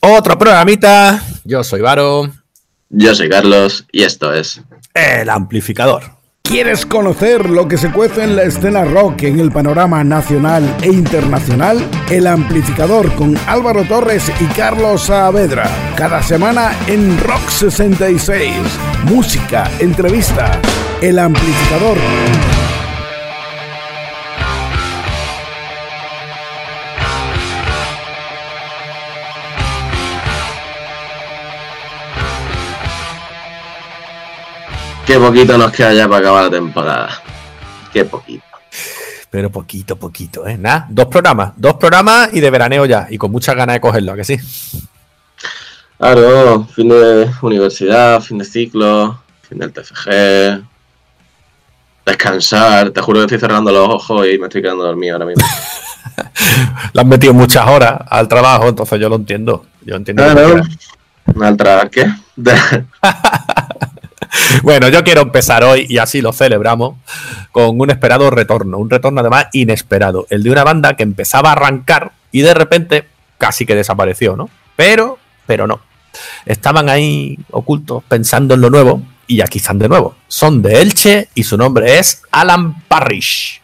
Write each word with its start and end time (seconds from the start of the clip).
Otro 0.00 0.38
programita. 0.38 1.22
Yo 1.44 1.62
soy 1.62 1.82
Varo. 1.82 2.30
Yo 2.88 3.14
soy 3.14 3.28
Carlos 3.28 3.86
y 3.92 4.02
esto 4.02 4.32
es 4.32 4.62
El 4.94 5.28
Amplificador. 5.28 6.02
¿Quieres 6.42 6.84
conocer 6.84 7.48
lo 7.48 7.68
que 7.68 7.78
se 7.78 7.92
cuece 7.92 8.24
en 8.24 8.34
la 8.34 8.42
escena 8.42 8.84
rock 8.84 9.22
en 9.22 9.38
el 9.38 9.52
panorama 9.52 10.02
nacional 10.02 10.76
e 10.82 10.88
internacional? 10.88 11.78
El 12.10 12.26
Amplificador 12.26 13.14
con 13.14 13.38
Álvaro 13.46 13.84
Torres 13.84 14.32
y 14.40 14.44
Carlos 14.46 15.02
Saavedra. 15.02 15.70
Cada 15.96 16.22
semana 16.22 16.72
en 16.88 17.20
Rock 17.20 17.48
66. 17.48 18.52
Música, 19.04 19.70
entrevista. 19.78 20.60
El 21.00 21.20
Amplificador. 21.20 21.98
Qué 35.10 35.18
poquito 35.18 35.58
nos 35.58 35.72
queda 35.72 35.92
ya 35.92 36.06
para 36.06 36.20
acabar 36.20 36.44
la 36.44 36.50
temporada. 36.50 37.08
Qué 37.92 38.04
poquito. 38.04 38.44
Pero 39.28 39.50
poquito, 39.50 39.96
poquito, 39.96 40.46
¿eh? 40.46 40.56
Nada, 40.56 40.86
dos 40.88 41.06
programas. 41.06 41.50
Dos 41.56 41.74
programas 41.74 42.32
y 42.32 42.38
de 42.38 42.48
veraneo 42.48 42.86
ya. 42.86 43.08
Y 43.10 43.18
con 43.18 43.32
muchas 43.32 43.56
ganas 43.56 43.74
de 43.74 43.80
cogerlo, 43.80 44.12
¿a 44.12 44.16
que 44.16 44.22
sí? 44.22 44.36
Claro, 45.98 46.64
fin 46.72 46.90
de 46.90 47.28
universidad, 47.42 48.20
fin 48.20 48.38
de 48.38 48.44
ciclo, 48.44 49.20
fin 49.48 49.58
del 49.58 49.72
TFG. 49.72 50.62
Descansar. 52.06 52.90
Te 52.90 53.00
juro 53.00 53.18
que 53.18 53.24
estoy 53.24 53.40
cerrando 53.40 53.72
los 53.72 53.88
ojos 53.88 54.28
y 54.28 54.38
me 54.38 54.46
estoy 54.46 54.62
quedando 54.62 54.84
dormido 54.84 55.16
ahora 55.16 55.26
mismo. 55.26 55.44
Le 56.92 57.00
han 57.00 57.08
metido 57.08 57.34
muchas 57.34 57.66
horas 57.66 58.00
al 58.08 58.28
trabajo, 58.28 58.68
entonces 58.68 59.00
yo 59.00 59.08
lo 59.08 59.16
entiendo. 59.16 59.66
Yo 59.84 59.96
entiendo. 59.96 60.22
Claro. 60.22 60.62
¿Al 61.40 61.56
trabajar 61.56 61.90
qué? 61.90 62.06
Bueno, 64.62 64.88
yo 64.88 65.04
quiero 65.04 65.22
empezar 65.22 65.64
hoy, 65.64 65.86
y 65.88 65.98
así 65.98 66.20
lo 66.20 66.32
celebramos, 66.32 66.96
con 67.52 67.80
un 67.80 67.90
esperado 67.90 68.30
retorno. 68.30 68.78
Un 68.78 68.90
retorno 68.90 69.20
además 69.20 69.46
inesperado. 69.52 70.26
El 70.30 70.42
de 70.42 70.50
una 70.50 70.64
banda 70.64 70.96
que 70.96 71.02
empezaba 71.02 71.50
a 71.50 71.52
arrancar 71.52 72.12
y 72.32 72.42
de 72.42 72.54
repente 72.54 73.06
casi 73.38 73.66
que 73.66 73.74
desapareció, 73.74 74.36
¿no? 74.36 74.50
Pero, 74.76 75.18
pero 75.46 75.66
no. 75.66 75.80
Estaban 76.44 76.88
ahí 76.88 77.38
ocultos 77.50 78.02
pensando 78.08 78.54
en 78.54 78.60
lo 78.60 78.70
nuevo 78.70 79.02
y 79.26 79.40
aquí 79.40 79.58
están 79.58 79.78
de 79.78 79.88
nuevo. 79.88 80.16
Son 80.28 80.60
de 80.62 80.82
Elche 80.82 81.28
y 81.34 81.44
su 81.44 81.56
nombre 81.56 81.98
es 81.98 82.22
Alan 82.30 82.82
Parrish. 82.82 83.59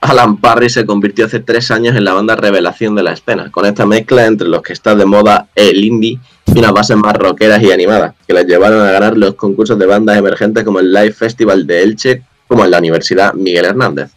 Alan 0.00 0.36
Parry 0.36 0.68
se 0.68 0.84
convirtió 0.84 1.26
hace 1.26 1.40
tres 1.40 1.70
años 1.70 1.96
en 1.96 2.04
la 2.04 2.12
banda 2.12 2.36
revelación 2.36 2.94
de 2.94 3.02
la 3.02 3.12
escena, 3.12 3.50
con 3.50 3.66
esta 3.66 3.86
mezcla 3.86 4.26
entre 4.26 4.46
los 4.46 4.62
que 4.62 4.72
está 4.72 4.94
de 4.94 5.06
moda 5.06 5.48
el 5.54 5.82
indie 5.82 6.18
y 6.46 6.58
unas 6.58 6.72
bases 6.72 6.96
más 6.96 7.14
rockeras 7.16 7.62
y 7.62 7.72
animadas, 7.72 8.14
que 8.26 8.34
les 8.34 8.46
llevaron 8.46 8.80
a 8.86 8.92
ganar 8.92 9.16
los 9.16 9.34
concursos 9.34 9.78
de 9.78 9.86
bandas 9.86 10.16
emergentes 10.18 10.64
como 10.64 10.80
el 10.80 10.92
Live 10.92 11.12
Festival 11.12 11.66
de 11.66 11.82
Elche, 11.82 12.22
como 12.46 12.64
en 12.64 12.70
la 12.70 12.78
Universidad 12.78 13.34
Miguel 13.34 13.64
Hernández. 13.64 14.10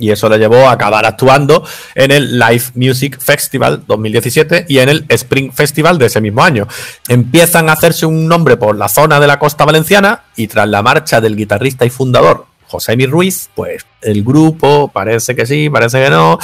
Y 0.00 0.10
eso 0.10 0.28
le 0.28 0.38
llevó 0.38 0.68
a 0.68 0.72
acabar 0.72 1.06
actuando 1.06 1.64
en 1.94 2.10
el 2.10 2.40
Live 2.40 2.64
Music 2.74 3.20
Festival 3.20 3.84
2017 3.86 4.66
y 4.68 4.78
en 4.78 4.88
el 4.88 5.04
Spring 5.08 5.52
Festival 5.52 5.96
de 5.96 6.06
ese 6.06 6.20
mismo 6.20 6.42
año. 6.42 6.66
Empiezan 7.06 7.68
a 7.68 7.74
hacerse 7.74 8.04
un 8.04 8.26
nombre 8.26 8.56
por 8.56 8.76
la 8.76 8.88
zona 8.88 9.20
de 9.20 9.28
la 9.28 9.38
costa 9.38 9.64
valenciana 9.64 10.24
y 10.34 10.48
tras 10.48 10.68
la 10.68 10.82
marcha 10.82 11.20
del 11.20 11.36
guitarrista 11.36 11.86
y 11.86 11.90
fundador 11.90 12.46
José 12.74 12.96
Mi 12.96 13.06
Ruiz, 13.06 13.50
pues 13.54 13.86
el 14.02 14.24
grupo 14.24 14.90
parece 14.92 15.36
que 15.36 15.46
sí, 15.46 15.70
parece 15.70 16.02
que 16.02 16.10
no. 16.10 16.40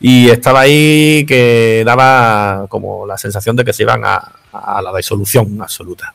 Y 0.00 0.28
estaba 0.28 0.62
ahí 0.62 1.24
que 1.24 1.84
daba 1.86 2.66
como 2.68 3.06
la 3.06 3.16
sensación 3.16 3.54
de 3.54 3.64
que 3.64 3.72
se 3.72 3.84
iban 3.84 4.02
a, 4.04 4.82
la 4.82 4.96
disolución 4.96 5.56
absoluta. 5.62 6.12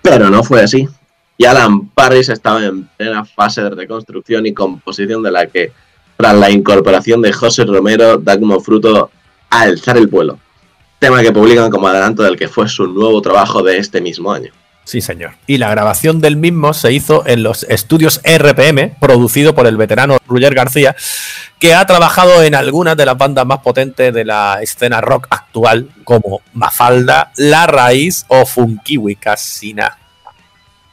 Pero 0.00 0.30
no 0.30 0.42
fue 0.42 0.62
así. 0.62 0.88
Y 1.36 1.44
Alan 1.44 1.88
Parrish 1.88 2.30
estaba 2.30 2.64
en 2.64 2.84
plena 2.96 3.22
fase 3.26 3.60
de 3.60 3.68
reconstrucción 3.68 4.46
y 4.46 4.54
composición 4.54 5.22
de 5.22 5.30
la 5.30 5.46
que, 5.46 5.72
tras 6.16 6.34
la 6.34 6.50
incorporación 6.50 7.20
de 7.20 7.34
José 7.34 7.66
Romero, 7.66 8.16
da 8.16 8.40
como 8.40 8.60
fruto 8.60 9.10
Alzar 9.50 9.98
el 9.98 10.06
vuelo, 10.06 10.38
tema 10.98 11.20
que 11.20 11.32
publican 11.32 11.70
como 11.70 11.86
adelanto 11.86 12.22
del 12.22 12.38
que 12.38 12.48
fue 12.48 12.66
su 12.66 12.86
nuevo 12.86 13.20
trabajo 13.20 13.62
de 13.62 13.76
este 13.76 14.00
mismo 14.00 14.32
año. 14.32 14.52
Sí, 14.84 15.00
señor. 15.00 15.32
Y 15.46 15.58
la 15.58 15.70
grabación 15.70 16.20
del 16.20 16.36
mismo 16.36 16.74
se 16.74 16.92
hizo 16.92 17.24
en 17.26 17.42
los 17.42 17.62
estudios 17.64 18.20
RPM, 18.24 18.96
producido 19.00 19.54
por 19.54 19.66
el 19.66 19.76
veterano 19.76 20.18
Roger 20.26 20.54
García, 20.54 20.96
que 21.58 21.74
ha 21.74 21.86
trabajado 21.86 22.42
en 22.42 22.54
algunas 22.54 22.96
de 22.96 23.06
las 23.06 23.16
bandas 23.16 23.46
más 23.46 23.60
potentes 23.60 24.12
de 24.12 24.24
la 24.24 24.58
escena 24.60 25.00
rock 25.00 25.28
actual, 25.30 25.88
como 26.02 26.40
Mafalda, 26.52 27.30
La 27.36 27.66
Raíz 27.66 28.24
o 28.28 28.44
Funkiwi 28.44 29.16
Casina. 29.16 29.98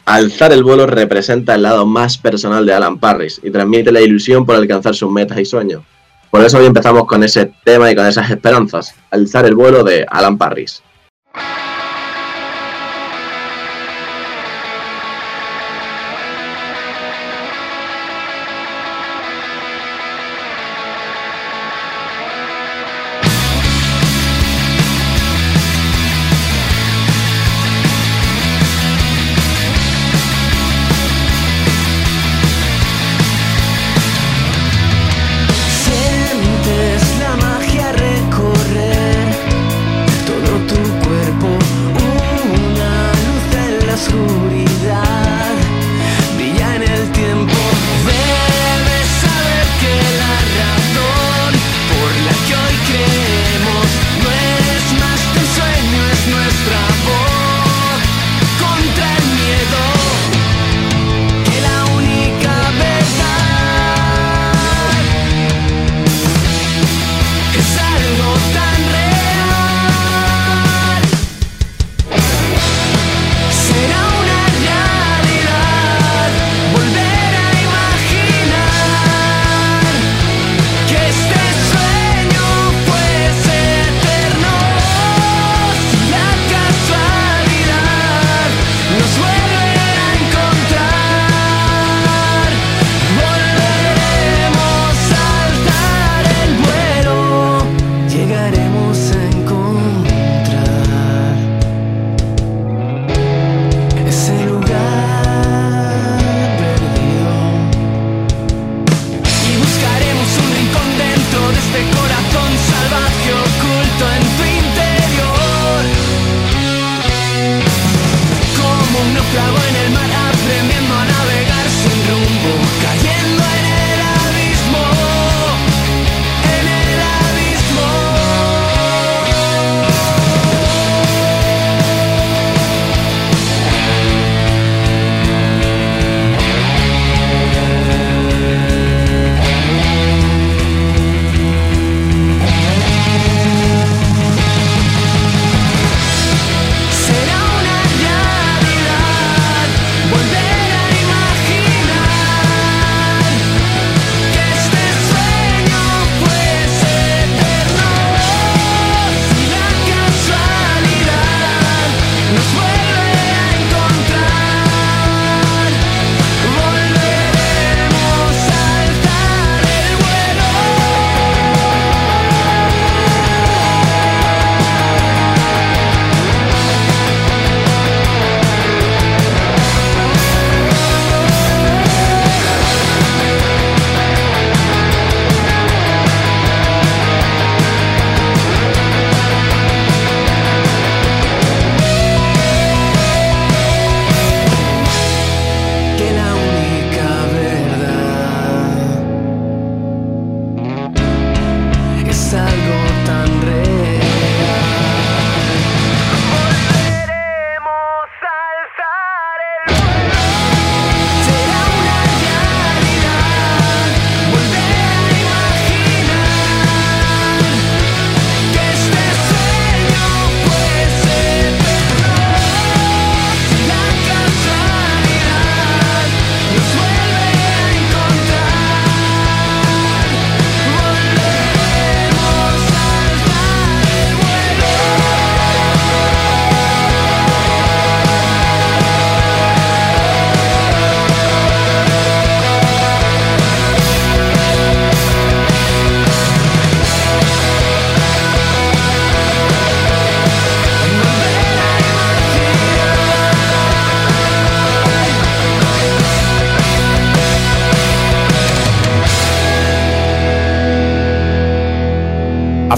Alzar 0.06 0.52
el 0.52 0.64
vuelo 0.64 0.88
representa 0.88 1.56
el 1.56 1.64
lado 1.64 1.86
más 1.86 2.18
personal 2.18 2.66
de 2.66 2.74
Alan 2.74 3.00
Parrish 3.00 3.40
y 3.44 3.52
transmite 3.52 3.92
la 3.92 4.02
ilusión 4.02 4.46
por 4.46 4.56
alcanzar 4.56 4.96
sus 4.96 5.12
metas 5.12 5.40
y 5.40 5.46
sueños. 5.46 5.84
Por 6.30 6.44
eso 6.44 6.60
hoy 6.60 6.68
empezamos 6.68 7.06
con 7.06 7.24
ese 7.24 7.52
tema 7.64 7.92
y 7.92 7.96
con 7.96 8.06
esas 8.06 8.30
esperanzas. 8.30 8.94
Alzar 9.10 9.46
el 9.46 9.56
vuelo 9.56 9.84
de 9.84 10.06
Alan 10.10 10.38
Parrish. 10.38 10.82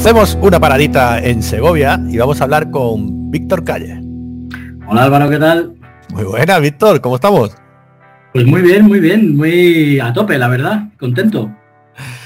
Hacemos 0.02 0.36
una 0.42 0.60
paradita 0.60 1.20
en 1.20 1.44
Segovia 1.44 2.00
y 2.10 2.18
vamos 2.18 2.42
a 2.42 2.46
hablar 2.46 2.72
con 2.72 3.30
Víctor 3.30 3.64
Calle. 3.64 4.02
Hola 4.88 5.04
Álvaro, 5.04 5.30
¿qué 5.30 5.38
tal? 5.38 5.76
Muy 6.10 6.24
buena, 6.24 6.58
Víctor, 6.58 7.02
¿cómo 7.02 7.18
estamos? 7.18 7.56
Pues 8.34 8.48
muy 8.48 8.64
bien, 8.64 8.88
muy 8.88 9.00
bien, 9.00 9.38
muy 9.38 10.00
a 10.00 10.12
tope, 10.12 10.40
la 10.40 10.48
verdad, 10.48 10.86
contento. 11.00 11.56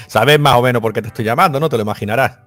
Sabes 0.06 0.40
más 0.40 0.54
o 0.54 0.62
menos 0.62 0.80
por 0.80 0.94
qué 0.94 1.02
te 1.02 1.08
estoy 1.08 1.26
llamando, 1.26 1.60
¿no? 1.60 1.68
Te 1.68 1.76
lo 1.76 1.82
imaginarás. 1.82 2.38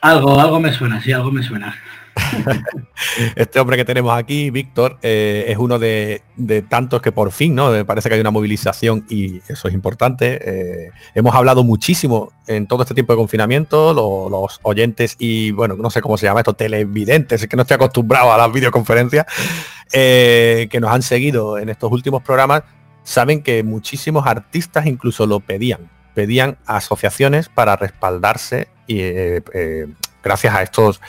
Algo, 0.00 0.38
algo 0.38 0.60
me 0.60 0.72
suena, 0.72 1.00
sí, 1.00 1.10
algo 1.10 1.32
me 1.32 1.42
suena. 1.42 1.74
este 3.36 3.60
hombre 3.60 3.76
que 3.76 3.84
tenemos 3.84 4.16
aquí, 4.16 4.50
Víctor, 4.50 4.98
eh, 5.02 5.46
es 5.48 5.58
uno 5.58 5.78
de, 5.78 6.22
tantos 6.68 7.02
que 7.02 7.12
por 7.12 7.32
fin, 7.32 7.54
¿no? 7.54 7.84
Parece 7.86 8.08
que 8.08 8.16
hay 8.16 8.20
una 8.20 8.30
movilización 8.30 9.04
y 9.08 9.40
eso 9.48 9.68
es 9.68 9.74
importante. 9.74 10.38
Eh, 10.42 10.90
hemos 11.14 11.34
hablado 11.34 11.64
muchísimo 11.64 12.32
en 12.46 12.66
todo 12.66 12.82
este 12.82 12.94
tiempo 12.94 13.12
de 13.12 13.18
confinamiento, 13.18 13.92
los 13.92 14.60
oyentes 14.62 15.16
y, 15.18 15.50
bueno, 15.52 15.76
no 15.76 15.90
sé 15.90 16.00
cómo 16.00 16.16
se 16.16 16.26
llama 16.26 16.40
esto, 16.40 16.54
televidentes, 16.54 17.42
es 17.42 17.48
que 17.48 17.56
no 17.56 17.62
estoy 17.62 17.76
acostumbrado 17.76 18.32
a 18.32 18.38
las 18.38 18.52
videoconferencias, 18.52 19.26
eh, 19.92 20.68
que 20.70 20.80
nos 20.80 20.90
han 20.90 21.02
seguido 21.02 21.58
en 21.58 21.68
estos 21.68 21.90
últimos 21.90 22.22
programas, 22.22 22.62
saben 23.02 23.42
que 23.42 23.62
muchísimos 23.62 24.26
artistas 24.26 24.86
incluso 24.86 25.26
lo 25.26 25.40
pedían, 25.40 25.90
pedían 26.14 26.58
asociaciones 26.66 27.48
para 27.48 27.76
respaldarse 27.76 28.68
y 28.86 29.00
gracias 30.22 30.54
a 30.54 30.62
estos 30.62 31.00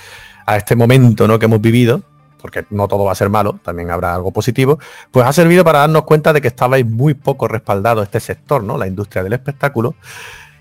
a 0.49 0.57
este 0.57 0.75
momento 0.75 1.27
¿no? 1.27 1.37
que 1.37 1.45
hemos 1.45 1.61
vivido, 1.61 2.01
porque 2.41 2.65
no 2.71 2.87
todo 2.87 3.03
va 3.03 3.11
a 3.11 3.15
ser 3.15 3.29
malo, 3.29 3.59
también 3.63 3.91
habrá 3.91 4.15
algo 4.15 4.31
positivo, 4.31 4.79
pues 5.11 5.23
ha 5.27 5.31
servido 5.31 5.63
para 5.63 5.79
darnos 5.79 6.05
cuenta 6.05 6.33
de 6.33 6.41
que 6.41 6.47
estabais 6.47 6.83
muy 6.83 7.13
poco 7.13 7.47
respaldado 7.47 8.01
este 8.01 8.19
sector, 8.19 8.63
¿no? 8.63 8.75
La 8.75 8.87
industria 8.87 9.21
del 9.21 9.33
espectáculo. 9.33 9.93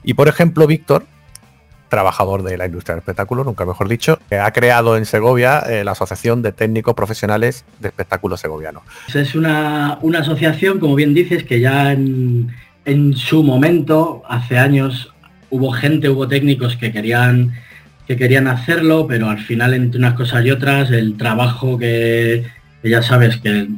Y 0.05 0.13
por 0.13 0.29
ejemplo, 0.29 0.67
Víctor, 0.67 1.05
trabajador 1.89 2.43
de 2.43 2.59
la 2.59 2.67
industria 2.67 2.97
del 2.97 3.01
espectáculo, 3.01 3.45
nunca 3.45 3.65
mejor 3.65 3.89
dicho, 3.89 4.19
que 4.29 4.39
ha 4.39 4.53
creado 4.53 4.95
en 4.99 5.07
Segovia 5.07 5.61
eh, 5.61 5.85
la 5.85 5.93
Asociación 5.93 6.43
de 6.43 6.53
Técnicos 6.53 6.93
Profesionales 6.93 7.65
de 7.81 7.89
Espectáculo 7.89 8.37
Segoviano. 8.37 8.83
Es 9.15 9.35
una, 9.35 9.99
una 10.03 10.19
asociación, 10.19 10.81
como 10.81 10.97
bien 10.97 11.15
dices, 11.15 11.45
que 11.45 11.61
ya 11.61 11.93
en 11.93 13.15
su 13.15 13.43
momento, 13.43 14.23
hace 14.29 14.59
años, 14.59 15.15
hubo 15.49 15.73
gente, 15.73 16.11
hubo 16.11 16.29
técnicos 16.29 16.77
que 16.77 16.93
querían 16.93 17.55
que 18.09 18.17
querían 18.17 18.49
hacerlo, 18.49 19.07
pero 19.07 19.29
al 19.29 19.39
final 19.39 19.75
entre 19.75 19.99
unas 19.99 20.15
cosas 20.15 20.43
y 20.43 20.51
otras, 20.51 20.91
el 20.91 21.19
trabajo 21.19 21.77
que, 21.77 22.47
ya 22.83 23.03
sabes 23.03 23.37
que 23.37 23.69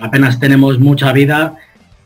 apenas 0.00 0.40
tenemos 0.40 0.80
mucha 0.80 1.12
vida, 1.12 1.54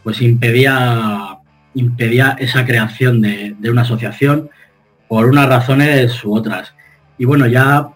pues 0.05 0.21
impedía, 0.21 1.38
impedía 1.75 2.37
esa 2.38 2.67
creación 2.67 3.23
de, 3.23 3.56
una 3.71 3.81
asociación 3.81 4.50
por 5.09 5.25
unas 5.25 5.49
razones 5.49 6.23
u 6.23 6.35
otras. 6.35 6.75
Y 7.17 7.25
bueno, 7.25 7.47
ya, 7.47 7.88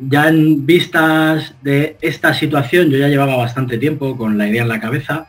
ya 0.00 0.28
en 0.28 0.66
vistas 0.66 1.54
de 1.62 1.96
esta 2.00 2.34
situación, 2.34 2.90
yo 2.90 2.98
ya 2.98 3.06
llevaba 3.06 3.36
bastante 3.36 3.78
tiempo 3.78 4.16
con 4.16 4.38
la 4.38 4.48
idea 4.48 4.62
en 4.62 4.68
la 4.68 4.80
cabeza 4.80 5.28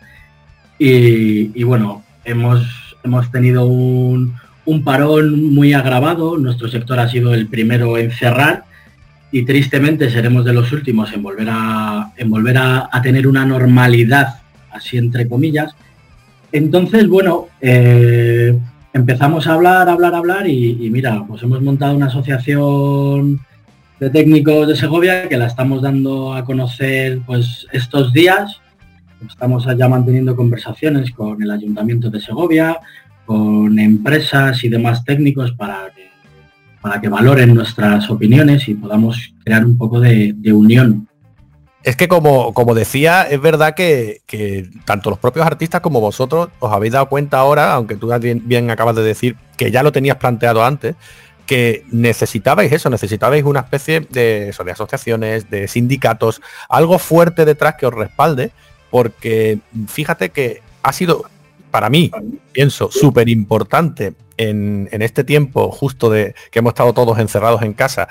y, 0.79 1.51
y 1.53 1.63
bueno, 1.63 2.03
hemos, 2.25 2.97
hemos 3.03 3.31
tenido 3.31 3.67
un, 3.67 4.33
un 4.65 4.83
parón 4.83 5.53
muy 5.53 5.73
agravado. 5.73 6.37
Nuestro 6.37 6.67
sector 6.67 6.99
ha 6.99 7.09
sido 7.09 7.33
el 7.33 7.47
primero 7.47 7.97
en 7.97 8.11
cerrar 8.11 8.65
y 9.31 9.43
tristemente 9.43 10.09
seremos 10.09 10.43
de 10.45 10.53
los 10.53 10.71
últimos 10.71 11.11
en 11.13 11.23
volver 11.23 11.47
a, 11.49 12.11
en 12.17 12.29
volver 12.29 12.57
a, 12.57 12.89
tener 13.01 13.27
una 13.27 13.45
normalidad, 13.45 14.41
así 14.71 14.97
entre 14.97 15.27
comillas. 15.27 15.73
Entonces, 16.51 17.07
bueno, 17.07 17.47
eh, 17.61 18.57
empezamos 18.93 19.47
a 19.47 19.53
hablar, 19.53 19.87
hablar, 19.87 20.15
hablar 20.15 20.47
y, 20.47 20.89
mira, 20.91 21.23
pues 21.25 21.41
hemos 21.43 21.61
montado 21.61 21.95
una 21.95 22.07
asociación 22.07 23.39
de 23.99 24.09
técnicos 24.09 24.67
de 24.67 24.75
Segovia 24.75 25.29
que 25.29 25.37
la 25.37 25.47
estamos 25.47 25.81
dando 25.81 26.33
a 26.33 26.43
conocer 26.43 27.19
pues 27.25 27.67
estos 27.71 28.11
días. 28.11 28.59
Estamos 29.25 29.65
allá 29.67 29.87
manteniendo 29.87 30.35
conversaciones 30.35 31.11
con 31.11 31.41
el 31.41 31.51
Ayuntamiento 31.51 32.09
de 32.09 32.19
Segovia, 32.19 32.79
con 33.25 33.77
empresas 33.79 34.63
y 34.63 34.69
demás 34.69 35.03
técnicos 35.03 35.51
para 35.51 35.89
que, 35.95 36.09
para 36.81 36.99
que 36.99 37.09
valoren 37.09 37.53
nuestras 37.53 38.09
opiniones 38.09 38.67
y 38.67 38.75
podamos 38.75 39.33
crear 39.43 39.65
un 39.65 39.77
poco 39.77 39.99
de, 39.99 40.35
unión. 40.53 41.07
Es 41.83 41.95
que 41.95 42.07
como, 42.07 42.53
como 42.53 42.75
decía, 42.75 43.23
es 43.23 43.41
verdad 43.41 43.73
que, 43.73 44.21
tanto 44.85 45.09
los 45.09 45.19
propios 45.19 45.45
artistas 45.45 45.81
como 45.81 45.99
vosotros 45.99 46.49
os 46.59 46.71
habéis 46.71 46.93
dado 46.93 47.09
cuenta 47.09 47.39
ahora, 47.39 47.73
aunque 47.73 47.95
tú 47.95 48.11
bien, 48.19 48.43
bien 48.45 48.69
acabas 48.69 48.95
de 48.95 49.03
decir 49.03 49.35
que 49.57 49.71
ya 49.71 49.81
lo 49.81 49.91
tenías 49.91 50.17
planteado 50.17 50.63
antes, 50.63 50.95
que 51.45 51.83
necesitabais 51.91 52.71
eso, 52.71 52.89
necesitabais 52.89 53.43
una 53.43 53.59
especie 53.59 53.99
de, 53.99 54.49
eso, 54.49 54.63
de 54.63 54.71
asociaciones, 54.71 55.49
de 55.49 55.67
sindicatos, 55.67 56.41
algo 56.69 56.97
fuerte 56.97 57.45
detrás 57.45 57.75
que 57.75 57.87
os 57.87 57.93
respalde, 57.93 58.51
porque 58.89 59.59
fíjate 59.87 60.29
que 60.29 60.61
ha 60.83 60.93
sido 60.93 61.25
para 61.71 61.89
mí, 61.89 62.11
pienso, 62.51 62.91
súper 62.91 63.29
importante 63.29 64.13
en, 64.37 65.01
este 65.01 65.23
tiempo 65.23 65.71
justo 65.71 66.09
de 66.09 66.35
que 66.51 66.59
hemos 66.59 66.71
estado 66.71 66.93
todos 66.93 67.17
encerrados 67.19 67.61
en 67.61 67.73
casa, 67.73 68.07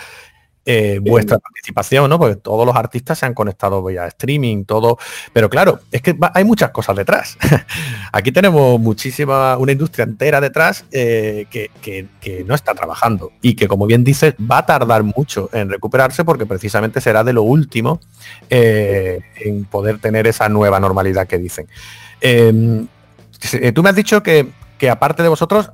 eh, 0.67 1.01
vuestra 1.03 1.39
participación, 1.39 2.11
¿no? 2.11 2.19
Porque 2.19 2.37
todos 2.37 2.67
los 2.67 2.77
artistas 2.77 3.19
se 3.19 3.27
han 3.27 3.33
conectado 3.35 3.83
vía 3.83 4.07
streaming, 4.07 4.65
todo. 4.65 4.99
Pero 5.33 5.49
claro, 5.49 5.81
es 5.91 6.03
que 6.03 6.17
hay 6.35 6.45
muchas 6.45 6.71
cosas 6.71 6.97
detrás. 6.97 7.39
Aquí 8.13 8.31
tenemos 8.31 8.79
muchísima, 8.79 9.57
una 9.57 9.73
industria 9.73 10.05
entera 10.05 10.41
detrás 10.41 10.85
eh, 10.93 11.47
que, 11.51 12.45
no 12.45 12.55
está 12.55 12.75
trabajando 12.75 13.33
y 13.41 13.55
que, 13.55 13.69
como 13.69 13.87
bien 13.87 14.05
dices, 14.05 14.35
va 14.35 14.59
a 14.59 14.67
tardar 14.67 15.03
mucho 15.03 15.49
en 15.53 15.71
recuperarse 15.71 16.25
porque 16.25 16.47
precisamente 16.47 17.01
será 17.01 17.25
de 17.25 17.33
lo 17.33 17.43
último 17.43 18.01
eh, 18.51 19.21
en 19.37 19.65
poder 19.65 19.99
tener 19.99 20.27
esa 20.27 20.49
nueva 20.49 20.79
normalidad 20.79 21.27
que 21.27 21.39
dicen. 21.39 21.67
Eh, 23.53 23.73
tú 23.73 23.83
me 23.83 23.91
has 23.91 23.97
dicho 23.97 24.23
que, 24.23 24.47
aparte 24.91 25.23
de 25.23 25.29
vosotros, 25.29 25.71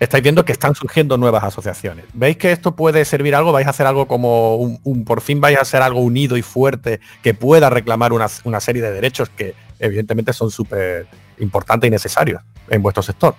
estáis 0.00 0.22
viendo 0.22 0.44
que 0.44 0.52
están 0.52 0.74
surgiendo 0.74 1.16
nuevas 1.16 1.44
asociaciones. 1.44 2.04
¿Veis 2.12 2.36
que 2.36 2.52
esto 2.52 2.76
puede 2.76 3.04
servir 3.04 3.34
algo? 3.34 3.52
¿Vais 3.52 3.66
a 3.66 3.70
hacer 3.70 3.86
algo 3.86 4.06
como 4.06 4.56
un, 4.56 5.04
por 5.04 5.20
fin 5.20 5.40
vais 5.40 5.56
a 5.56 5.62
hacer 5.62 5.82
algo 5.82 6.00
unido 6.00 6.36
y 6.36 6.42
fuerte 6.42 7.00
que 7.22 7.34
pueda 7.34 7.70
reclamar 7.70 8.12
una, 8.12 8.60
serie 8.60 8.82
de 8.82 8.92
derechos 8.92 9.30
que 9.30 9.54
evidentemente 9.78 10.32
son 10.32 10.50
súper 10.50 11.06
importantes 11.38 11.88
y 11.88 11.90
necesarios 11.90 12.42
en 12.68 12.82
vuestro 12.82 13.02
sector? 13.02 13.34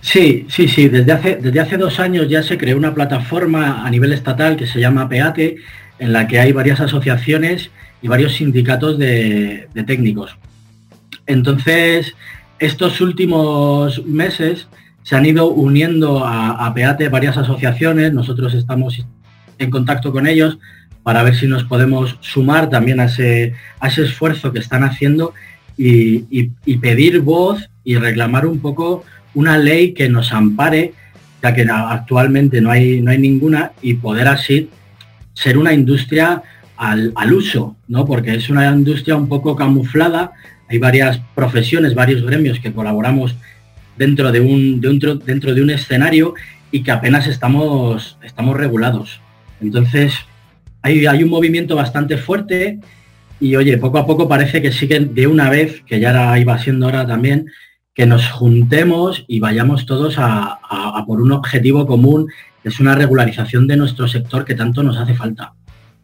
Sí, 0.00 0.46
sí, 0.48 0.68
sí. 0.68 0.88
Desde 0.88 1.12
hace, 1.12 1.36
desde 1.36 1.60
hace 1.60 1.76
dos 1.76 2.00
años 2.00 2.28
ya 2.28 2.42
se 2.42 2.58
creó 2.58 2.76
una 2.76 2.94
plataforma 2.94 3.86
a 3.86 3.90
nivel 3.90 4.12
estatal 4.12 4.56
que 4.56 4.66
se 4.66 4.80
llama 4.80 5.08
PEATE, 5.08 5.56
en 5.98 6.12
la 6.12 6.26
que 6.26 6.38
hay 6.38 6.52
varias 6.52 6.80
asociaciones 6.80 7.70
y 8.02 8.08
varios 8.08 8.34
sindicatos 8.34 8.98
de 8.98 9.68
técnicos. 9.86 10.36
Entonces, 11.26 12.14
estos 12.58 13.00
últimos 13.00 14.04
meses 14.06 14.68
se 15.02 15.14
han 15.14 15.24
ido 15.24 15.48
uniendo 15.48 16.24
a, 16.26 16.72
PEATE 16.74 17.08
varias 17.08 17.36
asociaciones, 17.36 18.12
nosotros 18.12 18.54
estamos 18.54 19.06
en 19.58 19.70
contacto 19.70 20.10
con 20.10 20.26
ellos 20.26 20.58
para 21.02 21.22
ver 21.22 21.36
si 21.36 21.46
nos 21.46 21.62
podemos 21.62 22.16
sumar 22.20 22.68
también 22.68 22.98
a 22.98 23.04
ese, 23.04 23.54
esfuerzo 23.80 24.52
que 24.52 24.58
están 24.58 24.82
haciendo 24.82 25.32
y, 25.76 26.48
pedir 26.78 27.20
voz 27.20 27.70
y 27.84 27.96
reclamar 27.96 28.46
un 28.46 28.58
poco 28.58 29.04
una 29.34 29.58
ley 29.58 29.92
que 29.92 30.08
nos 30.08 30.32
ampare, 30.32 30.94
ya 31.40 31.54
que 31.54 31.64
actualmente 31.70 32.60
no 32.60 32.70
hay, 32.70 33.00
no 33.00 33.12
hay 33.12 33.18
ninguna, 33.18 33.72
y 33.82 33.94
poder 33.94 34.26
así 34.26 34.70
ser 35.34 35.56
una 35.58 35.72
industria 35.72 36.42
al, 36.76 37.12
al, 37.14 37.32
uso, 37.32 37.76
¿no? 37.86 38.04
Porque 38.04 38.34
es 38.34 38.50
una 38.50 38.72
industria 38.72 39.14
un 39.14 39.28
poco 39.28 39.54
camuflada 39.54 40.32
hay 40.68 40.78
varias 40.78 41.20
profesiones, 41.34 41.94
varios 41.94 42.24
gremios 42.24 42.58
que 42.60 42.72
colaboramos 42.72 43.34
dentro 43.96 44.32
de 44.32 44.40
un, 44.40 44.80
dentro 44.80 45.54
de 45.54 45.62
un 45.62 45.70
escenario 45.70 46.34
y 46.70 46.82
que 46.82 46.90
apenas 46.90 47.26
estamos, 47.26 48.18
estamos 48.22 48.56
regulados. 48.56 49.20
Entonces, 49.60 50.14
hay, 50.82 51.06
hay 51.06 51.22
un 51.22 51.30
movimiento 51.30 51.76
bastante 51.76 52.16
fuerte 52.16 52.80
y 53.40 53.56
oye, 53.56 53.78
poco 53.78 53.98
a 53.98 54.06
poco 54.06 54.28
parece 54.28 54.62
que 54.62 54.72
siguen 54.72 55.14
de 55.14 55.26
una 55.26 55.50
vez, 55.50 55.82
que 55.86 56.00
ya 56.00 56.38
iba 56.38 56.58
siendo 56.58 56.86
hora 56.86 57.06
también, 57.06 57.46
que 57.94 58.06
nos 58.06 58.28
juntemos 58.30 59.24
y 59.26 59.40
vayamos 59.40 59.86
todos 59.86 60.18
a, 60.18 60.58
a 60.68 61.04
por 61.06 61.20
un 61.20 61.32
objetivo 61.32 61.86
común, 61.86 62.28
que 62.62 62.68
es 62.68 62.80
una 62.80 62.94
regularización 62.94 63.66
de 63.66 63.76
nuestro 63.76 64.08
sector 64.08 64.44
que 64.44 64.54
tanto 64.54 64.82
nos 64.82 64.96
hace 64.98 65.14
falta. 65.14 65.54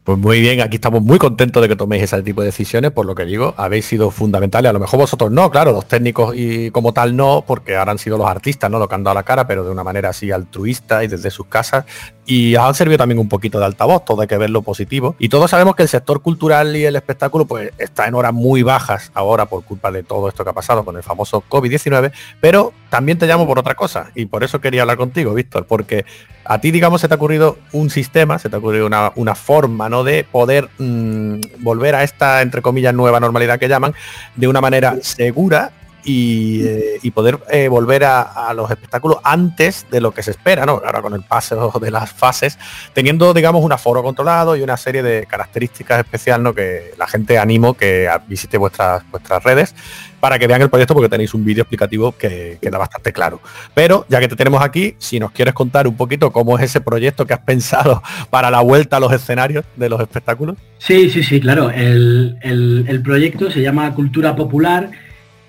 Pues 0.04 0.18
muy 0.18 0.40
bien, 0.40 0.60
aquí 0.60 0.76
estamos 0.76 1.00
muy 1.00 1.16
contentos 1.16 1.62
de 1.62 1.68
que 1.68 1.76
toméis 1.76 2.02
ese 2.02 2.20
tipo 2.24 2.40
de 2.40 2.46
decisiones, 2.46 2.90
por 2.90 3.06
lo 3.06 3.14
que 3.14 3.24
digo, 3.24 3.54
habéis 3.56 3.86
sido 3.86 4.10
fundamentales. 4.10 4.68
A 4.68 4.72
lo 4.72 4.80
mejor 4.80 4.98
vosotros 4.98 5.30
no, 5.30 5.48
claro, 5.48 5.70
los 5.70 5.86
técnicos 5.86 6.34
y 6.36 6.72
como 6.72 6.92
tal 6.92 7.14
no, 7.14 7.44
porque 7.46 7.76
ahora 7.76 7.92
han 7.92 7.98
sido 7.98 8.18
los 8.18 8.26
artistas, 8.26 8.68
¿no? 8.68 8.80
Lo 8.80 8.88
que 8.88 8.96
han 8.96 9.04
dado 9.04 9.14
la 9.14 9.22
cara, 9.22 9.46
pero 9.46 9.62
de 9.62 9.70
una 9.70 9.84
manera 9.84 10.08
así 10.08 10.32
altruista 10.32 11.04
y 11.04 11.06
desde 11.06 11.30
sus 11.30 11.46
casas. 11.46 11.84
Y 12.26 12.56
han 12.56 12.74
servido 12.74 12.98
también 12.98 13.20
un 13.20 13.28
poquito 13.28 13.60
de 13.60 13.66
altavoz, 13.66 14.04
todo 14.04 14.22
hay 14.22 14.26
que 14.26 14.36
ver 14.36 14.50
lo 14.50 14.62
positivo. 14.62 15.14
Y 15.20 15.28
todos 15.28 15.48
sabemos 15.52 15.76
que 15.76 15.84
el 15.84 15.88
sector 15.88 16.20
cultural 16.20 16.74
y 16.74 16.84
el 16.84 16.96
espectáculo, 16.96 17.44
pues 17.44 17.70
está 17.78 18.08
en 18.08 18.16
horas 18.16 18.32
muy 18.32 18.64
bajas 18.64 19.12
ahora 19.14 19.46
por 19.46 19.62
culpa 19.62 19.92
de 19.92 20.02
todo 20.02 20.28
esto 20.28 20.42
que 20.42 20.50
ha 20.50 20.52
pasado 20.52 20.84
con 20.84 20.96
el 20.96 21.04
famoso 21.04 21.44
COVID-19, 21.48 22.10
pero 22.40 22.72
también 22.92 23.16
te 23.16 23.26
llamo 23.26 23.46
por 23.46 23.58
otra 23.58 23.74
cosa, 23.74 24.10
y 24.14 24.26
por 24.26 24.44
eso 24.44 24.60
quería 24.60 24.82
hablar 24.82 24.98
contigo, 24.98 25.32
Víctor, 25.32 25.64
porque 25.64 26.04
A 26.44 26.60
ti, 26.60 26.70
digamos, 26.70 27.00
se 27.00 27.08
te 27.08 27.14
ha 27.14 27.16
ocurrido 27.16 27.56
un 27.72 27.88
sistema, 27.88 28.38
se 28.38 28.50
te 28.50 28.56
ha 28.56 28.58
ocurrido 28.58 28.86
una, 28.86 29.34
forma, 29.34 29.88
¿no? 29.88 30.04
De 30.04 30.24
poder 30.30 30.68
mm, 30.76 31.40
volver 31.60 31.94
a 31.94 32.02
esta, 32.02 32.42
entre 32.42 32.60
comillas, 32.60 32.92
nueva 32.92 33.18
normalidad 33.18 33.58
que 33.58 33.68
llaman, 33.68 33.94
de 34.36 34.46
una 34.46 34.60
manera 34.60 34.96
segura 35.00 35.72
eh, 36.04 36.98
y, 37.02 37.10
poder 37.12 37.38
eh, 37.50 37.68
volver 37.68 38.04
a, 38.04 38.52
los 38.54 38.70
espectáculos 38.70 39.18
antes 39.22 39.86
de 39.90 40.00
lo 40.00 40.12
que 40.12 40.22
se 40.22 40.32
espera, 40.32 40.66
¿no? 40.66 40.82
Ahora 40.84 41.00
con 41.00 41.14
el 41.14 41.22
paso 41.22 41.72
de 41.80 41.90
las 41.90 42.10
fases, 42.10 42.58
teniendo, 42.92 43.32
digamos, 43.32 43.64
un 43.64 43.72
aforo 43.72 44.02
controlado 44.02 44.56
y 44.56 44.62
una 44.62 44.76
serie 44.76 45.02
de 45.02 45.26
características 45.26 46.00
especiales, 46.00 46.42
¿no? 46.42 46.54
Que 46.54 46.92
la 46.98 47.06
gente 47.06 47.38
animo 47.38 47.74
que 47.74 48.08
visite 48.26 48.58
vuestras, 48.58 49.08
vuestras 49.10 49.42
redes 49.44 49.74
para 50.18 50.38
que 50.38 50.46
vean 50.46 50.62
el 50.62 50.70
proyecto 50.70 50.94
porque 50.94 51.08
tenéis 51.08 51.34
un 51.34 51.44
vídeo 51.44 51.62
explicativo 51.62 52.12
que 52.12 52.58
queda 52.60 52.78
bastante 52.78 53.12
claro. 53.12 53.40
Pero 53.74 54.06
ya 54.08 54.20
que 54.20 54.28
te 54.28 54.36
tenemos 54.36 54.62
aquí, 54.62 54.94
si 54.98 55.18
nos 55.18 55.32
quieres 55.32 55.54
contar 55.54 55.88
un 55.88 55.96
poquito 55.96 56.32
cómo 56.32 56.56
es 56.58 56.64
ese 56.64 56.80
proyecto 56.80 57.26
que 57.26 57.34
has 57.34 57.40
pensado 57.40 58.02
para 58.30 58.50
la 58.50 58.60
vuelta 58.60 58.98
a 58.98 59.00
los 59.00 59.12
escenarios 59.12 59.64
de 59.76 59.88
los 59.88 60.00
espectáculos. 60.00 60.56
Sí, 60.78 61.10
sí, 61.10 61.22
sí, 61.22 61.40
claro. 61.40 61.70
El, 61.70 62.38
el 62.42 63.02
proyecto 63.02 63.50
se 63.50 63.62
llama 63.62 63.92
Cultura 63.94 64.34
Popular 64.36 64.90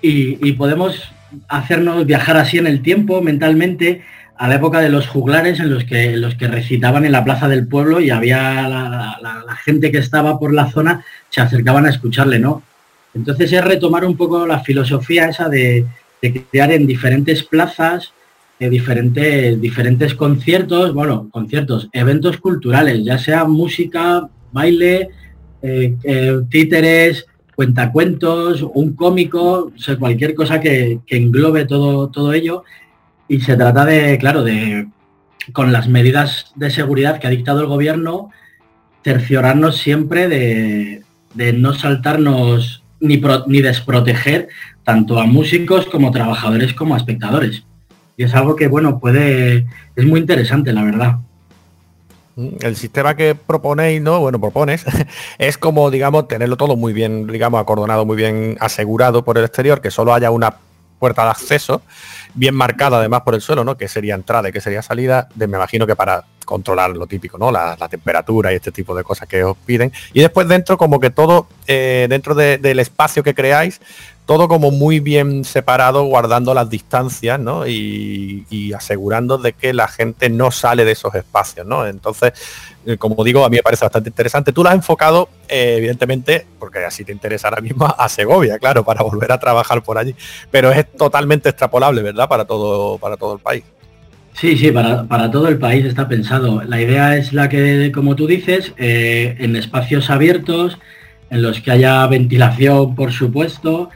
y, 0.06 0.52
podemos 0.52 1.10
hacernos 1.48 2.04
viajar 2.04 2.36
así 2.36 2.58
en 2.58 2.66
el 2.66 2.82
tiempo 2.82 3.22
mentalmente 3.22 4.02
a 4.36 4.48
la 4.48 4.56
época 4.56 4.80
de 4.80 4.90
los 4.90 5.06
juglares 5.06 5.60
en 5.60 5.70
los 5.70 5.84
que, 5.84 6.16
los 6.16 6.34
que 6.34 6.48
recitaban 6.48 7.04
en 7.06 7.12
la 7.12 7.24
plaza 7.24 7.48
del 7.48 7.66
pueblo 7.66 8.00
y 8.00 8.10
había 8.10 8.68
la, 8.68 9.56
gente 9.64 9.90
que 9.90 9.98
estaba 9.98 10.38
por 10.38 10.52
la 10.52 10.70
zona 10.70 11.02
se 11.30 11.40
acercaban 11.40 11.86
a 11.86 11.88
escucharle, 11.88 12.38
¿no? 12.38 12.62
Entonces 13.14 13.50
es 13.50 13.64
retomar 13.64 14.04
un 14.04 14.14
poco 14.14 14.46
la 14.46 14.60
filosofía 14.60 15.26
esa 15.26 15.48
de, 15.48 15.86
crear 16.50 16.70
en 16.72 16.86
diferentes 16.86 17.42
plazas 17.42 18.12
de 18.60 18.68
diferentes, 18.68 19.58
diferentes 19.58 20.14
conciertos, 20.14 20.92
bueno, 20.92 21.28
conciertos, 21.30 21.88
eventos 21.92 22.36
culturales, 22.36 23.02
ya 23.04 23.16
sea 23.16 23.44
música, 23.44 24.28
baile, 24.52 25.08
eh, 25.62 25.94
eh, 26.04 26.40
títeres, 26.50 27.26
cuentacuentos, 27.54 28.62
un 28.74 28.94
cómico, 28.94 29.72
cualquier 29.98 30.34
cosa 30.34 30.60
que, 30.60 31.00
englobe 31.08 31.64
todo, 31.64 32.08
todo 32.08 32.32
ello. 32.32 32.64
Y 33.28 33.40
se 33.40 33.56
trata 33.56 33.84
de, 33.84 34.18
claro, 34.18 34.42
de, 34.42 34.88
con 35.52 35.72
las 35.72 35.88
medidas 35.88 36.52
de 36.56 36.70
seguridad 36.70 37.18
que 37.18 37.26
ha 37.26 37.30
dictado 37.30 37.60
el 37.60 37.66
gobierno, 37.66 38.30
cerciorarnos 39.02 39.76
siempre 39.76 40.28
de, 40.28 41.02
no 41.54 41.74
saltarnos 41.74 42.82
ni, 43.00 43.20
ni 43.46 43.60
desproteger 43.60 44.48
tanto 44.84 45.18
a 45.18 45.26
músicos 45.26 45.86
como 45.86 46.10
trabajadores 46.10 46.74
como 46.74 46.94
a 46.94 46.98
espectadores. 46.98 47.64
Y 48.16 48.24
es 48.24 48.34
algo 48.34 48.54
que, 48.56 48.68
bueno, 48.68 49.00
puede, 49.00 49.66
es 49.96 50.06
muy 50.06 50.20
interesante, 50.20 50.72
la 50.72 50.84
verdad. 50.84 51.18
El 52.36 52.74
sistema 52.74 53.14
que 53.14 53.34
proponéis, 53.34 54.02
¿no? 54.02 54.18
Bueno, 54.20 54.40
propones, 54.40 54.84
es 55.38 55.56
como, 55.56 55.90
digamos, 55.90 56.26
tenerlo 56.26 56.56
todo 56.56 56.76
muy 56.76 56.92
bien, 56.92 57.26
digamos, 57.28 57.60
acordonado, 57.60 58.04
muy 58.04 58.16
bien 58.16 58.56
asegurado 58.60 59.24
por 59.24 59.38
el 59.38 59.44
exterior, 59.44 59.80
que 59.80 59.90
solo 59.90 60.12
haya 60.12 60.30
una 60.30 60.56
puerta 60.98 61.24
de 61.24 61.30
acceso, 61.30 61.82
bien 62.34 62.54
marcada 62.54 62.98
además 62.98 63.22
por 63.22 63.34
el 63.34 63.40
suelo, 63.40 63.62
¿no? 63.62 63.76
Que 63.76 63.88
sería 63.88 64.14
entrada 64.14 64.48
y 64.48 64.52
que 64.52 64.60
sería 64.60 64.82
salida, 64.82 65.28
de, 65.34 65.46
me 65.46 65.58
imagino 65.58 65.86
que 65.86 65.94
para 65.94 66.24
controlar 66.44 66.90
lo 66.90 67.06
típico, 67.06 67.38
¿no? 67.38 67.52
La, 67.52 67.76
temperatura 67.88 68.52
y 68.52 68.56
este 68.56 68.72
tipo 68.72 68.94
de 68.94 69.04
cosas 69.04 69.28
que 69.28 69.44
os 69.44 69.56
piden. 69.56 69.92
Y 70.12 70.20
después 70.20 70.48
dentro, 70.48 70.78
como 70.78 71.00
que 71.00 71.10
todo, 71.10 71.46
eh, 71.66 72.06
dentro 72.08 72.34
del 72.34 72.78
espacio 72.78 73.22
que 73.22 73.34
creáis, 73.34 73.80
todo 74.26 74.48
como 74.48 74.70
muy 74.70 75.00
bien 75.00 75.44
separado, 75.44 76.04
guardando 76.04 76.54
las 76.54 76.70
distancias, 76.70 77.38
¿no? 77.38 77.66
Y, 77.66 78.72
asegurando 78.74 79.38
de 79.38 79.52
que 79.52 79.72
la 79.72 79.86
gente 79.86 80.28
no 80.30 80.50
sale 80.50 80.84
de 80.84 80.92
esos 80.92 81.14
espacios, 81.14 81.66
¿no? 81.66 81.86
Entonces, 81.86 82.32
eh, 82.86 82.96
como 82.96 83.22
digo, 83.22 83.44
a 83.44 83.48
mí 83.48 83.56
me 83.56 83.62
parece 83.62 83.84
bastante 83.84 84.08
interesante. 84.08 84.52
Tú 84.52 84.62
lo 84.62 84.70
has 84.70 84.74
enfocado, 84.74 85.28
eh, 85.48 85.76
evidentemente, 85.78 86.46
porque 86.58 86.78
así 86.78 87.04
te 87.04 87.12
interesa 87.12 87.48
ahora 87.48 87.60
mismo, 87.60 87.86
a 87.86 88.08
Segovia, 88.08 88.58
claro, 88.58 88.84
para 88.84 89.02
volver 89.02 89.30
a 89.32 89.38
trabajar 89.38 89.82
por 89.82 89.98
allí. 89.98 90.14
Pero 90.50 90.72
es 90.72 90.90
totalmente 90.92 91.50
extrapolable, 91.50 92.02
¿verdad? 92.02 92.28
Para 92.28 92.44
todo, 92.44 92.98
para 92.98 93.16
todo 93.16 93.34
el 93.34 93.40
país. 93.40 93.64
Sí, 94.34 94.56
sí, 94.56 94.72
para, 94.72 95.30
todo 95.30 95.48
el 95.48 95.58
país 95.58 95.84
está 95.84 96.08
pensado. 96.08 96.62
La 96.64 96.80
idea 96.80 97.16
es 97.16 97.32
la 97.32 97.48
que, 97.48 97.92
como 97.94 98.16
tú 98.16 98.26
dices, 98.26 98.72
eh, 98.78 99.36
en 99.38 99.54
espacios 99.54 100.10
abiertos, 100.10 100.78
en 101.30 101.42
los 101.42 101.60
que 101.60 101.70
haya 101.70 102.06
ventilación, 102.08 102.94
por 102.94 103.12
supuesto, 103.12 103.90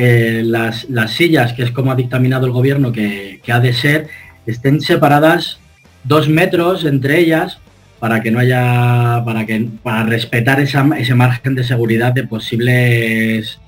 eh, 0.00 0.44
las, 0.44 0.86
sillas, 1.08 1.52
que 1.54 1.64
es 1.64 1.72
como 1.72 1.90
ha 1.90 1.96
dictaminado 1.96 2.46
el 2.46 2.52
gobierno 2.52 2.92
que, 2.92 3.40
ha 3.48 3.58
de 3.58 3.72
ser, 3.72 4.06
estén 4.46 4.80
separadas 4.80 5.58
dos 6.04 6.28
metros 6.28 6.84
entre 6.84 7.18
ellas 7.18 7.58
para 7.98 8.22
que 8.22 8.30
no 8.30 8.38
haya, 8.38 9.24
para 9.24 9.44
que 9.44 9.68
para 9.82 10.04
respetar 10.04 10.60
ese 10.60 11.14
margen 11.16 11.56
de 11.56 11.64
seguridad 11.64 12.12
de 12.12 12.22
posibles 12.22 13.58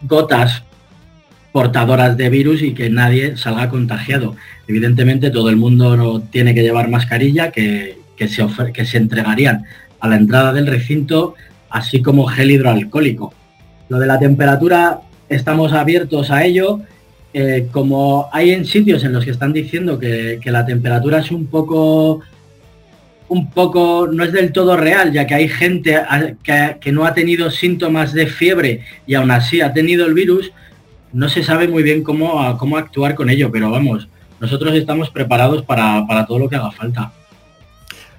gotas 0.00 0.62
portadoras 1.52 2.16
de 2.16 2.30
virus 2.30 2.62
y 2.62 2.72
que 2.72 2.88
nadie 2.88 3.36
salga 3.36 3.68
contagiado. 3.68 4.36
Evidentemente 4.66 5.30
todo 5.30 5.50
el 5.50 5.56
mundo 5.56 5.98
no 5.98 6.22
tiene 6.22 6.54
que 6.54 6.62
llevar 6.62 6.88
mascarilla 6.88 7.50
que, 7.50 7.98
se, 8.16 8.46
que 8.72 8.86
se 8.86 8.96
entregarían 8.96 9.66
a 10.00 10.08
la 10.08 10.16
entrada 10.16 10.54
del 10.54 10.66
recinto, 10.66 11.34
así 11.68 12.00
como 12.00 12.24
gel 12.24 12.52
hidroalcohólico. 12.52 13.34
Lo 13.90 13.98
de 13.98 14.06
la 14.06 14.18
temperatura 14.18 15.00
estamos 15.28 15.72
abiertos 15.72 16.30
a 16.30 16.44
ello. 16.44 16.80
Eh, 17.32 17.66
como 17.72 18.28
hay 18.32 18.52
en 18.52 18.64
sitios 18.64 19.02
en 19.02 19.12
los 19.12 19.24
que 19.24 19.32
están 19.32 19.52
diciendo 19.52 19.98
que, 19.98 20.38
la 20.44 20.64
temperatura 20.64 21.18
es 21.18 21.32
un 21.32 21.46
poco 21.46 22.20
un 23.26 23.50
poco, 23.50 24.06
no 24.06 24.22
es 24.22 24.32
del 24.32 24.52
todo 24.52 24.76
real, 24.76 25.12
ya 25.12 25.26
que 25.26 25.34
hay 25.34 25.48
gente 25.48 26.00
que, 26.44 26.92
no 26.92 27.04
ha 27.04 27.14
tenido 27.14 27.50
síntomas 27.50 28.12
de 28.12 28.26
fiebre 28.28 28.82
y 29.06 29.14
aún 29.14 29.30
así 29.30 29.60
ha 29.60 29.72
tenido 29.72 30.06
el 30.06 30.14
virus, 30.14 30.52
no 31.12 31.28
se 31.28 31.42
sabe 31.42 31.66
muy 31.66 31.82
bien 31.82 32.04
cómo, 32.04 32.56
cómo 32.58 32.76
actuar 32.76 33.16
con 33.16 33.30
ello, 33.30 33.50
pero 33.50 33.70
vamos, 33.70 34.08
nosotros 34.38 34.74
estamos 34.74 35.10
preparados 35.10 35.64
para, 35.64 36.06
para 36.06 36.26
todo 36.26 36.38
lo 36.38 36.48
que 36.48 36.56
haga 36.56 36.70
falta. 36.70 37.12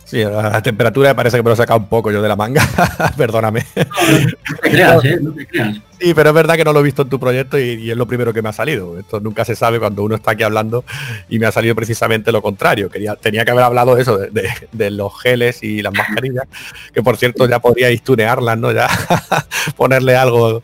Sí, 0.06 0.24
la 0.24 0.62
temperatura 0.62 1.16
parece 1.16 1.38
que 1.38 1.44
me 1.44 1.50
lo 1.50 1.56
he 1.56 1.58
sacado 1.58 1.80
un 1.80 1.88
poco 1.88 2.12
yo 2.12 2.22
de 2.22 2.28
la 2.30 2.36
manga, 2.36 2.62
perdóname. 3.18 3.66
No, 3.76 4.58
te 4.62 4.70
creas, 4.70 5.04
¿eh? 5.04 5.18
No 5.20 5.32
te 5.32 5.48
creas. 5.48 5.82
Sí, 6.00 6.14
pero 6.14 6.30
es 6.30 6.36
verdad 6.36 6.56
que 6.56 6.64
no 6.64 6.74
lo 6.74 6.82
he 6.82 6.84
visto 6.84 7.02
en 7.02 7.10
tu 7.10 7.20
proyecto 7.20 7.58
y, 7.58 7.90
es 7.90 7.98
lo 7.98 8.06
primero 8.06 8.32
que 8.32 8.44
me 8.44 8.50
ha 8.50 8.54
salido. 8.54 9.00
Esto 9.00 9.20
nunca 9.20 9.44
se 9.46 9.56
sabe 9.56 9.80
cuando 9.80 10.04
uno 10.04 10.16
está 10.16 10.32
aquí 10.32 10.44
hablando 10.44 10.86
y 11.28 11.40
me 11.40 11.48
ha 11.48 11.52
salido 11.52 11.74
precisamente 11.74 12.32
lo 12.32 12.44
contrario. 12.44 12.88
Quería, 12.88 13.16
tenía 13.16 13.44
que 13.46 13.52
haber 13.52 13.64
hablado 13.64 13.96
de 13.96 14.04
eso, 14.04 14.20
de, 14.20 14.92
los 14.92 15.20
geles 15.20 15.64
y 15.64 15.82
las 15.82 15.92
mascarillas, 15.92 16.46
que 16.94 17.02
por 17.02 17.18
cierto 17.18 17.50
ya 17.50 17.58
podríais 17.58 18.04
tunearlas, 18.04 18.60
¿no? 18.60 18.72
Ya 18.72 18.88
ponerle 19.76 20.16
algo. 20.16 20.62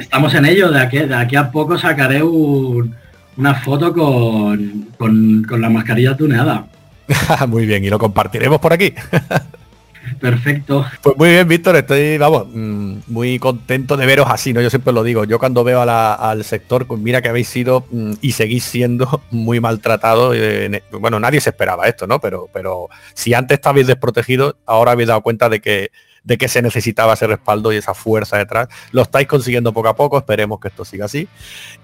Estamos 0.00 0.34
en 0.34 0.46
ello, 0.46 0.72
de 0.72 0.80
aquí, 0.80 0.98
de 0.98 1.14
aquí 1.14 1.36
a 1.36 1.48
poco 1.52 1.78
sacaré 1.78 2.24
una 2.24 3.54
foto 3.54 3.92
con, 3.92 4.88
con 4.98 5.60
la 5.60 5.70
mascarilla 5.70 6.16
tuneada. 6.16 6.66
muy 7.48 7.66
bien, 7.66 7.84
y 7.84 7.90
lo 7.90 7.98
compartiremos 7.98 8.60
por 8.60 8.72
aquí. 8.72 8.94
Perfecto. 10.20 10.86
Pues 11.02 11.16
muy 11.16 11.30
bien, 11.30 11.48
Víctor, 11.48 11.76
estoy, 11.76 12.16
vamos, 12.18 12.46
mm, 12.52 12.98
muy 13.08 13.38
contento 13.38 13.96
de 13.96 14.06
veros 14.06 14.28
así, 14.30 14.52
¿no? 14.52 14.60
Yo 14.60 14.70
siempre 14.70 14.92
lo 14.92 15.02
digo, 15.02 15.24
yo 15.24 15.38
cuando 15.38 15.64
veo 15.64 15.82
al 15.82 16.44
sector, 16.44 16.86
pues 16.86 17.00
mira 17.00 17.22
que 17.22 17.28
habéis 17.28 17.48
sido 17.48 17.86
mm, 17.90 18.14
y 18.20 18.32
seguís 18.32 18.64
siendo 18.64 19.22
muy 19.30 19.60
maltratados. 19.60 20.34
Eh, 20.36 20.82
bueno, 20.92 21.20
nadie 21.20 21.40
se 21.40 21.50
esperaba 21.50 21.86
esto, 21.88 22.06
¿no? 22.06 22.20
Pero, 22.20 22.48
pero 22.52 22.88
si 23.14 23.34
antes 23.34 23.56
estabais 23.56 23.86
desprotegidos, 23.86 24.56
ahora 24.64 24.92
habéis 24.92 25.08
dado 25.08 25.22
cuenta 25.22 25.48
de 25.48 25.60
que 25.60 25.90
de 26.26 26.38
que 26.38 26.48
se 26.48 26.60
necesitaba 26.60 27.14
ese 27.14 27.28
respaldo 27.28 27.72
y 27.72 27.76
esa 27.76 27.94
fuerza 27.94 28.36
detrás. 28.36 28.66
Lo 28.90 29.02
estáis 29.02 29.28
consiguiendo 29.28 29.72
poco 29.72 29.86
a 29.86 29.94
poco, 29.94 30.18
esperemos 30.18 30.58
que 30.58 30.66
esto 30.66 30.84
siga 30.84 31.04
así. 31.04 31.28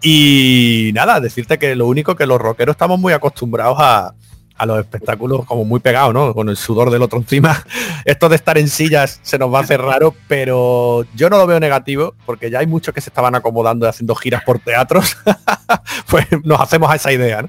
Y 0.02 0.90
nada, 0.94 1.20
decirte 1.20 1.60
que 1.60 1.76
lo 1.76 1.86
único 1.86 2.16
que 2.16 2.26
los 2.26 2.40
rockeros 2.40 2.74
estamos 2.74 2.98
muy 2.98 3.12
acostumbrados 3.12 3.76
a, 3.78 4.14
a 4.56 4.66
los 4.66 4.78
espectáculos 4.78 5.44
como 5.46 5.64
muy 5.64 5.80
pegados, 5.80 6.14
¿no? 6.14 6.34
Con 6.34 6.48
el 6.48 6.56
sudor 6.56 6.90
del 6.90 7.02
otro 7.02 7.18
encima. 7.18 7.64
Esto 8.04 8.28
de 8.28 8.36
estar 8.36 8.58
en 8.58 8.68
sillas 8.68 9.20
se 9.22 9.38
nos 9.38 9.52
va 9.52 9.58
a 9.58 9.62
hacer 9.62 9.80
raro, 9.80 10.14
pero 10.28 11.04
yo 11.14 11.30
no 11.30 11.38
lo 11.38 11.46
veo 11.46 11.60
negativo, 11.60 12.14
porque 12.26 12.50
ya 12.50 12.60
hay 12.60 12.66
muchos 12.66 12.94
que 12.94 13.00
se 13.00 13.10
estaban 13.10 13.34
acomodando 13.34 13.86
y 13.86 13.88
haciendo 13.88 14.14
giras 14.14 14.42
por 14.44 14.58
teatros. 14.58 15.16
pues 16.08 16.26
nos 16.44 16.60
hacemos 16.60 16.90
a 16.90 16.96
esa 16.96 17.12
idea, 17.12 17.42
¿no? 17.42 17.48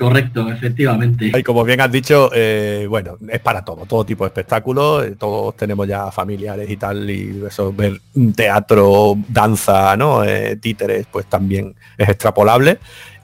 Correcto, 0.00 0.50
efectivamente. 0.50 1.30
Y 1.36 1.42
como 1.42 1.62
bien 1.62 1.78
has 1.82 1.92
dicho, 1.92 2.30
eh, 2.32 2.86
bueno, 2.88 3.18
es 3.28 3.38
para 3.40 3.62
todo, 3.62 3.84
todo 3.84 4.02
tipo 4.02 4.24
de 4.24 4.28
espectáculos, 4.28 5.04
eh, 5.04 5.10
todos 5.18 5.54
tenemos 5.58 5.86
ya 5.86 6.10
familiares 6.10 6.70
y 6.70 6.78
tal, 6.78 7.10
y 7.10 7.44
eso, 7.46 7.70
ver 7.70 8.00
teatro, 8.34 9.18
danza, 9.28 9.94
¿no? 9.98 10.24
Eh, 10.24 10.56
títeres, 10.56 11.06
pues 11.12 11.26
también 11.26 11.74
es 11.98 12.08
extrapolable. 12.08 12.78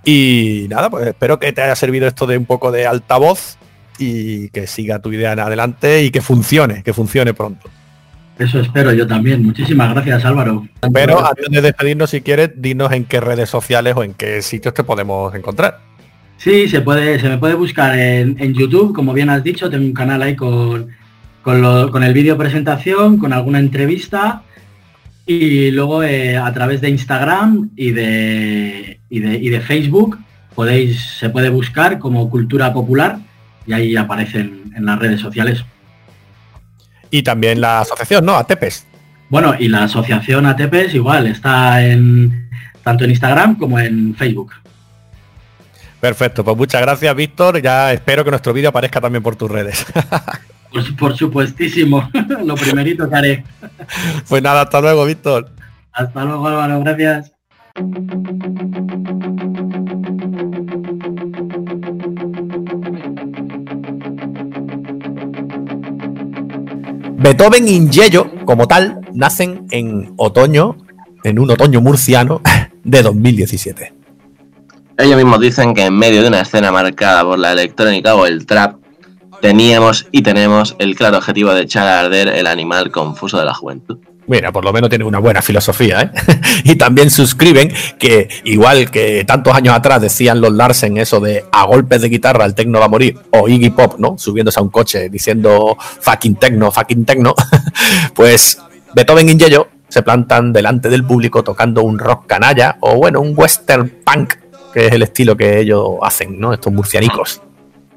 Y 0.04 0.66
nada, 0.68 0.90
pues 0.90 1.06
espero 1.06 1.38
que 1.38 1.50
te 1.50 1.62
haya 1.62 1.74
servido 1.74 2.06
esto 2.06 2.26
de 2.26 2.36
un 2.36 2.44
poco 2.44 2.70
de 2.70 2.86
altavoz 2.86 3.56
y 3.98 4.50
que 4.50 4.66
siga 4.66 4.98
tu 4.98 5.10
idea 5.10 5.32
en 5.32 5.40
adelante 5.40 6.04
y 6.04 6.10
que 6.10 6.20
funcione, 6.20 6.82
que 6.82 6.92
funcione 6.92 7.32
pronto. 7.32 7.70
Eso 8.38 8.60
espero 8.60 8.92
yo 8.92 9.06
también. 9.06 9.42
Muchísimas 9.42 9.94
gracias 9.94 10.26
Álvaro. 10.26 10.68
Pero 10.92 11.26
antes 11.26 11.48
de 11.50 11.62
despedirnos, 11.62 12.10
si 12.10 12.20
quieres, 12.20 12.50
dinos 12.54 12.92
en 12.92 13.06
qué 13.06 13.18
redes 13.18 13.48
sociales 13.48 13.94
o 13.96 14.02
en 14.02 14.12
qué 14.12 14.42
sitios 14.42 14.74
te 14.74 14.84
podemos 14.84 15.34
encontrar. 15.34 15.95
Sí, 16.36 16.68
se 16.68 16.80
puede, 16.80 17.18
se 17.18 17.28
me 17.28 17.38
puede 17.38 17.54
buscar 17.54 17.98
en, 17.98 18.54
YouTube, 18.54 18.94
como 18.94 19.12
bien 19.12 19.30
has 19.30 19.42
dicho, 19.42 19.70
tengo 19.70 19.84
un 19.84 19.94
canal 19.94 20.22
ahí 20.22 20.36
con, 20.36 20.88
con, 21.42 22.02
el 22.02 22.12
vídeo 22.12 22.36
presentación, 22.36 23.18
con 23.18 23.32
alguna 23.32 23.58
entrevista 23.58 24.42
y 25.26 25.70
luego 25.72 26.02
eh, 26.04 26.36
a 26.36 26.52
través 26.52 26.80
de 26.80 26.90
Instagram 26.90 27.70
y 27.74 27.90
de, 27.90 29.00
y 29.10 29.48
de, 29.48 29.60
Facebook 29.60 30.18
podéis, 30.54 31.00
se 31.18 31.30
puede 31.30 31.48
buscar 31.48 31.98
como 31.98 32.30
Cultura 32.30 32.72
Popular 32.72 33.18
y 33.66 33.72
ahí 33.72 33.96
aparecen 33.96 34.72
en 34.76 34.86
las 34.86 34.98
redes 34.98 35.20
sociales. 35.20 35.64
Y 37.10 37.22
también 37.22 37.60
la 37.60 37.80
asociación, 37.80 38.24
¿no? 38.24 38.36
ATEPES. 38.36 38.86
Bueno, 39.28 39.54
y 39.58 39.68
la 39.68 39.84
asociación 39.84 40.46
ATEPES 40.46 40.94
igual, 40.94 41.26
está 41.26 41.84
en 41.84 42.48
tanto 42.84 43.04
en 43.04 43.10
Instagram 43.10 43.56
como 43.56 43.80
en 43.80 44.14
Facebook. 44.14 44.52
Perfecto, 46.00 46.44
pues 46.44 46.56
muchas 46.56 46.82
gracias 46.82 47.14
Víctor, 47.16 47.60
ya 47.60 47.92
espero 47.92 48.24
que 48.24 48.30
nuestro 48.30 48.52
vídeo 48.52 48.68
aparezca 48.68 49.00
también 49.00 49.22
por 49.22 49.36
tus 49.36 49.50
redes. 49.50 49.86
Pues 50.72 50.90
por 50.90 51.16
supuestísimo, 51.16 52.10
lo 52.44 52.54
primerito 52.54 53.08
que 53.08 53.14
haré. 53.16 53.44
Pues 54.28 54.42
nada, 54.42 54.62
hasta 54.62 54.80
luego 54.80 55.06
Víctor. 55.06 55.48
Hasta 55.92 56.24
luego 56.24 56.46
Álvaro, 56.46 56.80
gracias. 56.80 57.32
Beethoven 67.16 67.66
y 67.68 67.88
Yello, 67.88 68.30
como 68.44 68.68
tal, 68.68 69.00
nacen 69.14 69.66
en 69.70 70.12
otoño, 70.16 70.76
en 71.24 71.38
un 71.38 71.50
otoño 71.50 71.80
murciano 71.80 72.42
de 72.84 73.02
2017. 73.02 73.95
Ellos 74.98 75.16
mismos 75.16 75.40
dicen 75.40 75.74
que 75.74 75.84
en 75.84 75.94
medio 75.98 76.22
de 76.22 76.28
una 76.28 76.40
escena 76.40 76.72
marcada 76.72 77.22
por 77.22 77.38
la 77.38 77.52
electrónica 77.52 78.14
o 78.14 78.26
el 78.26 78.46
trap, 78.46 78.76
teníamos 79.40 80.06
y 80.10 80.22
tenemos 80.22 80.74
el 80.78 80.96
claro 80.96 81.18
objetivo 81.18 81.52
de 81.52 81.62
echar 81.62 81.86
a 81.86 82.00
arder 82.00 82.28
el 82.28 82.46
animal 82.46 82.90
confuso 82.90 83.38
de 83.38 83.44
la 83.44 83.54
juventud. 83.54 83.98
Mira, 84.28 84.50
por 84.50 84.64
lo 84.64 84.72
menos 84.72 84.90
tiene 84.90 85.04
una 85.04 85.20
buena 85.20 85.40
filosofía, 85.40 86.02
¿eh? 86.02 86.10
y 86.64 86.74
también 86.76 87.10
suscriben 87.10 87.72
que, 87.98 88.28
igual 88.44 88.90
que 88.90 89.24
tantos 89.24 89.54
años 89.54 89.74
atrás 89.74 90.00
decían 90.00 90.40
los 90.40 90.52
Larsen 90.52 90.96
eso 90.96 91.20
de 91.20 91.44
a 91.52 91.64
golpes 91.64 92.00
de 92.00 92.08
guitarra 92.08 92.44
el 92.44 92.54
tecno 92.54 92.80
va 92.80 92.86
a 92.86 92.88
morir, 92.88 93.18
o 93.30 93.48
Iggy 93.48 93.70
Pop, 93.70 93.98
¿no? 93.98 94.16
Subiéndose 94.18 94.58
a 94.58 94.62
un 94.62 94.70
coche 94.70 95.08
diciendo 95.08 95.76
fucking 95.78 96.36
tecno, 96.36 96.72
fucking 96.72 97.04
tecno, 97.04 97.34
pues 98.14 98.58
Beethoven 98.94 99.28
y 99.28 99.36
Yello 99.36 99.68
se 99.88 100.02
plantan 100.02 100.52
delante 100.52 100.88
del 100.88 101.04
público 101.04 101.44
tocando 101.44 101.82
un 101.82 101.98
rock 101.98 102.26
canalla, 102.26 102.78
o 102.80 102.96
bueno, 102.96 103.20
un 103.20 103.32
western 103.36 103.92
punk 104.04 104.34
que 104.76 104.88
es 104.88 104.92
el 104.92 105.00
estilo 105.00 105.34
que 105.34 105.58
ellos 105.58 105.92
hacen, 106.02 106.38
¿no? 106.38 106.52
Estos 106.52 106.70
murcianicos. 106.70 107.40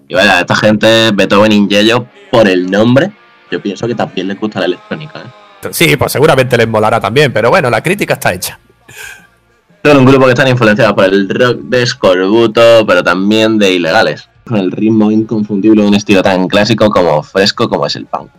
Y 0.08 0.14
vaya, 0.14 0.40
esta 0.40 0.56
gente, 0.56 1.12
Beethoven 1.14 1.52
y 1.52 1.68
Yello, 1.68 2.06
por 2.32 2.48
el 2.48 2.72
nombre, 2.72 3.12
yo 3.52 3.62
pienso 3.62 3.86
que 3.86 3.96
también 3.96 4.30
les 4.30 4.40
gusta 4.40 4.62
la 4.62 4.68
electrónica, 4.68 5.20
¿eh? 5.20 5.68
Sí, 5.72 5.98
pues 5.98 6.14
seguramente 6.14 6.56
les 6.56 6.70
molará 6.70 7.02
también, 7.02 7.34
pero 7.34 7.50
bueno, 7.50 7.70
la 7.70 7.84
crítica 7.84 8.14
está 8.14 8.34
hecha. 8.34 8.58
Son 9.84 9.98
un 9.98 10.06
grupo 10.06 10.24
que 10.24 10.32
están 10.32 10.48
influenciados 10.48 10.94
por 10.94 11.04
el 11.04 11.28
rock 11.28 11.58
de 11.64 11.84
escorbuto, 11.84 12.86
pero 12.88 13.04
también 13.04 13.58
de 13.58 13.74
ilegales, 13.74 14.30
con 14.48 14.56
el 14.56 14.72
ritmo 14.72 15.12
inconfundible 15.12 15.82
de 15.82 15.88
un 15.90 15.96
estilo 15.96 16.24
tan 16.24 16.48
clásico 16.48 16.90
como 16.90 17.22
fresco 17.24 17.68
como 17.68 17.88
es 17.88 17.98
el 17.98 18.06
punk 18.06 18.30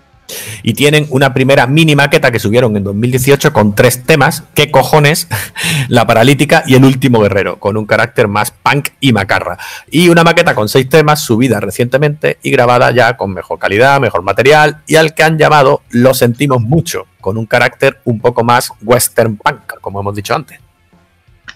y 0.63 0.75
tienen 0.75 1.07
una 1.11 1.35
primera 1.35 1.67
mini 1.67 1.97
maqueta 1.97 2.31
que 2.31 2.39
subieron 2.39 2.77
en 2.77 2.85
2018 2.85 3.53
con 3.53 3.75
tres 3.75 4.05
temas, 4.05 4.45
qué 4.55 4.71
cojones, 4.71 5.29
la 5.89 6.07
paralítica 6.07 6.65
y 6.67 6.75
el 6.75 6.85
último 6.85 7.21
guerrero, 7.21 7.59
con 7.59 7.77
un 7.77 7.87
carácter 7.87 8.29
más 8.29 8.51
punk 8.51 8.89
y 9.01 9.13
macarra. 9.13 9.59
Y 9.91 10.09
una 10.09 10.25
maqueta 10.25 10.55
con 10.55 10.69
seis 10.69 10.89
temas 10.89 11.23
subida 11.23 11.61
recientemente 11.61 12.39
y 12.43 12.51
grabada 12.51 12.91
ya 12.91 13.17
con 13.17 13.33
mejor 13.33 13.59
calidad, 13.59 14.01
mejor 14.01 14.23
material 14.23 14.83
y 14.87 14.97
al 14.97 15.15
que 15.15 15.23
han 15.23 15.39
llamado 15.39 15.83
Lo 15.91 16.15
sentimos 16.15 16.61
mucho, 16.61 17.07
con 17.21 17.37
un 17.37 17.47
carácter 17.47 18.01
un 18.05 18.21
poco 18.21 18.45
más 18.45 18.73
western 18.83 19.37
punk, 19.37 19.81
como 19.81 20.01
hemos 20.01 20.15
dicho 20.15 20.35
antes. 20.35 20.59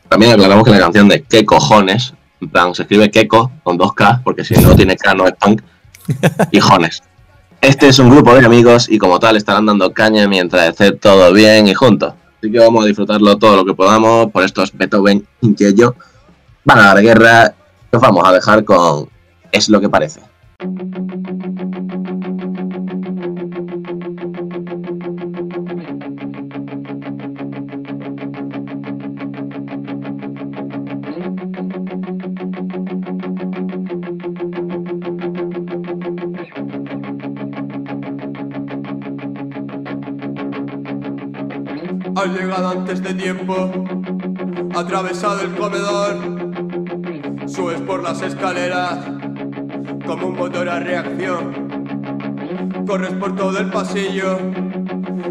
También 0.08 0.32
aclaramos 0.32 0.64
que 0.64 0.70
la 0.70 0.78
canción 0.78 1.08
de 1.08 1.22
qué 1.22 1.44
cojones, 1.44 2.14
en 2.40 2.48
plan, 2.48 2.74
se 2.74 2.82
escribe 2.82 3.10
queco 3.10 3.50
con 3.62 3.76
dos 3.76 3.94
K, 3.94 4.20
porque 4.22 4.44
si 4.44 4.54
no 4.54 4.76
tiene 4.76 4.96
K 4.96 5.14
no 5.14 5.26
es 5.26 5.34
punk, 5.34 5.62
y 6.50 6.60
jones. 6.60 7.02
Este 7.64 7.88
es 7.88 7.98
un 7.98 8.11
grupo 8.11 8.35
de 8.35 8.44
amigos 8.44 8.90
y 8.90 8.98
como 8.98 9.18
tal 9.18 9.38
estarán 9.38 9.64
dando 9.64 9.90
caña 9.90 10.29
mientras 10.29 10.68
esté 10.68 10.92
todo 10.92 11.33
bien 11.33 11.66
y 11.66 11.72
juntos. 11.72 12.12
Así 12.37 12.53
que 12.53 12.59
vamos 12.59 12.85
a 12.85 12.87
disfrutarlo 12.87 13.38
todo 13.38 13.57
lo 13.57 13.64
que 13.64 13.72
podamos 13.72 14.31
por 14.31 14.44
estos 14.44 14.70
Beethoven 14.77 15.27
y 15.40 15.74
yo. 15.74 15.94
Van 16.62 16.79
a 16.81 16.83
dar 16.83 17.00
guerra. 17.00 17.55
Nos 17.90 18.03
vamos 18.03 18.22
a 18.29 18.33
dejar 18.33 18.64
con 18.64 19.09
Es 19.50 19.70
lo 19.70 19.81
que 19.81 19.88
parece. 19.88 20.20
Has 42.24 42.30
llegado 42.30 42.70
antes 42.70 43.02
de 43.02 43.12
tiempo, 43.12 43.70
atravesado 44.74 45.42
el 45.42 45.54
comedor, 45.56 46.16
subes 47.46 47.82
por 47.82 48.02
las 48.02 48.22
escaleras 48.22 49.00
como 50.06 50.28
un 50.28 50.37
motor 50.38 50.70
a 50.70 50.80
reacción, 50.80 52.84
corres 52.87 53.12
por 53.12 53.37
todo 53.37 53.58
el 53.58 53.68
pasillo 53.68 54.38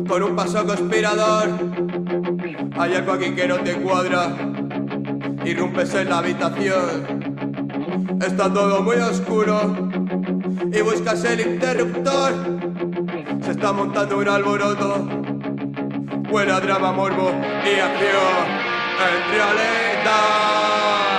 con 0.08 0.21
un 0.21 0.36
paso 0.36 0.67
conspirador, 0.67 1.49
hay 2.77 2.93
algo 2.93 3.13
aquí 3.13 3.34
que 3.34 3.47
no 3.47 3.56
te 3.56 3.73
cuadra, 3.73 4.27
irrumpes 5.43 5.95
en 5.95 6.10
la 6.10 6.19
habitación, 6.19 8.19
está 8.21 8.53
todo 8.53 8.84
muy 8.84 8.97
oscuro 8.97 9.89
y 10.71 10.82
buscas 10.82 11.23
el 11.23 11.39
interruptor, 11.39 12.34
se 13.41 13.49
está 13.49 13.73
montando 13.73 14.19
un 14.19 14.27
alboroto 14.27 15.22
Buena 16.34 16.60
drama, 16.60 16.91
morbo 16.91 17.30
y 17.30 17.80
acción 17.80 18.48
en 18.98 19.32
realidad. 19.34 21.12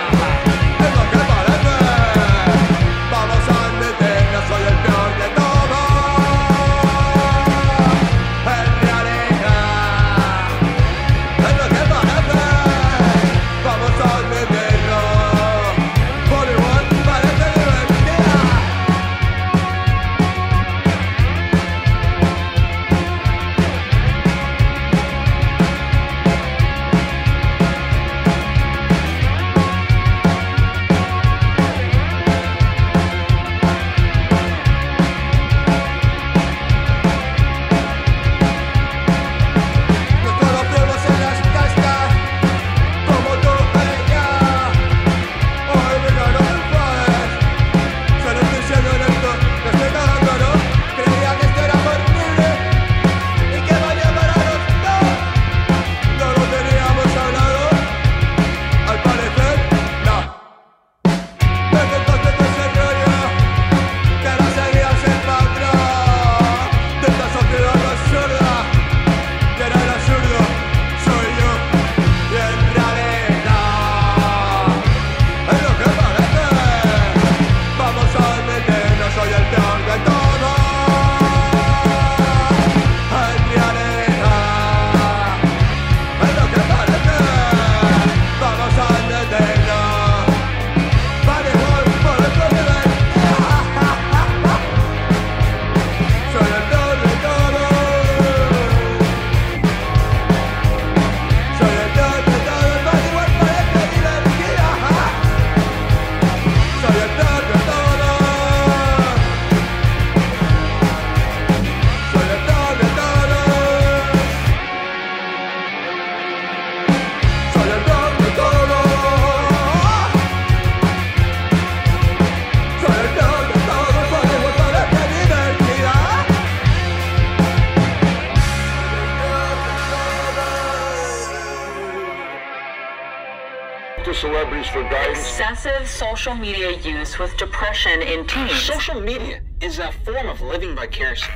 Social 136.25 136.41
media 136.41 136.71
use 136.83 137.19
with 137.19 137.37
depression 137.37 138.01
in 138.01 138.27
teens. 138.27 138.53
Social 138.53 138.99
media 138.99 139.43
is 139.61 139.79
a 139.79 139.93
form 140.07 140.27
of 140.27 140.41
living 140.41 140.75
vicariously. 140.75 141.29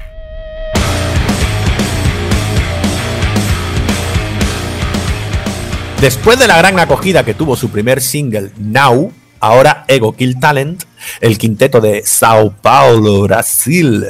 Después 6.00 6.38
de 6.38 6.46
la 6.46 6.56
gran 6.56 6.78
acogida 6.80 7.22
que 7.22 7.34
tuvo 7.34 7.54
su 7.54 7.68
primer 7.68 8.00
single 8.00 8.50
Now, 8.56 9.12
ahora 9.40 9.84
Ego 9.88 10.16
Kill 10.16 10.40
Talent, 10.40 10.84
el 11.20 11.36
quinteto 11.36 11.82
de 11.82 12.02
Sao 12.06 12.50
Paulo, 12.52 13.24
Brasil, 13.24 14.06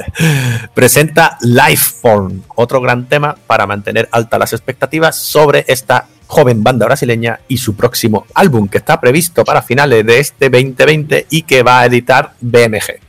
presenta 0.75 1.39
Life 1.41 1.99
Form, 2.01 2.43
otro 2.55 2.81
gran 2.81 3.09
tema 3.09 3.35
para 3.49 3.67
mantener 3.67 4.09
altas 4.13 4.39
las 4.39 4.53
expectativas 4.53 5.17
sobre 5.17 5.65
esta 5.67 6.07
joven 6.29 6.63
banda 6.63 6.87
brasileña 6.87 7.41
y 7.49 7.57
su 7.57 7.75
próximo 7.75 8.27
álbum 8.35 8.69
que 8.69 8.79
está 8.79 9.01
previsto 9.01 9.45
para 9.45 9.63
finales 9.63 10.07
de 10.07 10.21
este 10.21 10.51
2020 10.51 11.27
y 11.31 11.43
que 11.43 11.65
va 11.65 11.81
a 11.81 11.87
editar 11.87 12.35
BMG. 12.41 13.01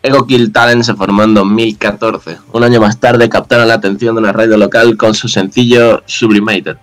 Ego 0.00 0.26
Kill 0.26 0.52
Talent 0.52 0.84
se 0.84 0.94
formó 0.94 1.24
en 1.24 1.34
2014. 1.34 2.38
Un 2.52 2.62
año 2.62 2.80
más 2.80 3.00
tarde 3.00 3.28
captaron 3.28 3.66
la 3.66 3.74
atención 3.74 4.14
de 4.14 4.20
una 4.20 4.32
radio 4.32 4.56
local 4.56 4.96
con 4.96 5.14
su 5.14 5.26
sencillo 5.26 6.02
Sublimated. 6.06 6.76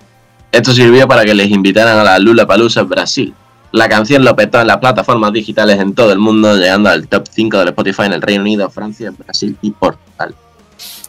Esto 0.52 0.74
sirvió 0.74 1.08
para 1.08 1.24
que 1.24 1.34
les 1.34 1.50
invitaran 1.50 1.98
a 1.98 2.04
la 2.04 2.20
Lula 2.20 2.46
Palusa 2.46 2.84
Brasil. 2.84 3.34
La 3.72 3.88
canción 3.88 4.24
lo 4.26 4.36
petó 4.36 4.60
en 4.60 4.68
las 4.68 4.78
plataformas 4.78 5.34
digitales 5.34 5.80
en 5.80 5.94
todo 5.94 6.12
el 6.12 6.20
mundo, 6.20 6.56
llegando 6.56 6.90
al 6.90 7.08
top 7.08 7.26
5 7.30 7.58
del 7.60 7.68
Spotify 7.70 8.04
en 8.04 8.14
el 8.14 8.22
Reino 8.22 8.42
Unido, 8.42 8.70
Francia, 8.70 9.12
Brasil 9.18 9.58
y 9.62 9.72
Portugal. 9.72 10.34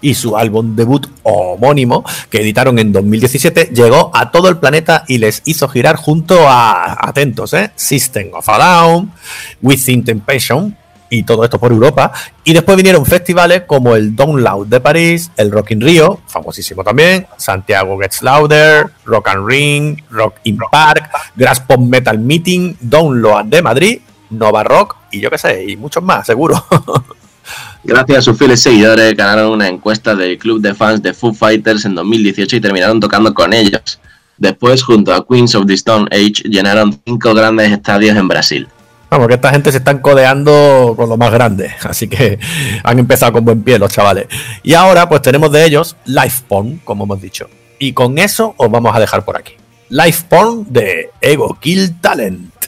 Y 0.00 0.14
su 0.14 0.36
álbum 0.36 0.76
debut 0.76 1.06
homónimo, 1.22 2.04
que 2.30 2.40
editaron 2.40 2.78
en 2.78 2.92
2017, 2.92 3.70
llegó 3.74 4.10
a 4.14 4.30
todo 4.30 4.48
el 4.48 4.58
planeta 4.58 5.04
y 5.08 5.18
les 5.18 5.42
hizo 5.44 5.68
girar 5.68 5.96
junto 5.96 6.48
a, 6.48 7.08
atentos, 7.08 7.52
¿eh? 7.54 7.70
System 7.76 8.28
of 8.34 8.48
a 8.48 8.58
Down, 8.58 9.12
Within 9.62 10.04
Temptation, 10.04 10.76
y 11.08 11.22
todo 11.22 11.44
esto 11.44 11.58
por 11.58 11.72
Europa. 11.72 12.12
Y 12.44 12.52
después 12.52 12.76
vinieron 12.76 13.04
festivales 13.06 13.62
como 13.66 13.94
el 13.96 14.14
Loud 14.16 14.66
de 14.66 14.80
París, 14.80 15.30
el 15.36 15.50
Rock 15.50 15.72
in 15.72 15.80
Rio, 15.80 16.20
famosísimo 16.26 16.84
también, 16.84 17.26
Santiago 17.36 17.98
Gets 17.98 18.22
Louder, 18.22 18.86
Rock 19.04 19.28
and 19.28 19.46
Ring, 19.46 20.02
Rock 20.10 20.36
in 20.44 20.58
Park, 20.70 21.10
Grass 21.34 21.60
Pop 21.60 21.80
Metal 21.80 22.18
Meeting, 22.18 22.76
Download 22.80 23.44
de 23.44 23.62
Madrid, 23.62 24.00
Nova 24.30 24.64
Rock 24.64 24.96
y 25.10 25.20
yo 25.20 25.30
qué 25.30 25.38
sé, 25.38 25.64
y 25.64 25.76
muchos 25.76 26.02
más, 26.02 26.26
seguro. 26.26 26.64
Gracias 27.88 28.18
a 28.18 28.22
sus 28.22 28.36
fieles 28.36 28.60
seguidores 28.60 29.16
ganaron 29.16 29.52
una 29.52 29.68
encuesta 29.68 30.16
del 30.16 30.36
club 30.38 30.60
de 30.60 30.74
fans 30.74 31.00
de 31.02 31.14
Foo 31.14 31.32
Fighters 31.32 31.84
en 31.84 31.94
2018 31.94 32.56
y 32.56 32.60
terminaron 32.60 32.98
tocando 32.98 33.32
con 33.32 33.52
ellos. 33.52 34.00
Después, 34.38 34.82
junto 34.82 35.14
a 35.14 35.24
Queens 35.24 35.54
of 35.54 35.66
the 35.66 35.74
Stone 35.74 36.08
Age, 36.10 36.42
llenaron 36.48 37.00
cinco 37.06 37.32
grandes 37.32 37.70
estadios 37.70 38.16
en 38.16 38.26
Brasil. 38.26 38.66
Vamos, 39.08 39.28
que 39.28 39.34
esta 39.34 39.52
gente 39.52 39.70
se 39.70 39.78
están 39.78 40.00
codeando 40.00 40.94
con 40.96 41.08
lo 41.08 41.16
más 41.16 41.30
grande. 41.30 41.76
Así 41.84 42.08
que 42.08 42.40
han 42.82 42.98
empezado 42.98 43.34
con 43.34 43.44
buen 43.44 43.62
pie 43.62 43.78
los 43.78 43.92
chavales. 43.92 44.26
Y 44.64 44.74
ahora, 44.74 45.08
pues 45.08 45.22
tenemos 45.22 45.52
de 45.52 45.64
ellos 45.64 45.94
Life 46.06 46.42
Porn, 46.48 46.80
como 46.82 47.04
hemos 47.04 47.22
dicho. 47.22 47.48
Y 47.78 47.92
con 47.92 48.18
eso 48.18 48.56
os 48.56 48.68
vamos 48.68 48.96
a 48.96 48.98
dejar 48.98 49.24
por 49.24 49.38
aquí. 49.38 49.52
Life 49.90 50.24
Porn 50.28 50.66
de 50.68 51.10
Ego 51.20 51.56
Kill 51.60 52.00
Talent. 52.00 52.65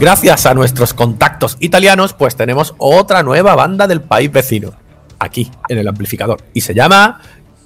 Gracias 0.00 0.46
a 0.46 0.54
nuestros 0.54 0.94
contactos 0.94 1.58
italianos, 1.60 2.14
pues 2.14 2.34
tenemos 2.34 2.74
otra 2.78 3.22
nueva 3.22 3.54
banda 3.54 3.86
del 3.86 4.00
país 4.00 4.32
vecino, 4.32 4.72
aquí, 5.18 5.50
en 5.68 5.76
el 5.76 5.86
amplificador, 5.86 6.40
y 6.54 6.62
se 6.62 6.72
llama 6.72 7.20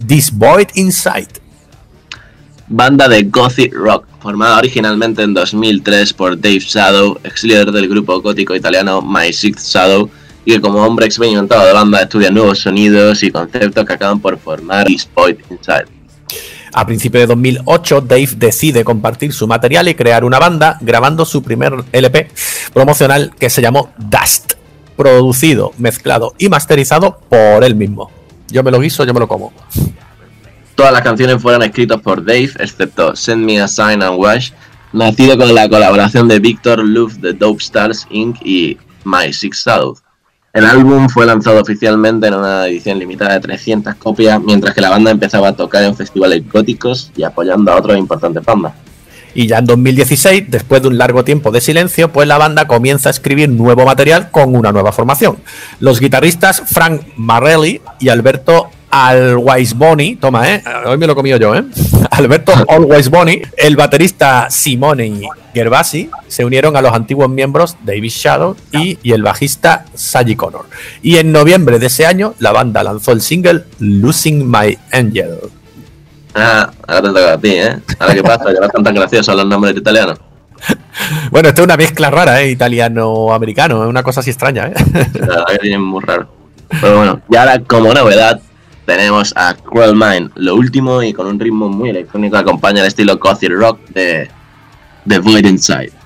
This 0.05 0.33
Void 0.33 0.70
Inside. 0.75 1.29
Banda 2.66 3.09
de 3.09 3.23
Gothic 3.23 3.73
Rock, 3.73 4.07
formada 4.20 4.59
originalmente 4.59 5.23
en 5.23 5.33
2003 5.33 6.12
por 6.12 6.37
Dave 6.37 6.59
Shadow, 6.59 7.20
ex 7.23 7.44
líder 7.44 7.70
del 7.70 7.88
grupo 7.88 8.20
gótico 8.20 8.57
italiano 8.57 9.01
My 9.01 9.33
Sixth 9.33 9.66
Shadow, 9.66 10.11
y 10.44 10.55
que 10.55 10.61
como 10.61 10.85
hombre 10.85 11.07
experimentado 11.07 11.64
de 11.64 11.73
banda 11.73 12.01
estudia 12.01 12.33
nuevos 12.33 12.59
sonidos 12.59 13.23
y 13.23 13.31
conceptos 13.31 13.87
que 13.87 13.92
acaban 13.92 14.18
por 14.18 14.37
formar 14.38 14.87
This 14.87 15.09
Void 15.14 15.37
Inside. 15.51 15.87
A 16.76 16.87
principios 16.87 17.22
de 17.22 17.26
2008, 17.28 18.00
Dave 18.00 18.30
decide 18.37 18.82
compartir 18.82 19.32
su 19.32 19.46
material 19.46 19.87
y 19.87 19.94
crear 19.94 20.24
una 20.24 20.40
banda, 20.40 20.76
grabando 20.80 21.24
su 21.24 21.40
primer 21.40 21.72
LP 21.92 22.28
promocional 22.72 23.32
que 23.38 23.48
se 23.48 23.62
llamó 23.62 23.92
Dust, 23.96 24.54
producido, 24.96 25.72
mezclado 25.78 26.34
y 26.37 26.48
masterizado 26.48 27.20
por 27.28 27.62
él 27.62 27.76
mismo. 27.76 28.10
Yo 28.48 28.64
me 28.64 28.72
lo 28.72 28.80
guiso, 28.80 29.04
yo 29.04 29.14
me 29.14 29.20
lo 29.20 29.28
como. 29.28 29.52
Todas 30.74 30.92
las 30.92 31.02
canciones 31.02 31.40
fueron 31.40 31.62
escritas 31.62 32.00
por 32.00 32.24
Dave, 32.24 32.50
excepto 32.58 33.14
Send 33.14 33.44
Me 33.44 33.60
a 33.60 33.68
Sign 33.68 34.02
and 34.02 34.18
Wash, 34.18 34.50
nacido 34.92 35.38
con 35.38 35.54
la 35.54 35.68
colaboración 35.68 36.26
de 36.26 36.40
Victor 36.40 36.84
Love 36.84 37.14
de 37.18 37.34
Dope 37.34 37.62
Stars 37.62 38.04
Inc. 38.10 38.44
y 38.44 38.76
My 39.04 39.32
Six 39.32 39.60
South. 39.60 40.04
El 40.55 40.67
álbum 40.67 41.09
fue 41.09 41.27
lanzado 41.27 41.61
oficialmente 41.61 42.29
en 42.29 42.35
una 42.35 42.69
edición 42.69 42.97
limitada 43.01 43.35
de 43.35 43.40
300 43.40 43.97
copias, 43.97 44.40
mientras 44.40 44.73
que 44.73 44.81
la 44.81 44.88
banda 44.88 45.11
empezaba 45.11 45.49
a 45.49 45.53
tocar 45.57 45.83
en 45.83 45.97
festivales 45.97 46.49
góticos 46.49 47.11
y 47.17 47.25
apoyando 47.25 47.73
a 47.73 47.77
otros 47.77 47.99
importantes 47.99 48.45
bandas. 48.45 48.73
Y 49.35 49.49
ya 49.49 49.59
en 49.59 49.64
2016, 49.64 50.45
después 50.47 50.81
de 50.81 50.87
un 50.87 50.97
largo 50.97 51.25
tiempo 51.25 51.51
de 51.51 51.61
silencio, 51.61 52.12
pues 52.12 52.29
la 52.29 52.38
banda 52.38 52.69
comienza 52.69 53.09
a 53.09 53.11
escribir 53.11 53.49
nuevo 53.49 53.85
material 53.85 54.31
con 54.31 54.55
una 54.55 54.71
nueva 54.71 54.93
formación. 54.93 55.38
Los 55.81 55.99
guitarristas 55.99 56.62
Frank 56.64 57.03
Marrelli 57.17 57.81
y 57.99 58.11
Alberto 58.11 58.71
Always 58.96 59.74
Boni, 59.74 60.14
toma, 60.14 60.48
eh, 60.48 60.62
hoy 60.87 60.96
me 60.96 61.09
lo 61.09 61.14
he 61.14 61.16
comido 61.16 61.37
yo, 61.37 61.52
eh. 61.52 61.64
Alberto 62.12 62.52
Always 62.68 63.11
Boni, 63.11 63.42
el 63.57 63.74
baterista 63.74 64.46
Simone 64.50 65.22
Gervasi 65.52 66.09
se 66.28 66.44
unieron 66.44 66.76
a 66.76 66.80
los 66.80 66.92
antiguos 66.92 67.28
miembros 67.28 67.76
David 67.83 68.11
Shadow 68.11 68.54
y, 68.70 68.96
y 69.02 69.11
el 69.11 69.24
bajista 69.24 69.85
Sagi 69.94 70.37
Connor. 70.37 70.66
Y 71.02 71.16
en 71.16 71.33
noviembre 71.33 71.80
de 71.80 71.87
ese 71.87 72.07
año, 72.07 72.35
la 72.38 72.52
banda 72.52 72.85
lanzó 72.85 73.11
el 73.11 73.20
single 73.20 73.64
Losing 73.80 74.48
My 74.48 74.78
Angel. 74.92 75.38
Ah, 76.37 76.70
ahora 76.87 77.02
te 77.02 77.09
toca 77.09 77.33
a 77.33 77.38
ti, 77.38 77.48
¿eh? 77.48 77.76
Ahora 77.98 78.14
qué 78.14 78.22
pasa, 78.22 78.52
ya 78.52 78.61
no 78.61 78.66
están 78.66 78.85
tan 78.85 78.94
graciosos 78.94 79.35
los 79.35 79.46
nombres 79.46 79.76
italianos. 79.76 80.20
Bueno, 81.33 81.48
esto 81.48 81.62
es 81.62 81.64
una 81.64 81.76
mezcla 81.76 82.11
rara, 82.11 82.40
¿eh? 82.40 82.50
Italiano-americano, 82.52 83.83
es 83.83 83.90
una 83.90 84.04
cosa 84.04 84.20
así 84.20 84.30
extraña, 84.30 84.68
¿eh? 84.68 84.74
La 85.14 85.26
verdad 85.26 85.46
que 85.50 85.59
tienen 85.59 85.83
muy 85.83 86.00
raro. 86.00 86.28
Pero 86.80 86.96
bueno, 86.96 87.20
y 87.28 87.37
ahora 87.37 87.59
como 87.59 87.92
novedad 87.92 88.40
tenemos 88.87 89.33
a 89.37 89.55
Cruel 89.55 89.94
Mind, 89.94 90.31
lo 90.37 90.57
último 90.57 91.03
y 91.03 91.12
con 91.12 91.27
un 91.27 91.38
ritmo 91.38 91.68
muy 91.68 91.90
electrónico 91.90 92.37
acompaña 92.37 92.81
el 92.81 92.87
estilo 92.87 93.16
gothic 93.16 93.51
rock 93.51 93.81
de 93.90 94.29
The 95.09 95.18
Void 95.18 95.47
Inside. 95.47 96.04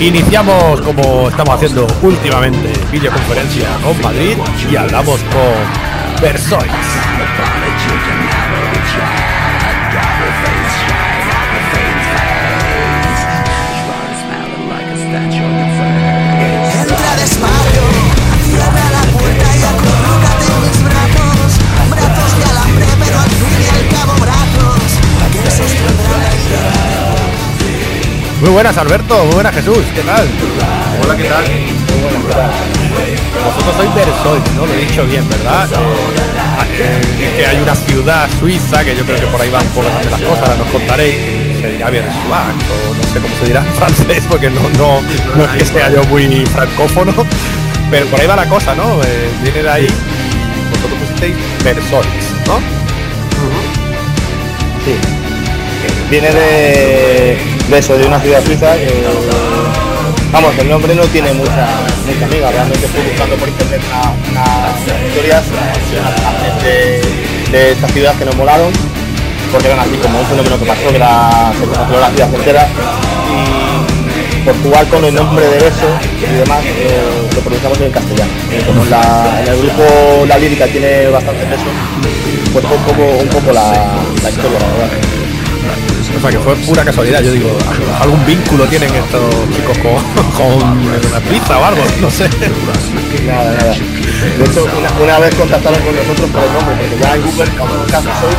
Iniciamos 0.00 0.80
como 0.80 1.28
estamos 1.28 1.56
haciendo 1.56 1.86
últimamente 2.00 2.72
videoconferencia 2.90 3.68
con 3.84 4.00
Madrid 4.00 4.38
y 4.72 4.76
hablamos 4.76 5.20
con 5.24 6.22
Versoix. 6.22 7.19
Muy 28.40 28.50
buenas 28.50 28.76
Alberto, 28.78 29.22
muy 29.24 29.34
buenas 29.34 29.54
Jesús, 29.54 29.84
¿qué 29.94 30.00
tal? 30.00 30.26
Hola, 31.04 31.14
¿qué 31.14 31.24
tal? 31.24 31.44
Vosotros 33.44 33.76
sois 33.76 33.94
Versoix, 33.94 34.52
¿no? 34.56 34.64
Lo 34.64 34.72
he 34.72 34.78
dicho 34.78 35.04
bien, 35.04 35.28
¿verdad? 35.28 35.68
Eh, 36.72 37.00
eh, 37.20 37.34
que 37.36 37.46
hay 37.46 37.58
una 37.58 37.74
ciudad 37.74 38.30
suiza, 38.38 38.82
que 38.82 38.96
yo 38.96 39.04
creo 39.04 39.20
que 39.20 39.26
por 39.26 39.42
ahí 39.42 39.50
van 39.50 39.66
poco 39.68 39.88
también 39.88 40.10
las 40.10 40.20
cosas, 40.22 40.48
ahora 40.48 40.56
nos 40.56 40.68
contaréis. 40.68 41.16
Se 41.60 41.70
dirá 41.72 41.90
bien 41.90 42.04
o 42.06 42.94
no 42.94 43.12
sé 43.12 43.20
cómo 43.20 43.36
se 43.36 43.46
dirá 43.46 43.60
en 43.60 43.74
francés, 43.74 44.24
porque 44.26 44.48
no, 44.48 44.62
no, 44.78 45.02
no 45.36 45.44
es 45.44 45.50
que 45.50 45.66
sea 45.66 45.90
yo 45.90 46.02
muy 46.04 46.46
francófono, 46.46 47.12
pero 47.90 48.06
por 48.06 48.20
ahí 48.20 48.26
va 48.26 48.36
la 48.36 48.48
cosa, 48.48 48.74
¿no? 48.74 49.02
Eh, 49.02 49.28
viene 49.42 49.62
de 49.62 49.70
ahí 49.70 49.86
y 49.86 50.76
vosotros 50.76 50.98
pusisteis 50.98 51.36
Versoix, 51.62 52.06
¿no? 52.46 52.56
Sí. 54.86 54.96
Viene 56.10 56.28
de, 56.30 57.38
de 57.70 57.78
eso, 57.78 57.96
de 57.96 58.06
una 58.06 58.20
ciudad 58.20 58.44
suiza 58.44 58.74
que... 58.76 59.04
Vamos, 60.32 60.56
el 60.58 60.68
nombre 60.68 60.94
no 60.94 61.02
tiene 61.06 61.32
mucha, 61.32 61.66
mucha 62.06 62.24
amiga. 62.26 62.50
Realmente 62.52 62.86
estoy 62.86 63.02
buscando 63.02 63.36
por 63.36 63.48
internet 63.48 63.80
una- 63.90 64.12
unas 64.30 65.06
historias 65.08 65.42
de, 66.62 67.50
de 67.58 67.72
esta 67.72 67.88
ciudad 67.88 68.14
que 68.16 68.24
nos 68.26 68.36
molaron, 68.36 68.70
porque 69.50 69.66
eran 69.66 69.80
así 69.80 69.96
como 70.02 70.20
un 70.20 70.26
fenómeno 70.26 70.58
que 70.58 70.66
pasó, 70.66 70.88
que 70.88 70.96
era, 70.96 71.52
se 71.58 72.00
la 72.00 72.10
ciudad 72.10 72.34
entera. 72.34 72.68
Y 73.30 74.42
por 74.44 74.54
jugar 74.62 74.86
con 74.86 75.04
el 75.04 75.14
nombre 75.14 75.46
de 75.46 75.58
eso 75.58 75.88
y 76.32 76.34
demás, 76.38 76.60
eh, 76.64 77.28
lo 77.34 77.40
pronunciamos 77.40 77.80
en 77.80 77.90
castellano. 77.90 78.30
Y 78.56 78.62
como 78.64 78.82
en, 78.84 78.90
la- 78.90 79.42
el 79.46 79.58
grupo 79.58 80.26
la 80.28 80.38
lírica 80.38 80.66
tiene 80.66 81.08
bastante 81.08 81.44
peso, 81.46 81.64
pues 82.52 82.64
fue 82.66 82.76
un 82.76 83.28
poco, 83.28 83.52
la, 83.52 83.72
la 84.22 84.30
historia, 84.30 84.58
la. 84.60 85.09
O 86.20 86.22
sea, 86.22 86.30
que 86.32 86.38
fue 86.38 86.54
pura 86.66 86.84
casualidad. 86.84 87.22
Yo 87.22 87.32
digo, 87.32 87.48
algún 87.98 88.24
vínculo 88.26 88.66
tienen 88.66 88.94
estos 88.94 89.34
chicos 89.56 89.78
con, 89.78 89.94
con 90.32 90.68
una 90.78 91.20
pizza 91.30 91.58
o 91.58 91.64
algo, 91.64 91.82
no 91.98 92.10
sé. 92.10 92.28
Nada, 93.26 93.52
nada. 93.52 93.72
De 93.72 94.44
hecho, 94.44 94.64
una, 94.64 94.90
una 95.02 95.18
vez 95.18 95.34
contactaron 95.34 95.80
con 95.80 95.96
nosotros 95.96 96.30
por 96.30 96.44
el 96.44 96.52
nombre, 96.52 96.76
porque 96.76 96.98
ya 97.00 97.14
en 97.14 97.22
Google, 97.22 97.50
como 97.56 97.86
caso 97.86 98.08
soy, 98.20 98.34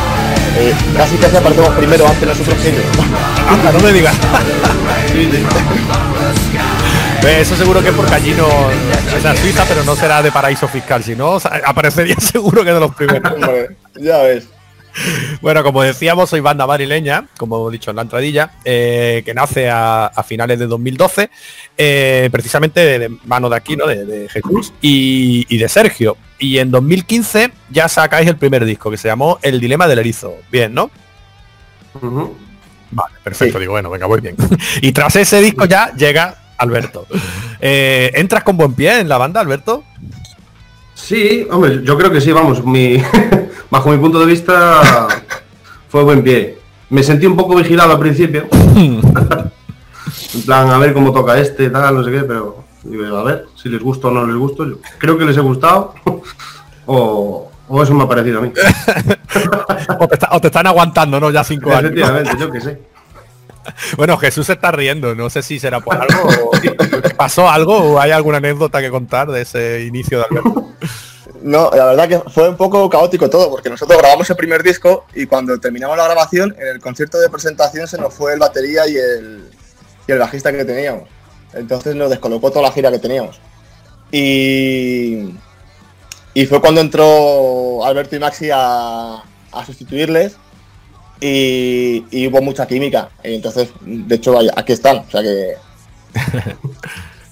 eh, 0.62 0.74
casi 0.96 1.16
casi 1.16 1.36
aparecemos 1.36 1.70
primero 1.70 2.06
antes 2.06 2.28
nosotros 2.28 2.54
que 2.62 2.68
ellos. 2.68 2.84
Anda, 3.48 3.72
no 3.72 3.80
me 3.80 3.92
digas. 3.92 4.14
Ve, 7.22 7.40
Eso 7.40 7.56
seguro 7.56 7.82
que 7.82 7.88
es 7.88 7.94
porque 7.94 8.14
allí 8.14 8.32
no 8.32 8.46
es 9.16 9.24
en 9.24 9.36
Suiza, 9.38 9.64
pero 9.68 9.82
no 9.82 9.96
será 9.96 10.22
de 10.22 10.30
paraíso 10.30 10.68
fiscal, 10.68 11.02
si 11.02 11.16
no 11.16 11.30
o 11.30 11.40
sea, 11.40 11.60
aparecería 11.64 12.14
seguro 12.20 12.64
que 12.64 12.72
de 12.72 12.78
los 12.80 12.94
primeros. 12.94 13.32
Ya 14.00 14.18
ves. 14.18 14.44
Bueno, 15.40 15.62
como 15.62 15.82
decíamos, 15.82 16.30
soy 16.30 16.40
banda 16.40 16.66
madrileña, 16.66 17.26
como 17.36 17.68
he 17.68 17.72
dicho 17.72 17.90
en 17.90 17.96
la 17.96 18.02
entradilla, 18.02 18.52
eh, 18.64 19.22
que 19.24 19.34
nace 19.34 19.68
a, 19.70 20.06
a 20.06 20.22
finales 20.22 20.58
de 20.58 20.66
2012, 20.66 21.30
eh, 21.76 22.28
precisamente 22.30 22.80
de, 22.80 22.98
de 22.98 23.08
mano 23.24 23.48
de 23.48 23.56
aquí, 23.56 23.76
¿no? 23.76 23.86
De, 23.86 24.04
de 24.04 24.28
Jesús 24.28 24.72
y, 24.80 25.46
y 25.48 25.58
de 25.58 25.68
Sergio. 25.68 26.16
Y 26.38 26.58
en 26.58 26.70
2015 26.70 27.52
ya 27.70 27.88
sacáis 27.88 28.28
el 28.28 28.36
primer 28.36 28.64
disco, 28.64 28.90
que 28.90 28.96
se 28.96 29.08
llamó 29.08 29.38
El 29.42 29.60
Dilema 29.60 29.86
del 29.86 30.00
Erizo. 30.00 30.34
Bien, 30.50 30.74
¿no? 30.74 30.90
Vale, 32.90 33.14
perfecto. 33.22 33.58
Sí. 33.58 33.60
Digo, 33.60 33.72
bueno, 33.72 33.90
venga, 33.90 34.06
voy 34.06 34.20
bien. 34.20 34.36
y 34.82 34.92
tras 34.92 35.16
ese 35.16 35.40
disco 35.40 35.64
ya 35.64 35.92
llega 35.94 36.36
Alberto. 36.58 37.06
Eh, 37.60 38.10
¿Entras 38.14 38.44
con 38.44 38.56
buen 38.56 38.74
pie 38.74 39.00
en 39.00 39.08
la 39.08 39.18
banda, 39.18 39.40
Alberto? 39.40 39.84
Sí, 40.94 41.46
hombre, 41.50 41.80
yo 41.82 41.96
creo 41.98 42.10
que 42.10 42.20
sí, 42.20 42.32
vamos, 42.32 42.64
mi, 42.64 43.02
bajo 43.70 43.90
mi 43.90 43.98
punto 43.98 44.20
de 44.20 44.26
vista 44.26 45.08
fue 45.88 46.02
buen 46.04 46.22
pie. 46.22 46.58
Me 46.90 47.02
sentí 47.02 47.26
un 47.26 47.36
poco 47.36 47.56
vigilado 47.56 47.92
al 47.92 47.98
principio. 47.98 48.46
en 48.76 49.00
plan, 50.44 50.70
a 50.70 50.78
ver 50.78 50.92
cómo 50.92 51.12
toca 51.12 51.38
este, 51.38 51.70
tal, 51.70 51.94
no 51.96 52.04
sé 52.04 52.10
qué, 52.10 52.20
pero 52.20 52.64
digo, 52.84 53.16
a 53.16 53.24
ver 53.24 53.46
si 53.56 53.68
les 53.68 53.80
gusta 53.82 54.08
o 54.08 54.10
no 54.10 54.26
les 54.26 54.36
gusta. 54.36 54.64
Yo 54.64 54.76
creo 54.98 55.16
que 55.18 55.24
les 55.24 55.36
he 55.36 55.40
gustado. 55.40 55.94
o, 56.86 57.50
o 57.68 57.82
eso 57.82 57.94
me 57.94 58.04
ha 58.04 58.08
parecido 58.08 58.38
a 58.40 58.42
mí. 58.42 58.52
O 59.98 60.08
te, 60.08 60.14
está- 60.14 60.28
o 60.32 60.40
te 60.40 60.48
están 60.48 60.66
aguantando, 60.66 61.18
¿no? 61.18 61.30
Ya 61.30 61.42
cinco 61.44 61.70
años. 61.70 61.84
Efectivamente, 61.84 62.32
yo 62.38 62.50
que 62.52 62.60
sé. 62.60 62.82
Bueno, 63.96 64.16
Jesús 64.18 64.46
se 64.46 64.54
está 64.54 64.72
riendo, 64.72 65.14
no 65.14 65.30
sé 65.30 65.42
si 65.42 65.58
será 65.58 65.80
por 65.80 65.96
algo 65.96 66.30
o 66.46 66.50
pasó 67.16 67.48
algo 67.48 67.76
o 67.76 68.00
hay 68.00 68.10
alguna 68.10 68.38
anécdota 68.38 68.80
que 68.80 68.90
contar 68.90 69.30
de 69.30 69.42
ese 69.42 69.84
inicio 69.84 70.18
de 70.18 70.24
Alberto. 70.24 70.68
No, 71.42 71.70
la 71.70 71.86
verdad 71.86 72.08
que 72.08 72.30
fue 72.30 72.48
un 72.48 72.56
poco 72.56 72.88
caótico 72.88 73.28
todo, 73.28 73.50
porque 73.50 73.68
nosotros 73.68 73.98
grabamos 73.98 74.30
el 74.30 74.36
primer 74.36 74.62
disco 74.62 75.06
y 75.14 75.26
cuando 75.26 75.58
terminamos 75.58 75.96
la 75.96 76.04
grabación, 76.04 76.54
en 76.58 76.68
el 76.68 76.80
concierto 76.80 77.18
de 77.18 77.28
presentación 77.28 77.88
se 77.88 77.98
nos 77.98 78.14
fue 78.14 78.34
el 78.34 78.38
batería 78.38 78.86
y 78.86 78.96
el, 78.96 79.50
y 80.06 80.12
el 80.12 80.18
bajista 80.18 80.52
que 80.52 80.64
teníamos. 80.64 81.08
Entonces 81.52 81.94
nos 81.96 82.10
descolocó 82.10 82.50
toda 82.50 82.62
la 82.62 82.72
gira 82.72 82.90
que 82.90 83.00
teníamos. 83.00 83.40
Y, 84.12 85.34
y 86.34 86.46
fue 86.46 86.60
cuando 86.60 86.80
entró 86.80 87.84
Alberto 87.84 88.14
y 88.14 88.20
Maxi 88.20 88.50
a, 88.52 89.22
a 89.52 89.66
sustituirles 89.66 90.36
y, 91.22 92.04
y 92.10 92.26
hubo 92.26 92.42
mucha 92.42 92.66
química. 92.66 93.08
Y 93.22 93.34
entonces, 93.36 93.70
de 93.80 94.14
hecho, 94.16 94.38
ahí- 94.38 94.50
aquí 94.56 94.72
están. 94.72 94.98
O 94.98 95.10
sea 95.10 95.22
que 95.22 95.52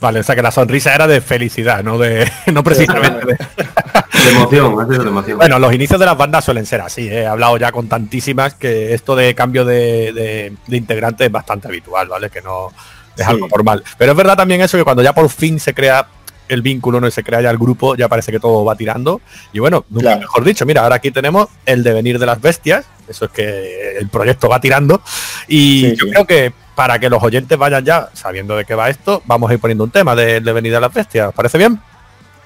Vale, 0.00 0.20
o 0.20 0.22
sea 0.22 0.34
que 0.34 0.40
la 0.40 0.50
sonrisa 0.50 0.94
era 0.94 1.06
de 1.06 1.20
felicidad, 1.20 1.82
no 1.84 1.98
de 1.98 2.30
no 2.52 2.64
precisamente 2.64 3.26
de... 3.26 3.34
De 3.34 4.30
emoción, 4.30 4.88
de 4.88 4.96
emoción. 4.96 5.36
Bueno, 5.38 5.58
los 5.58 5.74
inicios 5.74 6.00
de 6.00 6.06
las 6.06 6.16
bandas 6.16 6.42
suelen 6.44 6.64
ser 6.64 6.80
así, 6.80 7.06
¿eh? 7.08 7.20
he 7.22 7.26
hablado 7.26 7.58
ya 7.58 7.70
con 7.70 7.86
tantísimas 7.88 8.54
que 8.54 8.94
esto 8.94 9.14
de 9.14 9.34
cambio 9.34 9.64
de, 9.66 10.12
de, 10.14 10.52
de 10.66 10.76
integrante 10.76 11.26
es 11.26 11.32
bastante 11.32 11.68
habitual, 11.68 12.08
¿vale? 12.08 12.30
Que 12.30 12.40
no 12.40 12.68
es 13.16 13.24
Sí. 13.26 13.30
algo 13.30 13.48
normal. 13.48 13.82
Pero 13.98 14.12
es 14.12 14.16
verdad 14.16 14.36
también 14.36 14.62
eso 14.62 14.78
que 14.78 14.84
cuando 14.84 15.02
ya 15.02 15.12
por 15.12 15.28
fin 15.28 15.60
se 15.60 15.74
crea 15.74 16.06
el 16.48 16.62
vínculo, 16.62 16.98
no 17.00 17.06
Y 17.06 17.10
se 17.10 17.22
crea 17.22 17.42
ya 17.42 17.50
el 17.50 17.58
grupo, 17.58 17.94
ya 17.94 18.08
parece 18.08 18.32
que 18.32 18.40
todo 18.40 18.64
va 18.64 18.74
tirando. 18.76 19.20
Y 19.52 19.58
bueno, 19.58 19.84
nunca 19.90 20.02
Claro. 20.04 20.20
mejor 20.20 20.44
dicho, 20.44 20.64
mira, 20.64 20.82
ahora 20.82 20.96
aquí 20.96 21.10
tenemos 21.10 21.48
el 21.66 21.82
devenir 21.82 22.18
de 22.18 22.24
las 22.26 22.40
bestias, 22.40 22.86
eso 23.10 23.26
es 23.26 23.30
que 23.32 23.98
el 23.98 24.08
proyecto 24.08 24.48
va 24.48 24.60
tirando. 24.60 25.02
Y 25.48 25.80
Sí, 25.90 25.96
yo 25.96 26.04
sí. 26.06 26.10
creo 26.12 26.24
que 26.26 26.52
para 26.74 26.98
que 26.98 27.10
los 27.10 27.22
oyentes 27.22 27.58
vayan 27.58 27.84
ya 27.84 28.08
sabiendo 28.14 28.56
de 28.56 28.64
qué 28.64 28.74
va 28.74 28.88
esto, 28.88 29.22
vamos 29.26 29.50
a 29.50 29.54
ir 29.54 29.60
poniendo 29.60 29.84
un 29.84 29.90
tema 29.90 30.14
devenir 30.40 30.72
de 30.72 30.80
las 30.80 30.92
bestias. 30.94 31.28
¿Os 31.28 31.34
¿Parece 31.34 31.58
bien? 31.58 31.78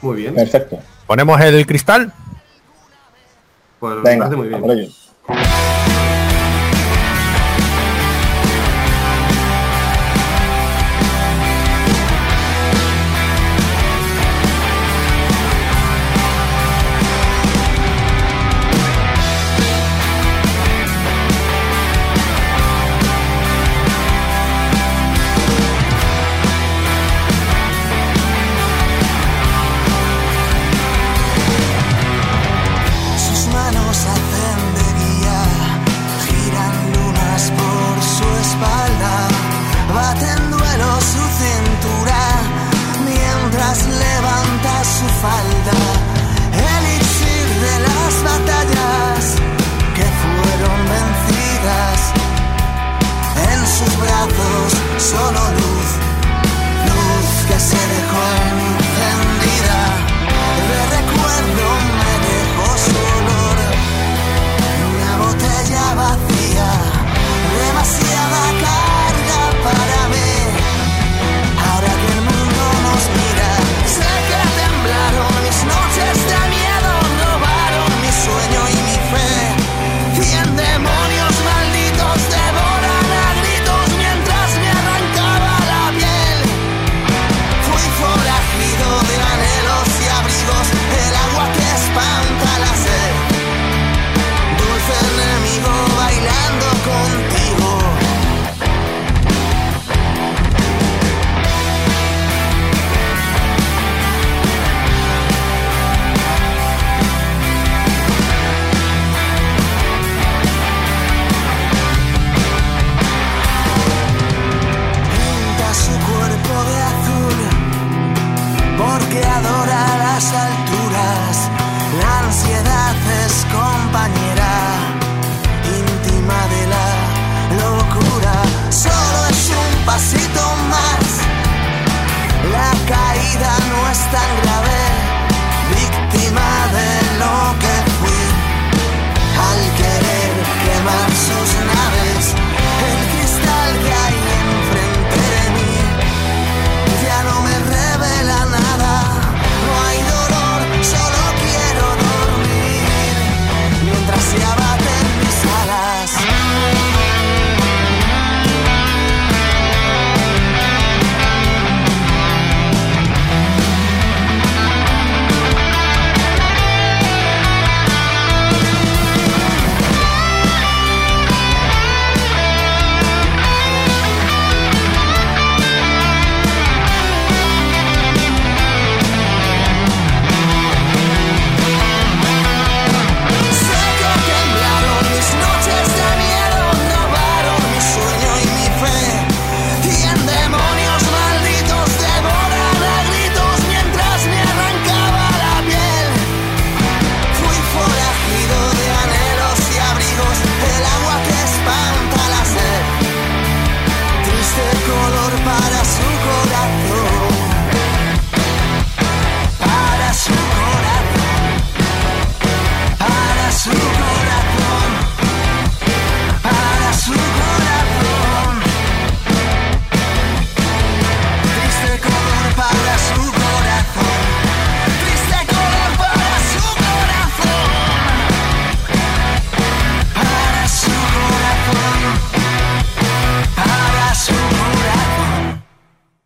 Muy 0.02 0.16
bien. 0.16 0.34
perfecto. 0.34 0.80
Ponemos 1.06 1.40
el 1.40 1.64
cristal. 1.66 2.12
Pues 3.78 3.94
me 3.96 4.02
Venga, 4.02 4.28
muy 4.30 4.52
a 4.54 4.58
bien. 4.58 5.73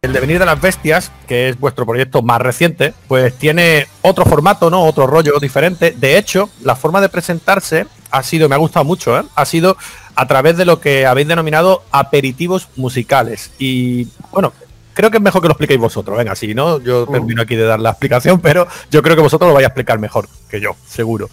El 0.01 0.12
devenir 0.12 0.38
de 0.38 0.46
las 0.46 0.61
bestias, 0.61 1.11
que 1.26 1.49
es 1.49 1.59
vuestro 1.59 1.84
proyecto 1.84 2.22
más 2.22 2.40
reciente, 2.40 2.94
pues 3.09 3.36
tiene 3.36 3.88
otro 4.03 4.24
formato, 4.24 4.70
¿no? 4.70 4.84
Otro 4.84 5.09
rollo 5.09 5.40
diferente. 5.40 5.90
De 5.90 6.16
hecho, 6.16 6.51
la 6.62 6.76
forma 6.76 7.01
de 7.01 7.09
presentarse 7.09 7.84
ha 8.12 8.22
sido, 8.22 8.49
me 8.49 8.55
ha 8.55 8.59
gustado 8.59 8.84
mucho, 8.84 9.18
¿eh? 9.18 9.24
ha 9.34 9.44
sido 9.44 9.76
a 10.14 10.28
través 10.28 10.57
de 10.57 10.64
lo 10.64 10.80
que 10.80 11.05
habéis 11.05 11.26
denominado 11.26 11.82
aperitivos 11.90 12.68
musicales. 12.76 13.51
Y 13.59 14.07
bueno, 14.30 14.53
creo 14.94 15.11
que 15.11 15.16
es 15.16 15.22
mejor 15.22 15.42
que 15.42 15.49
lo 15.49 15.55
expliquéis 15.55 15.80
vosotros. 15.80 16.16
Venga, 16.16 16.36
si 16.36 16.55
no, 16.55 16.78
yo 16.78 17.05
termino 17.09 17.42
aquí 17.42 17.57
de 17.57 17.64
dar 17.64 17.80
la 17.80 17.90
explicación, 17.90 18.38
pero 18.40 18.68
yo 18.92 19.03
creo 19.03 19.16
que 19.16 19.22
vosotros 19.22 19.49
lo 19.49 19.55
vais 19.55 19.64
a 19.64 19.70
explicar 19.70 19.99
mejor 19.99 20.28
que 20.49 20.61
yo, 20.61 20.76
seguro. 20.86 21.28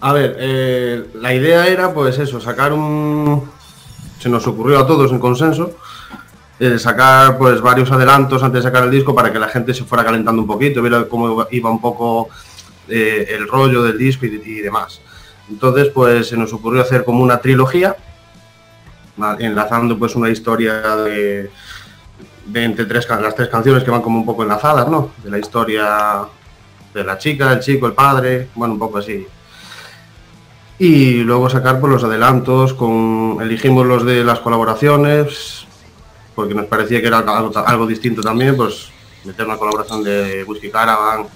A 0.00 0.12
ver, 0.12 0.36
eh, 0.40 1.04
la 1.14 1.32
idea 1.32 1.68
era 1.68 1.94
pues 1.94 2.18
eso, 2.18 2.40
sacar 2.40 2.72
un... 2.72 3.48
Se 4.18 4.28
nos 4.28 4.44
ocurrió 4.48 4.80
a 4.80 4.88
todos 4.88 5.12
en 5.12 5.20
consenso, 5.20 5.76
eh, 6.58 6.78
sacar 6.78 7.36
pues 7.36 7.60
varios 7.60 7.90
adelantos 7.92 8.42
antes 8.42 8.62
de 8.64 8.68
sacar 8.68 8.84
el 8.84 8.90
disco 8.90 9.14
para 9.14 9.30
que 9.32 9.38
la 9.38 9.48
gente 9.48 9.74
se 9.74 9.84
fuera 9.84 10.04
calentando 10.04 10.40
un 10.40 10.48
poquito, 10.48 10.80
viera 10.80 11.04
cómo 11.04 11.46
iba 11.50 11.70
un 11.70 11.80
poco 11.80 12.28
eh, 12.88 13.26
el 13.30 13.46
rollo 13.46 13.82
del 13.82 13.98
disco 13.98 14.26
y, 14.26 14.60
demás. 14.60 15.00
Entonces 15.50 15.88
pues 15.88 16.28
se 16.28 16.36
nos 16.36 16.52
ocurrió 16.52 16.82
hacer 16.82 17.04
como 17.04 17.22
una 17.22 17.38
trilogía, 17.38 17.94
enlazando 19.38 19.98
pues 19.98 20.16
una 20.16 20.30
historia 20.30 20.96
de, 20.96 21.50
de 22.46 22.64
entre 22.64 22.86
tres, 22.86 23.06
las 23.08 23.34
tres 23.34 23.48
canciones 23.48 23.84
que 23.84 23.90
van 23.90 24.02
como 24.02 24.18
un 24.18 24.26
poco 24.26 24.42
enlazadas, 24.42 24.88
¿no? 24.88 25.10
De 25.22 25.30
la 25.30 25.38
historia 25.38 26.26
de 26.94 27.04
la 27.04 27.18
chica, 27.18 27.52
el 27.52 27.60
chico, 27.60 27.86
el 27.86 27.92
padre, 27.92 28.48
bueno, 28.54 28.74
un 28.74 28.80
poco 28.80 28.98
así. 28.98 29.26
Y 30.78 31.22
luego 31.22 31.50
sacar 31.50 31.80
por 31.80 31.90
los 31.90 32.04
adelantos, 32.04 32.72
con 32.74 33.38
elegimos 33.40 33.86
los 33.86 34.04
de 34.04 34.24
las 34.24 34.40
colaboraciones, 34.40 35.65
porque 36.36 36.54
nos 36.54 36.66
parecía 36.66 37.00
que 37.00 37.08
era 37.08 37.18
algo, 37.18 37.86
distinto 37.86 38.20
también, 38.20 38.54
pues 38.56 38.90
meter 39.24 39.46
una 39.46 39.56
colaboración 39.56 40.04
de 40.04 40.44
Whisky 40.44 40.70
Caravan 40.70 41.26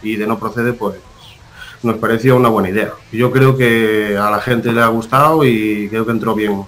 y 0.00 0.16
de 0.16 0.26
No 0.26 0.38
Procede, 0.38 0.72
pues 0.72 0.94
nos 1.82 1.96
pareció 1.98 2.36
una 2.36 2.48
buena 2.48 2.70
idea. 2.70 2.94
Yo 3.12 3.30
creo 3.30 3.56
que 3.56 4.16
a 4.16 4.30
la 4.30 4.40
gente 4.40 4.72
le 4.72 4.80
ha 4.80 4.86
gustado 4.86 5.44
y 5.44 5.88
creo 5.90 6.06
que 6.06 6.12
entró 6.12 6.34
bien 6.34 6.64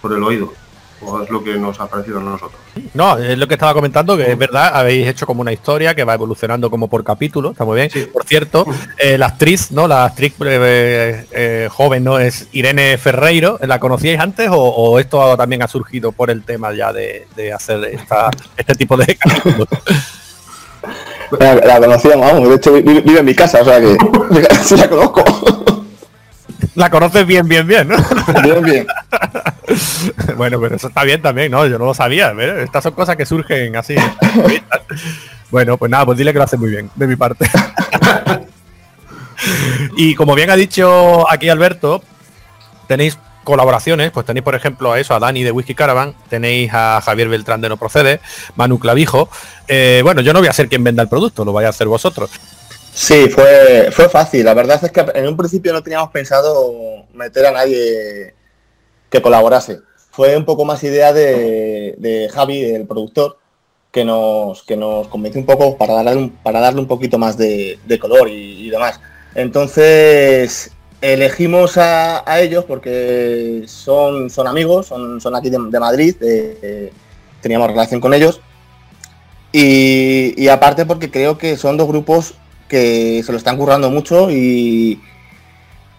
por 0.00 0.12
el 0.12 0.22
oído. 0.22 0.54
O 1.06 1.22
es 1.22 1.30
lo 1.30 1.42
que 1.44 1.54
nos 1.54 1.78
ha 1.80 1.86
parecido 1.86 2.18
a 2.18 2.22
nosotros. 2.22 2.60
No, 2.94 3.16
es 3.18 3.36
lo 3.38 3.46
que 3.46 3.54
estaba 3.54 3.74
comentando, 3.74 4.16
que 4.16 4.32
es 4.32 4.38
verdad, 4.38 4.70
habéis 4.74 5.06
hecho 5.06 5.26
como 5.26 5.40
una 5.40 5.52
historia 5.52 5.94
que 5.94 6.04
va 6.04 6.14
evolucionando 6.14 6.70
como 6.70 6.88
por 6.88 7.04
capítulo, 7.04 7.50
está 7.52 7.64
muy 7.64 7.76
bien. 7.76 7.90
Por 8.12 8.24
cierto, 8.24 8.66
eh, 8.98 9.16
la 9.18 9.26
actriz, 9.26 9.70
¿no? 9.72 9.86
La 9.86 10.04
actriz 10.04 10.34
eh, 10.44 11.26
eh, 11.30 11.68
joven, 11.70 12.04
¿no? 12.04 12.18
Es 12.18 12.48
Irene 12.52 12.96
Ferreiro, 12.98 13.58
¿la 13.62 13.78
conocíais 13.78 14.18
antes 14.20 14.48
o, 14.50 14.56
o 14.56 14.98
esto 14.98 15.36
también 15.36 15.62
ha 15.62 15.68
surgido 15.68 16.12
por 16.12 16.30
el 16.30 16.42
tema 16.44 16.72
ya 16.74 16.92
de, 16.92 17.26
de 17.36 17.52
hacer 17.52 17.84
esta- 17.84 18.30
este 18.56 18.74
tipo 18.74 18.96
de 18.96 19.16
capítulos? 19.16 19.68
La, 21.40 21.54
la 21.54 21.80
conocíamos, 21.80 22.30
vamos, 22.32 22.48
de 22.48 22.54
hecho 22.56 22.72
vi- 22.74 22.82
vi- 22.82 23.00
vive 23.00 23.18
en 23.20 23.24
mi 23.24 23.34
casa, 23.34 23.60
o 23.60 23.64
sea 23.64 23.80
que 23.80 23.96
sí 24.62 24.76
la 24.76 24.88
conozco. 24.88 25.24
La 26.74 26.90
conoces 26.90 27.26
bien, 27.26 27.46
bien, 27.46 27.66
bien, 27.66 27.88
¿no? 27.88 27.96
Bien, 28.42 28.62
bien. 28.62 28.86
bueno, 30.36 30.60
pero 30.60 30.74
eso 30.74 30.88
está 30.88 31.04
bien 31.04 31.22
también, 31.22 31.50
¿no? 31.50 31.66
Yo 31.66 31.78
no 31.78 31.86
lo 31.86 31.94
sabía, 31.94 32.32
¿ves? 32.32 32.64
Estas 32.64 32.82
son 32.82 32.92
cosas 32.92 33.16
que 33.16 33.24
surgen 33.24 33.76
así. 33.76 33.94
bueno, 35.50 35.76
pues 35.76 35.90
nada, 35.90 36.04
pues 36.04 36.18
dile 36.18 36.32
que 36.32 36.38
lo 36.38 36.44
hace 36.44 36.56
muy 36.56 36.70
bien, 36.70 36.90
de 36.94 37.06
mi 37.06 37.16
parte. 37.16 37.48
y 39.96 40.14
como 40.14 40.34
bien 40.34 40.50
ha 40.50 40.56
dicho 40.56 41.30
aquí 41.30 41.48
Alberto, 41.48 42.02
tenéis 42.88 43.18
colaboraciones, 43.44 44.10
pues 44.10 44.26
tenéis 44.26 44.42
por 44.42 44.54
ejemplo 44.54 44.92
a 44.92 44.98
eso, 44.98 45.14
a 45.14 45.20
Dani 45.20 45.44
de 45.44 45.52
Whisky 45.52 45.74
Caravan, 45.74 46.14
tenéis 46.28 46.72
a 46.72 47.00
Javier 47.04 47.28
Beltrán 47.28 47.60
de 47.60 47.68
No 47.68 47.76
Procede, 47.76 48.20
Manu 48.56 48.78
Clavijo. 48.80 49.28
Eh, 49.68 50.00
bueno, 50.02 50.22
yo 50.22 50.32
no 50.32 50.40
voy 50.40 50.48
a 50.48 50.52
ser 50.52 50.68
quien 50.68 50.82
venda 50.82 51.02
el 51.02 51.08
producto, 51.08 51.44
lo 51.44 51.52
vais 51.52 51.66
a 51.66 51.70
hacer 51.70 51.86
vosotros. 51.86 52.30
Sí, 52.94 53.28
fue, 53.28 53.90
fue 53.90 54.08
fácil. 54.08 54.44
La 54.44 54.54
verdad 54.54 54.78
es 54.82 54.92
que 54.92 55.04
en 55.14 55.26
un 55.26 55.36
principio 55.36 55.72
no 55.72 55.82
teníamos 55.82 56.10
pensado 56.10 57.04
meter 57.12 57.46
a 57.46 57.50
nadie 57.50 58.34
que 59.10 59.20
colaborase. 59.20 59.80
Fue 60.12 60.36
un 60.36 60.44
poco 60.44 60.64
más 60.64 60.82
idea 60.84 61.12
de, 61.12 61.96
de 61.98 62.28
Javi, 62.32 62.62
el 62.64 62.86
productor, 62.86 63.36
que 63.90 64.04
nos, 64.04 64.62
que 64.62 64.76
nos 64.76 65.08
convenció 65.08 65.40
un 65.40 65.46
poco 65.46 65.76
para 65.76 65.94
darle 65.94 66.16
un, 66.16 66.30
para 66.30 66.60
darle 66.60 66.80
un 66.80 66.86
poquito 66.86 67.18
más 67.18 67.36
de, 67.36 67.78
color 68.00 68.28
y, 68.28 68.70
demás. 68.70 69.00
Entonces 69.34 70.70
elegimos 71.00 71.76
a, 71.76 72.22
ellos 72.40 72.64
porque 72.64 73.64
son, 73.66 74.30
son 74.30 74.46
amigos, 74.46 74.86
son, 74.86 75.20
son 75.20 75.34
aquí 75.34 75.50
de, 75.50 75.58
Madrid, 75.58 76.14
teníamos 77.40 77.68
relación 77.68 78.00
con 78.00 78.14
ellos. 78.14 78.40
Y 79.50 80.46
aparte 80.46 80.86
porque 80.86 81.10
creo 81.10 81.38
que 81.38 81.56
son 81.56 81.76
dos 81.76 81.88
grupos 81.88 82.34
que 82.74 83.22
se 83.22 83.30
lo 83.30 83.38
están 83.38 83.56
currando 83.56 83.88
mucho 83.88 84.32
y, 84.32 85.00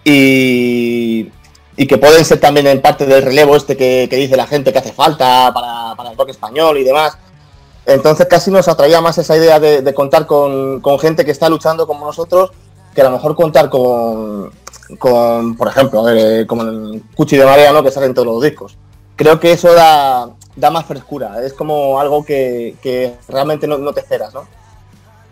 y, 0.04 1.32
y 1.78 1.88
que 1.88 1.98
pueden 1.98 2.26
ser 2.26 2.42
también 2.42 2.68
en 2.68 2.82
parte 2.82 3.06
del 3.06 3.24
relevo 3.24 3.56
este 3.56 3.78
que, 3.78 4.08
que 4.10 4.18
dice 4.18 4.36
la 4.36 4.46
gente 4.46 4.74
que 4.74 4.80
hace 4.80 4.92
falta 4.92 5.54
para, 5.54 5.96
para 5.96 6.12
el 6.12 6.18
rock 6.18 6.32
español 6.32 6.78
y 6.78 6.84
demás. 6.84 7.18
Entonces 7.86 8.28
casi 8.28 8.52
nos 8.52 8.68
atraía 8.68 9.00
más 9.00 9.18
esa 9.18 9.38
idea 9.38 9.58
de, 9.58 9.94
contar 9.94 10.26
con, 10.28 10.82
con 10.82 11.00
gente 11.00 11.24
que 11.24 11.32
está 11.32 11.48
luchando 11.48 11.88
como 11.88 12.06
nosotros, 12.06 12.52
que 12.94 13.00
a 13.00 13.06
lo 13.06 13.12
mejor 13.12 13.36
contar 13.36 13.70
con, 13.70 14.52
con 15.00 15.56
por 15.56 15.70
ejemplo, 15.70 16.10
eh, 16.10 16.46
como 16.46 16.64
el 16.64 17.04
Cuchi 17.16 17.38
de 17.38 17.46
Marea, 17.46 17.72
¿no? 17.72 17.84
que 17.84 17.92
salen 17.92 18.14
todos 18.14 18.28
los 18.28 18.44
discos. 18.44 18.76
Creo 19.16 19.40
que 19.40 19.54
eso 19.54 19.74
da, 19.74 20.30
da 20.58 20.72
más 20.72 20.86
frescura, 20.86 21.42
es 21.42 21.54
como 21.54 22.02
algo 22.02 22.26
que, 22.26 22.76
que 22.82 23.14
realmente 23.30 23.66
no, 23.66 23.78
no 23.78 23.94
te 23.94 24.02
esperas, 24.02 24.34
¿no? 24.34 24.46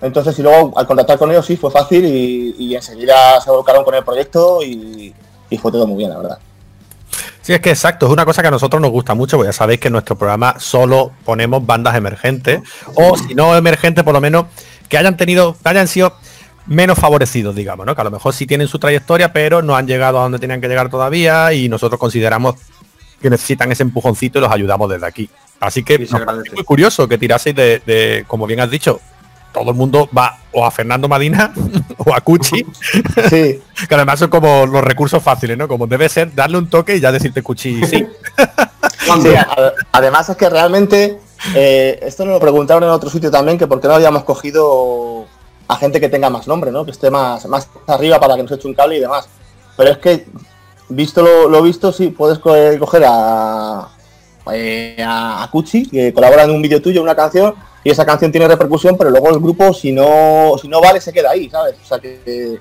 Entonces, 0.04 0.38
y 0.38 0.44
luego 0.44 0.78
al 0.78 0.86
contactar 0.86 1.18
con 1.18 1.32
ellos 1.32 1.46
sí 1.46 1.56
fue 1.56 1.72
fácil 1.72 2.06
y, 2.06 2.56
y 2.60 2.76
enseguida 2.76 3.40
se 3.40 3.50
volcaron 3.50 3.86
con 3.86 3.96
el 3.96 4.04
proyecto 4.04 4.62
y, 4.62 5.14
y 5.50 5.58
fue 5.58 5.72
todo 5.72 5.88
muy 5.88 5.98
bien, 5.98 6.10
la 6.10 6.18
verdad. 6.18 6.38
Sí, 7.42 7.54
es 7.54 7.62
que 7.62 7.70
exacto, 7.70 8.06
es 8.06 8.12
una 8.12 8.26
cosa 8.26 8.42
que 8.42 8.50
a 8.50 8.52
nosotros 8.52 8.82
nos 8.82 8.92
gusta 8.92 9.14
mucho, 9.14 9.38
porque 9.38 9.50
ya 9.50 9.54
sabéis 9.54 9.80
que 9.80 9.88
en 9.88 9.94
nuestro 9.94 10.18
programa 10.18 10.56
solo 10.60 11.12
ponemos 11.24 11.66
bandas 11.66 11.96
emergentes, 11.96 12.62
o 12.96 13.18
si 13.18 13.34
no 13.34 13.56
emergentes, 13.56 14.04
por 14.04 14.14
lo 14.14 14.22
menos 14.22 14.46
que 14.90 14.98
hayan 14.98 15.18
tenido, 15.18 15.56
que 15.62 15.70
hayan 15.70 15.88
sido 15.88 16.14
menos 16.66 16.98
favorecidos, 16.98 17.56
digamos, 17.56 17.86
¿no? 17.86 17.96
Que 17.96 18.02
a 18.02 18.06
lo 18.06 18.12
mejor 18.12 18.34
sí 18.34 18.46
tienen 18.46 18.68
su 18.68 18.80
trayectoria, 18.80 19.32
pero 19.34 19.62
no 19.62 19.76
han 19.76 19.88
llegado 19.88 20.20
a 20.20 20.24
donde 20.24 20.40
tenían 20.40 20.62
que 20.62 20.68
llegar 20.68 20.90
todavía 20.90 21.54
y 21.54 21.70
nosotros 21.70 22.00
consideramos 22.00 22.56
que 23.22 23.30
necesitan 23.30 23.72
ese 23.72 23.84
empujoncito 23.84 24.40
y 24.40 24.42
los 24.42 24.52
ayudamos 24.52 24.90
desde 24.90 25.06
aquí. 25.06 25.30
Así 25.60 25.84
que 25.84 26.06
Sí, 26.06 26.14
nos 26.14 26.26
muy 26.54 26.64
curioso 26.64 27.08
que 27.08 27.18
tiraseis 27.18 27.56
de, 27.56 27.82
de, 27.86 28.26
como 28.28 28.48
bien 28.48 28.60
has 28.60 28.70
dicho, 28.70 29.00
todo 29.54 29.70
el 29.72 29.76
mundo 29.76 30.10
va 30.18 30.40
o 30.52 30.66
a 30.66 30.72
Fernando 30.72 31.08
Madina 31.08 31.54
o 31.98 32.14
a 32.14 32.22
Cuchi, 32.22 32.66
Sí, 33.30 33.62
que 33.88 33.96
además 33.96 34.20
son 34.20 34.30
como 34.30 34.66
los 34.66 34.84
recursos 34.84 35.22
fáciles, 35.22 35.58
¿no? 35.58 35.68
Como 35.68 35.88
debe 35.88 36.10
ser 36.10 36.34
darle 36.34 36.58
un 36.58 36.70
toque 36.70 36.96
y 36.96 37.00
ya 37.00 37.12
decirte 37.12 37.42
Cuchi 37.44 37.86
sí. 37.86 38.06
Además 39.92 40.30
es 40.30 40.38
que 40.38 40.50
realmente, 40.50 41.20
eh, 41.56 42.00
esto 42.04 42.26
nos 42.26 42.36
lo 42.36 42.40
preguntaron 42.40 42.84
en 42.84 42.90
otro 42.90 43.10
sitio 43.10 43.30
también, 43.32 43.58
que 43.58 43.68
por 43.68 43.80
qué 43.82 43.88
no 43.88 43.96
habíamos 43.96 44.24
cogido 44.24 45.26
a 45.68 45.76
gente 45.78 46.00
que 46.00 46.10
tenga 46.10 46.30
más 46.30 46.48
nombre, 46.48 46.72
¿no? 46.72 46.86
Que 46.86 46.92
esté 46.92 47.10
más, 47.10 47.46
más 47.48 47.70
arriba 47.88 48.20
para 48.20 48.36
que 48.36 48.44
nos 48.44 48.52
eche 48.52 48.68
un 48.68 48.74
cable 48.74 48.98
y 48.98 49.02
demás. 49.02 49.28
Pero 49.78 49.92
es 49.92 49.98
que, 49.98 50.26
visto 50.90 51.22
lo, 51.22 51.50
lo 51.50 51.62
visto, 51.62 51.92
sí, 51.92 52.10
puedes 52.10 52.40
co- 52.40 52.54
coger 52.80 53.04
a, 53.08 53.88
eh, 54.52 54.98
a, 55.06 55.44
a 55.44 55.50
Cuchi, 55.52 55.90
que 55.90 56.14
colabora 56.14 56.44
en 56.44 56.52
un 56.52 56.62
vídeo 56.62 56.82
tuyo, 56.82 57.02
una 57.02 57.16
canción, 57.16 57.56
y 57.84 57.90
esa 57.90 58.06
canción 58.06 58.32
tiene 58.32 58.48
repercusión, 58.48 58.98
pero 58.98 59.10
luego 59.10 59.30
el 59.30 59.40
grupo, 59.40 59.74
si 59.74 59.92
no, 59.92 60.54
si 60.62 60.68
no 60.68 60.80
vale, 60.82 61.02
se 61.02 61.12
queda 61.14 61.32
ahí, 61.32 61.50
¿sabes? 61.50 61.76
O 61.84 61.86
sea, 61.86 62.00
que, 62.00 62.58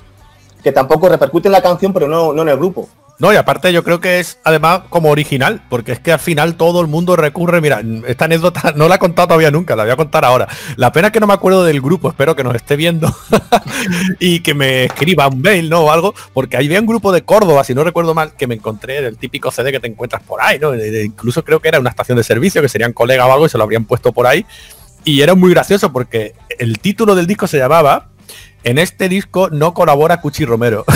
que 0.63 0.73
tampoco 0.73 1.09
repercute 1.09 1.49
en 1.49 1.53
la 1.53 1.63
canción, 1.63 1.93
pero 1.93 2.09
no, 2.09 2.33
no 2.33 2.43
en 2.43 2.49
el 2.49 2.57
grupo. 2.57 2.89
No, 3.19 3.33
y 3.33 3.37
aparte 3.37 3.73
yo 3.73 3.85
creo 3.85 4.01
que 4.01 4.19
es 4.19 4.39
además 4.43 4.81
como 4.89 5.11
original, 5.11 5.63
porque 5.69 5.93
es 5.93 6.01
que 6.01 6.11
al 6.11 6.19
final 6.19 6.57
todo 6.57 6.81
el 6.81 6.89
mundo 6.89 7.15
recurre, 7.15 7.61
mira, 7.61 7.81
esta 8.09 8.25
anécdota 8.25 8.73
no 8.77 8.89
la 8.89 8.97
he 8.97 8.99
contado 8.99 9.29
todavía 9.29 9.53
nunca, 9.53 9.77
la 9.77 9.85
voy 9.85 9.93
a 9.93 9.97
contar 9.97 10.25
ahora. 10.25 10.49
La 10.75 10.91
pena 10.91 11.09
es 11.09 11.13
que 11.13 11.21
no 11.21 11.29
me 11.29 11.35
acuerdo 11.35 11.63
del 11.63 11.81
grupo, 11.81 12.09
espero 12.09 12.35
que 12.35 12.43
nos 12.43 12.57
esté 12.57 12.75
viendo 12.75 13.15
y 14.19 14.41
que 14.41 14.55
me 14.55 14.85
escriba 14.87 15.29
un 15.29 15.41
mail, 15.41 15.71
¿no? 15.71 15.81
O 15.83 15.91
algo, 15.93 16.15
porque 16.33 16.57
ahí 16.57 16.67
había 16.67 16.81
un 16.81 16.87
grupo 16.87 17.13
de 17.13 17.23
Córdoba, 17.23 17.63
si 17.63 17.75
no 17.75 17.85
recuerdo 17.85 18.13
mal, 18.15 18.33
que 18.35 18.49
me 18.49 18.57
encontré 18.57 19.01
del 19.03 19.17
típico 19.19 19.53
CD 19.53 19.71
que 19.71 19.79
te 19.79 19.87
encuentras 19.89 20.23
por 20.23 20.41
ahí, 20.43 20.59
¿no? 20.59 20.73
De- 20.73 20.91
de- 20.91 21.05
incluso 21.05 21.45
creo 21.45 21.61
que 21.61 21.69
era 21.69 21.79
una 21.79 21.91
estación 21.91 22.17
de 22.19 22.25
servicio, 22.25 22.61
que 22.61 22.69
serían 22.69 22.93
colegas 22.93 23.27
o 23.29 23.33
algo 23.33 23.47
y 23.47 23.49
se 23.51 23.59
lo 23.59 23.63
habrían 23.65 23.85
puesto 23.85 24.13
por 24.13 24.27
ahí. 24.27 24.45
Y 25.05 25.21
era 25.23 25.35
muy 25.35 25.51
gracioso 25.51 25.93
porque 25.93 26.35
el 26.59 26.79
título 26.79 27.15
del 27.15 27.27
disco 27.27 27.47
se 27.47 27.59
llamaba 27.59 28.09
En 28.65 28.79
este 28.79 29.09
disco 29.09 29.49
no 29.51 29.75
colabora 29.75 30.21
Cuchi 30.21 30.45
Romero. 30.45 30.85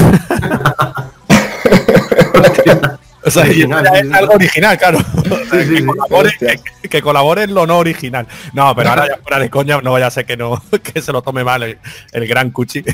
O 3.25 3.31
sea, 3.31 3.43
Original, 3.43 3.85
es 3.93 4.13
algo 4.13 4.35
original, 4.35 4.79
claro. 4.79 4.99
Sí, 5.01 5.75
que, 5.75 5.85
colabore, 5.85 6.29
Hostias. 6.29 6.63
que- 6.81 6.89
que 6.89 7.03
colabore 7.03 7.43
en 7.43 7.55
lo 7.55 7.67
no 7.67 7.79
original. 7.79 8.25
No, 8.53 8.73
pero 8.77 8.91
ahora 8.91 9.09
ya 9.09 9.17
fuera 9.21 9.41
de 9.41 9.51
coña, 9.51 9.81
no 9.81 9.91
vaya 9.91 10.07
a 10.07 10.11
ser 10.13 10.27
que 10.27 10.37
no, 10.37 10.63
que 10.95 11.03
se 11.03 11.11
lo 11.11 11.23
tome 11.23 11.43
mal 11.43 11.61
el, 11.65 11.79
el 12.13 12.29
gran 12.29 12.51
Cuchi. 12.53 12.85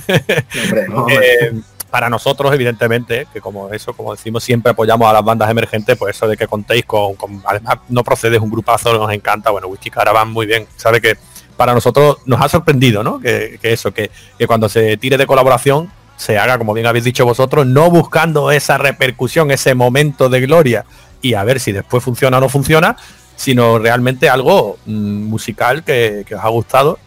Hombre, 0.64 0.88
¿no? 0.88 1.06
Eh, 1.10 1.52
para 1.92 2.08
nosotros, 2.08 2.50
evidentemente, 2.54 3.26
que 3.30 3.42
como 3.42 3.68
eso, 3.68 3.92
como 3.92 4.12
decimos, 4.12 4.42
siempre 4.42 4.72
apoyamos 4.72 5.06
a 5.06 5.12
las 5.12 5.22
bandas 5.22 5.50
emergentes, 5.50 5.94
pues 5.98 6.16
eso 6.16 6.26
de 6.26 6.38
que 6.38 6.48
contéis 6.48 6.86
con, 6.86 7.14
además 7.44 7.80
no 7.90 8.02
procedes 8.02 8.40
un 8.40 8.50
grupazo, 8.50 8.94
nos 8.94 9.12
encanta, 9.12 9.50
bueno, 9.50 9.66
Whisky 9.66 9.90
Caravan 9.90 10.30
muy 10.32 10.46
bien, 10.46 10.66
sabe 10.76 11.02
que 11.02 11.18
para 11.54 11.74
nosotros 11.74 12.16
nos 12.24 12.40
ha 12.40 12.48
sorprendido, 12.48 13.04
¿no? 13.04 13.20
Que, 13.20 13.58
eso, 13.62 13.92
que, 13.92 14.10
que 14.38 14.46
cuando 14.46 14.70
se 14.70 14.96
tire 14.96 15.18
de 15.18 15.26
colaboración 15.26 15.92
se 16.16 16.38
haga, 16.38 16.56
como 16.56 16.72
bien 16.72 16.86
habéis 16.86 17.04
dicho 17.04 17.26
vosotros, 17.26 17.66
no 17.66 17.90
buscando 17.90 18.50
esa 18.50 18.78
repercusión, 18.78 19.50
ese 19.50 19.74
momento 19.74 20.30
de 20.30 20.40
gloria 20.40 20.86
y 21.20 21.34
a 21.34 21.44
ver 21.44 21.60
si 21.60 21.72
después 21.72 22.02
funciona 22.02 22.38
o 22.38 22.40
no 22.40 22.48
funciona, 22.48 22.96
sino 23.36 23.78
realmente 23.78 24.30
algo 24.30 24.78
mm, 24.86 25.24
musical 25.24 25.84
que, 25.84 26.24
os 26.34 26.42
ha 26.42 26.48
gustado 26.48 26.98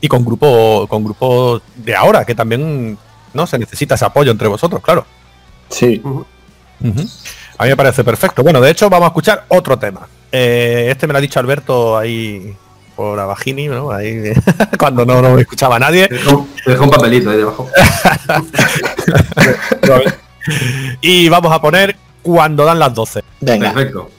y 0.00 0.08
con 0.08 0.24
grupo 0.24 0.88
con 0.88 1.04
grupos 1.04 1.62
de 1.76 1.94
ahora 1.94 2.24
que 2.24 2.34
también 2.34 2.98
no 3.34 3.46
se 3.46 3.58
necesita 3.58 3.94
ese 3.94 4.04
apoyo 4.04 4.30
entre 4.32 4.48
vosotros 4.48 4.82
claro 4.82 5.06
Sí. 5.68 6.02
A 7.58 7.64
mí 7.64 7.68
me 7.68 7.76
parece 7.76 8.02
perfecto 8.04 8.42
bueno 8.42 8.60
de 8.60 8.70
hecho 8.70 8.88
vamos 8.90 9.06
a 9.06 9.08
escuchar 9.08 9.44
otro 9.48 9.78
tema 9.78 10.06
Eh, 10.32 10.88
este 10.90 11.06
me 11.06 11.12
lo 11.12 11.18
ha 11.18 11.22
dicho 11.22 11.38
Alberto 11.40 11.96
ahí 11.98 12.54
por 12.96 13.18
Abagini 13.20 13.68
¿no? 13.68 13.90
ahí 13.92 14.32
cuando 14.78 15.04
no, 15.06 15.20
no 15.22 15.30
me 15.34 15.42
escuchaba 15.42 15.78
nadie 15.78 16.08
Te 16.08 16.14
dejo, 16.16 16.46
te 16.64 16.70
dejo 16.72 16.84
un 16.84 16.90
papelito 16.90 17.30
ahí 17.30 17.36
debajo. 17.38 17.68
y 21.00 21.28
vamos 21.28 21.52
a 21.52 21.60
poner 21.60 21.96
cuando 22.22 22.64
dan 22.64 22.78
las 22.78 22.94
12 22.94 23.22
Venga. 23.40 23.72
Perfecto. 23.72 24.10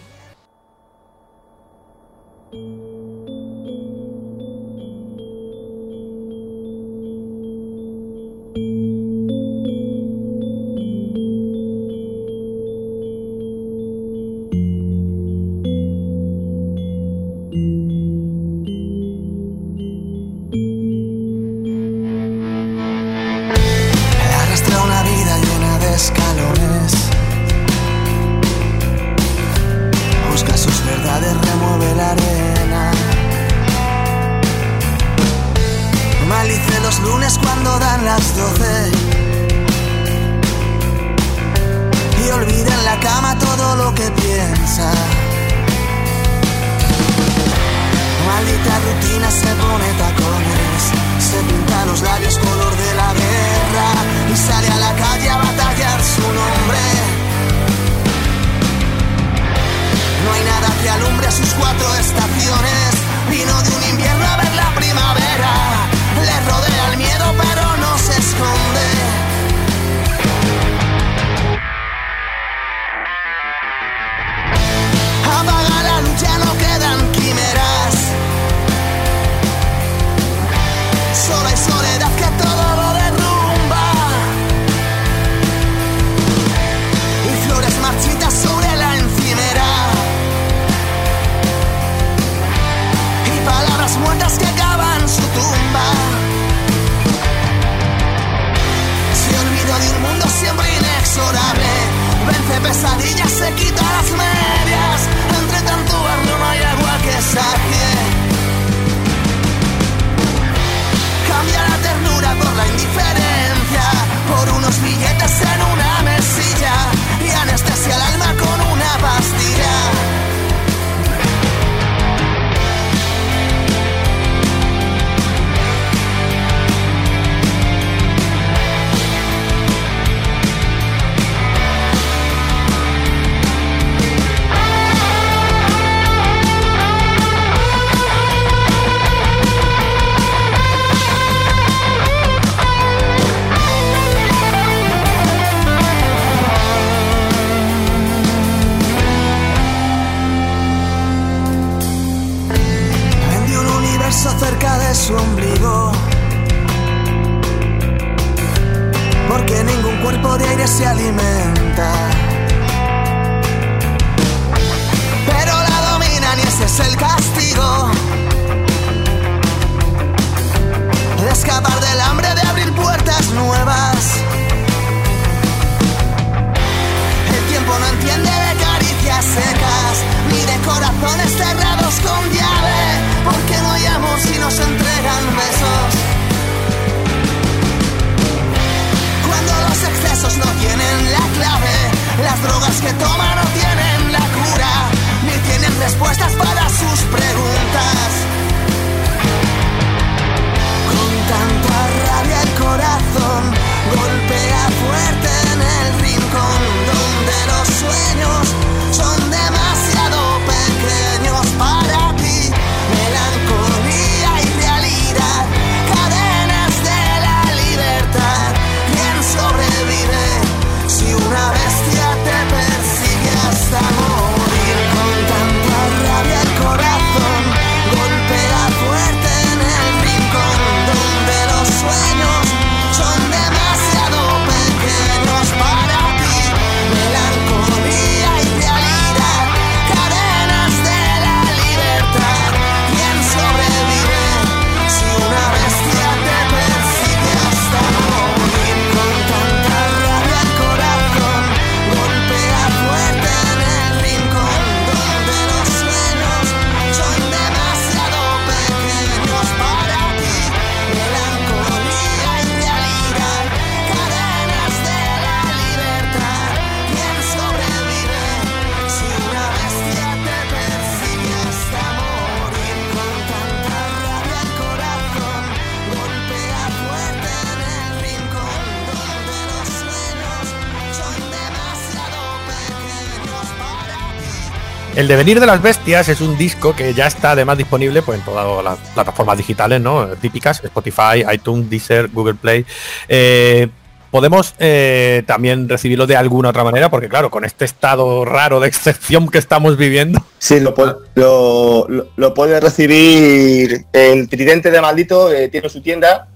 El 285.01 285.07
Devenir 285.07 285.39
de 285.39 285.47
las 285.47 285.63
Bestias 285.63 286.09
es 286.09 286.21
un 286.21 286.37
disco 286.37 286.75
que 286.75 286.93
ya 286.93 287.07
está 287.07 287.31
además 287.31 287.57
disponible 287.57 288.03
pues, 288.03 288.19
en 288.19 288.23
todas 288.25 288.63
las 288.63 288.77
plataformas 288.93 289.35
digitales, 289.35 289.81
¿no? 289.81 290.05
Típicas, 290.09 290.63
Spotify, 290.63 291.23
iTunes, 291.33 291.71
Deezer, 291.71 292.09
Google 292.09 292.35
Play. 292.35 292.67
Eh, 293.09 293.67
podemos 294.11 294.53
eh, 294.59 295.23
también 295.25 295.67
recibirlo 295.67 296.05
de 296.05 296.17
alguna 296.17 296.49
otra 296.49 296.63
manera, 296.63 296.91
porque 296.91 297.09
claro, 297.09 297.31
con 297.31 297.45
este 297.45 297.65
estado 297.65 298.25
raro 298.25 298.59
de 298.59 298.67
excepción 298.67 299.27
que 299.29 299.39
estamos 299.39 299.75
viviendo. 299.75 300.23
Sí, 300.37 300.59
lo, 300.59 300.75
lo, 301.15 301.87
lo- 302.15 302.33
puede 302.35 302.59
recibir 302.59 303.87
el 303.93 304.29
Tridente 304.29 304.69
de 304.69 304.81
Maldito, 304.81 305.33
eh, 305.33 305.47
tiene 305.49 305.67
su 305.69 305.81
tienda, 305.81 306.27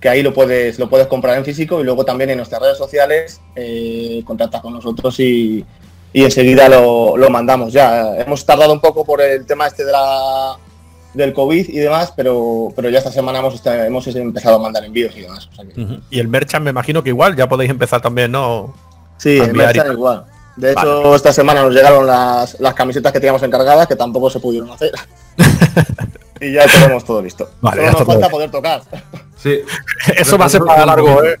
que 0.00 0.08
ahí 0.08 0.22
lo 0.22 0.32
puedes, 0.32 0.78
lo 0.78 0.88
puedes 0.88 1.08
comprar 1.08 1.36
en 1.36 1.44
físico 1.44 1.78
y 1.78 1.84
luego 1.84 2.06
también 2.06 2.30
en 2.30 2.38
nuestras 2.38 2.62
redes 2.62 2.78
sociales 2.78 3.42
contactas 4.24 4.62
con 4.62 4.72
nosotros 4.72 5.20
y, 5.20 5.62
y 6.14 6.24
enseguida 6.24 6.68
lo, 6.70 7.16
lo 7.18 7.28
mandamos 7.28 7.72
ya. 7.74 8.16
Hemos 8.16 8.46
tardado 8.46 8.72
un 8.72 8.80
poco 8.80 9.04
por 9.04 9.20
el 9.20 9.44
tema 9.44 9.66
este 9.66 9.84
de 9.84 9.92
la, 9.92 10.56
del 11.12 11.32
COVID 11.34 11.68
y 11.68 11.78
demás, 11.78 12.12
pero, 12.16 12.72
pero 12.74 12.88
ya 12.88 12.98
esta 12.98 13.12
semana 13.12 13.40
hemos, 13.40 13.60
hemos 13.66 14.06
empezado 14.06 14.56
a 14.56 14.58
mandar 14.60 14.84
envíos 14.84 15.14
y 15.16 15.20
demás. 15.22 15.48
o 15.52 15.54
sea 15.56 15.64
que- 15.66 15.80
Ujú. 15.80 15.98
Y 16.10 16.20
el 16.20 16.28
merchan 16.28 16.62
me 16.62 16.70
imagino 16.70 17.02
que 17.02 17.10
igual 17.10 17.36
ya 17.36 17.48
podéis 17.48 17.70
empezar 17.70 18.00
también, 18.00 18.32
¿no? 18.32 18.72
Sí, 19.18 19.38
A 19.40 19.44
en 19.44 19.50
enviar 19.50 19.64
y 19.64 19.66
Merchan 19.66 19.86
tal. 19.86 19.92
igual. 19.92 20.24
De 20.56 20.70
hecho, 20.72 21.14
esta 21.16 21.32
semana 21.32 21.62
nos 21.62 21.74
llegaron 21.74 22.06
las, 22.06 22.60
las 22.60 22.74
camisetas 22.74 23.12
que 23.12 23.18
teníamos 23.18 23.42
encargadas, 23.42 23.88
que 23.88 23.96
tampoco 23.96 24.30
se 24.30 24.38
pudieron 24.38 24.70
hacer. 24.70 24.92
y 26.40 26.52
ya 26.52 26.64
tenemos 26.66 27.04
todo 27.04 27.20
listo. 27.20 27.50
Vale, 27.60 27.86
Solo 27.86 27.98
nos 27.98 28.06
falta 28.06 28.28
poder 28.28 28.50
tocar. 28.52 28.82
Sí. 29.36 29.60
Eso 30.16 30.38
va 30.38 30.44
a 30.44 30.48
ser 30.48 30.62
para 30.62 30.86
largo, 30.86 31.24
¿eh? 31.24 31.36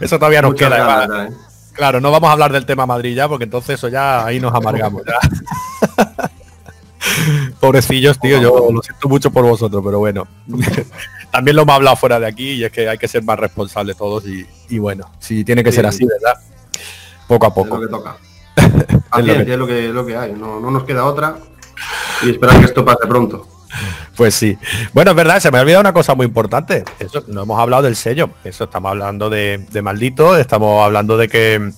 Eso 0.00 0.18
todavía 0.18 0.42
nos 0.42 0.52
Muchas 0.52 0.68
queda. 0.70 0.86
ganas. 1.06 1.30
¿eh? 1.30 1.34
Claro, 1.76 2.00
no 2.00 2.10
vamos 2.10 2.28
a 2.28 2.32
hablar 2.32 2.52
del 2.52 2.64
tema 2.66 2.86
Madrid 2.86 3.14
ya, 3.14 3.28
porque 3.28 3.44
entonces 3.44 3.74
eso 3.74 3.88
ya 3.88 4.24
ahí 4.24 4.40
nos 4.40 4.54
amargamos. 4.54 5.02
ya. 5.06 5.18
Pobrecillos, 7.60 8.18
tío, 8.18 8.40
yo 8.40 8.70
lo 8.72 8.82
siento 8.82 9.08
mucho 9.08 9.30
por 9.30 9.44
vosotros, 9.44 9.82
pero 9.84 9.98
bueno. 9.98 10.26
También 11.30 11.56
lo 11.56 11.62
hemos 11.62 11.74
hablado 11.76 11.96
fuera 11.96 12.18
de 12.18 12.26
aquí 12.26 12.52
y 12.52 12.64
es 12.64 12.72
que 12.72 12.88
hay 12.88 12.98
que 12.98 13.08
ser 13.08 13.22
más 13.22 13.38
responsables 13.38 13.96
todos 13.96 14.26
y, 14.26 14.46
y 14.68 14.78
bueno, 14.78 15.10
si 15.18 15.44
tiene 15.44 15.62
que 15.62 15.70
Sí. 15.70 15.76
ser 15.76 15.86
así, 15.86 16.04
¿verdad? 16.06 16.40
Poco 17.28 17.46
a 17.46 17.48
Es 17.48 17.54
poco. 17.54 17.76
lo 17.76 17.80
que 17.82 17.88
toca. 17.88 18.16
Es 18.56 18.72
lo 18.72 18.78
que- 18.88 19.02
Paciencia 19.10 19.52
es 19.54 19.58
lo 19.58 19.66
que, 19.66 19.88
lo 19.88 20.06
que 20.06 20.16
hay, 20.16 20.32
no, 20.32 20.60
no 20.60 20.70
nos 20.70 20.84
queda 20.84 21.04
otra. 21.04 21.36
Y 22.22 22.30
esperar 22.30 22.58
que 22.58 22.64
esto 22.66 22.84
pase 22.84 23.06
pronto. 23.06 23.46
Pues 24.16 24.34
sí. 24.34 24.58
Bueno, 24.92 25.10
es 25.12 25.16
verdad, 25.16 25.40
se 25.40 25.50
me 25.50 25.58
ha 25.58 25.62
olvidado 25.62 25.80
una 25.80 25.92
cosa 25.92 26.14
muy 26.14 26.26
importante. 26.26 26.84
Eso, 26.98 27.24
no 27.28 27.42
hemos 27.42 27.60
hablado 27.60 27.82
del 27.82 27.96
sello. 27.96 28.30
Eso 28.44 28.64
estamos 28.64 28.90
hablando 28.90 29.30
de, 29.30 29.66
maldito, 29.82 30.36
estamos 30.36 30.84
hablando 30.84 31.16
de 31.16 31.28
que 31.28 31.70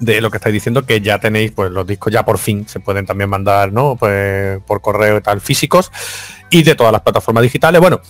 de 0.00 0.20
lo 0.20 0.30
que 0.30 0.38
estáis 0.38 0.52
diciendo, 0.52 0.84
que 0.84 1.00
ya 1.00 1.18
tenéis, 1.18 1.52
pues 1.52 1.70
los 1.70 1.86
discos 1.86 2.12
ya 2.12 2.24
por 2.24 2.38
fin 2.38 2.68
se 2.68 2.80
pueden 2.80 3.06
también 3.06 3.30
mandar, 3.30 3.72
¿no? 3.72 3.96
Pues 3.96 4.60
por 4.66 4.80
correo 4.80 5.18
y 5.18 5.20
tal, 5.20 5.40
físicos, 5.40 5.92
y 6.50 6.62
de 6.62 6.74
todas 6.74 6.92
las 6.92 7.02
plataformas 7.02 7.42
digitales. 7.42 7.80
Bueno, 7.80 8.00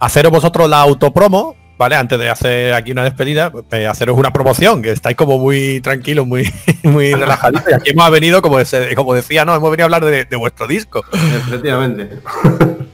haceros 0.00 0.32
vosotros 0.32 0.68
la 0.68 0.80
autopromo, 0.80 1.54
¿vale? 1.78 1.96
Antes 1.96 2.18
de 2.18 2.28
hacer 2.28 2.74
aquí 2.74 2.92
una 2.92 3.04
despedida, 3.04 3.50
pues, 3.50 3.64
haceros 3.86 4.18
una 4.18 4.32
promoción, 4.32 4.82
que 4.82 4.92
estáis 4.92 5.16
como 5.16 5.38
muy 5.38 5.80
tranquilos, 5.80 6.26
muy, 6.26 6.52
muy 6.82 7.14
relajaditos. 7.14 7.70
Y 7.70 7.74
aquí 7.74 7.90
hemos 7.90 8.10
venido, 8.10 8.42
como, 8.42 8.58
como 8.94 9.14
decía, 9.14 9.44
¿no? 9.44 9.54
Hemos 9.54 9.70
venido 9.70 9.84
a 9.84 9.86
hablar 9.86 10.04
de, 10.04 10.24
de 10.24 10.36
vuestro 10.36 10.66
disco. 10.66 11.04
Efectivamente. 11.12 12.20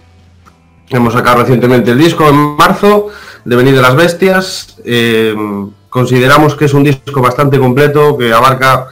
Hemos 0.91 1.14
sacado 1.14 1.41
recientemente 1.41 1.93
el 1.93 1.97
disco 1.97 2.28
en 2.28 2.37
marzo, 2.37 3.09
de 3.47 3.57
Venir 3.57 3.74
de 3.74 3.80
las 3.80 3.97
Bestias. 3.97 4.76
Eh, 4.85 5.35
consideramos 5.89 6.55
que 6.55 6.66
es 6.66 6.74
un 6.74 6.85
disco 6.85 7.22
bastante 7.22 7.59
completo, 7.59 8.18
que 8.18 8.30
abarca 8.30 8.89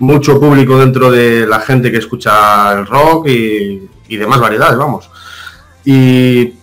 mucho 0.00 0.40
público 0.40 0.76
dentro 0.76 1.08
de 1.08 1.46
la 1.46 1.60
gente 1.60 1.92
que 1.92 1.98
escucha 1.98 2.72
el 2.72 2.86
rock 2.86 3.28
y, 3.28 3.88
y 4.08 4.16
demás 4.16 4.40
variedades, 4.40 4.76
vamos. 4.76 5.08
Y 5.84 6.54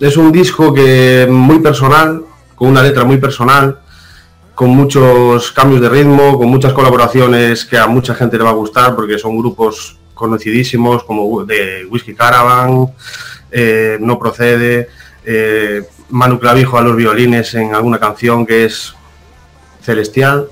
es 0.00 0.16
un 0.16 0.30
disco 0.32 0.72
que 0.74 1.26
muy 1.30 1.58
personal, 1.60 2.22
con 2.54 2.68
una 2.68 2.82
letra 2.82 3.04
muy 3.04 3.18
personal, 3.18 3.78
con 4.54 4.70
muchos 4.70 5.52
cambios 5.52 5.80
de 5.82 5.88
ritmo, 5.88 6.38
con 6.38 6.48
muchas 6.48 6.72
colaboraciones 6.72 7.64
que 7.64 7.78
a 7.78 7.86
mucha 7.86 8.14
gente 8.14 8.38
le 8.38 8.44
va 8.44 8.50
a 8.50 8.54
gustar 8.54 8.94
porque 8.94 9.18
son 9.18 9.36
grupos 9.38 9.98
conocidísimos 10.14 11.04
como 11.04 11.44
de 11.44 11.86
Whisky 11.90 12.14
Caravan, 12.14 12.88
eh, 13.50 13.98
No 14.00 14.18
Procede, 14.18 14.88
eh, 15.24 15.82
Manu 16.08 16.38
Clavijo 16.38 16.78
a 16.78 16.82
los 16.82 16.96
violines 16.96 17.52
en 17.54 17.74
alguna 17.74 17.98
canción 17.98 18.46
que 18.46 18.64
es 18.64 18.94
celestial 19.82 20.48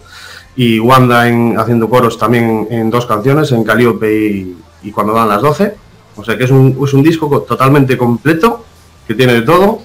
y 0.56 0.78
Wanda 0.78 1.28
en, 1.28 1.58
haciendo 1.58 1.88
coros 1.88 2.18
también 2.18 2.68
en 2.70 2.90
dos 2.90 3.06
canciones, 3.06 3.50
en 3.52 3.64
Calíope 3.64 4.56
y, 4.82 4.90
Cuando 4.92 5.14
dan 5.14 5.28
las 5.28 5.40
12. 5.40 5.74
O 6.16 6.22
sea 6.24 6.36
que 6.36 6.44
es 6.44 6.50
un, 6.50 6.76
es 6.84 6.92
un 6.92 7.02
disco 7.02 7.28
co- 7.28 7.40
totalmente 7.40 7.96
completo, 7.96 8.64
que 9.06 9.14
tiene 9.14 9.34
de 9.34 9.42
todo, 9.42 9.82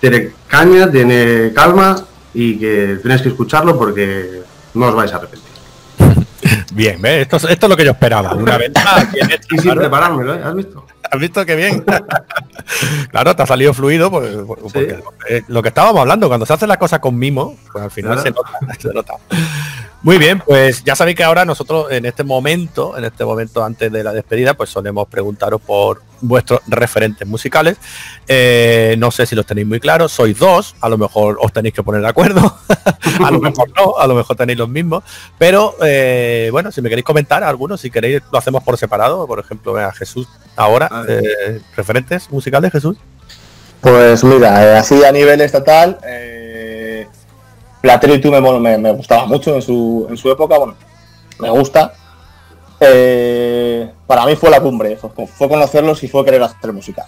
tiene 0.00 0.30
caña, 0.48 0.90
tiene 0.90 1.52
calma 1.54 1.96
y 2.34 2.58
que 2.58 2.98
tenéis 3.02 3.22
que 3.22 3.28
escucharlo 3.28 3.78
porque 3.78 4.42
no 4.74 4.86
os 4.86 4.94
vais 4.94 5.12
a 5.12 5.16
arrepentir. 5.16 5.52
Bien, 6.74 7.00
¿ves? 7.00 7.22
Esto, 7.22 7.36
es- 7.36 7.44
esto 7.50 7.66
es 7.66 7.70
lo 7.70 7.76
que 7.76 7.84
yo 7.84 7.92
esperaba. 7.92 8.32
Una 8.34 8.56
venta 8.58 9.08
bien 9.12 9.30
hecha, 9.30 9.46
Y 9.50 9.58
sin 9.58 9.74
preparármelo, 9.74 10.34
¿eh? 10.34 10.40
¿Has 10.44 10.54
visto? 10.54 10.86
¿Has 11.10 11.20
visto 11.20 11.44
qué 11.44 11.56
bien? 11.56 11.84
claro, 13.10 13.36
te 13.36 13.42
ha 13.42 13.46
salido 13.46 13.74
fluido, 13.74 14.10
pues, 14.10 14.34
pues, 14.46 14.60
porque 14.62 14.98
eh, 15.28 15.42
lo 15.48 15.62
que 15.62 15.68
estábamos 15.68 16.00
hablando, 16.00 16.28
cuando 16.28 16.46
se 16.46 16.52
hacen 16.54 16.68
las 16.68 16.78
cosas 16.78 17.00
con 17.00 17.18
mimo, 17.18 17.56
pues 17.70 17.84
al 17.84 17.90
final 17.90 18.18
se 18.22 18.30
nota, 18.30 18.50
se 18.78 18.88
nota. 18.94 19.14
Muy 20.02 20.18
bien, 20.18 20.40
pues 20.40 20.82
ya 20.82 20.96
sabéis 20.96 21.16
que 21.16 21.22
ahora 21.22 21.44
nosotros 21.44 21.92
en 21.92 22.04
este 22.06 22.24
momento, 22.24 22.98
en 22.98 23.04
este 23.04 23.24
momento 23.24 23.62
antes 23.62 23.92
de 23.92 24.02
la 24.02 24.12
despedida, 24.12 24.54
pues 24.54 24.68
solemos 24.70 25.06
preguntaros 25.06 25.60
por 25.60 26.02
vuestros 26.20 26.60
referentes 26.66 27.26
musicales. 27.28 27.76
Eh, 28.26 28.96
no 28.98 29.12
sé 29.12 29.26
si 29.26 29.36
los 29.36 29.46
tenéis 29.46 29.68
muy 29.68 29.78
claros, 29.78 30.10
sois 30.10 30.36
dos, 30.36 30.74
a 30.80 30.88
lo 30.88 30.98
mejor 30.98 31.38
os 31.40 31.52
tenéis 31.52 31.72
que 31.74 31.84
poner 31.84 32.00
de 32.00 32.08
acuerdo, 32.08 32.40
a 33.24 33.30
lo 33.30 33.38
mejor 33.38 33.70
no, 33.76 33.96
a 33.96 34.06
lo 34.08 34.16
mejor 34.16 34.36
tenéis 34.36 34.58
los 34.58 34.68
mismos, 34.68 35.04
pero 35.38 35.76
eh, 35.84 36.48
bueno, 36.50 36.72
si 36.72 36.82
me 36.82 36.88
queréis 36.88 37.04
comentar 37.04 37.44
algunos, 37.44 37.80
si 37.80 37.88
queréis 37.88 38.22
lo 38.32 38.38
hacemos 38.38 38.64
por 38.64 38.76
separado, 38.78 39.24
por 39.28 39.38
ejemplo, 39.38 39.76
a 39.78 39.92
Jesús 39.92 40.26
ahora, 40.56 40.90
eh, 41.08 41.60
referentes 41.76 42.28
musicales, 42.28 42.72
Jesús. 42.72 42.96
Pues 43.82 44.22
mira, 44.22 44.64
eh, 44.64 44.78
así 44.78 45.04
a 45.04 45.10
nivel 45.10 45.40
estatal, 45.40 45.98
eh, 46.06 46.41
Platero 47.82 48.30
me, 48.30 48.60
me, 48.60 48.78
me 48.78 48.92
gustaba 48.92 49.26
mucho 49.26 49.56
en 49.56 49.60
su, 49.60 50.30
época, 50.30 50.56
bueno, 50.56 50.76
me 51.40 51.50
gusta. 51.50 51.92
Eh, 52.78 53.92
para 54.06 54.24
mí 54.24 54.36
fue 54.36 54.50
la 54.50 54.60
cumbre, 54.60 54.96
fue, 54.96 55.48
conocerlos 55.48 56.02
y 56.04 56.08
fue 56.08 56.24
querer 56.24 56.44
hacer 56.44 56.72
música. 56.72 57.04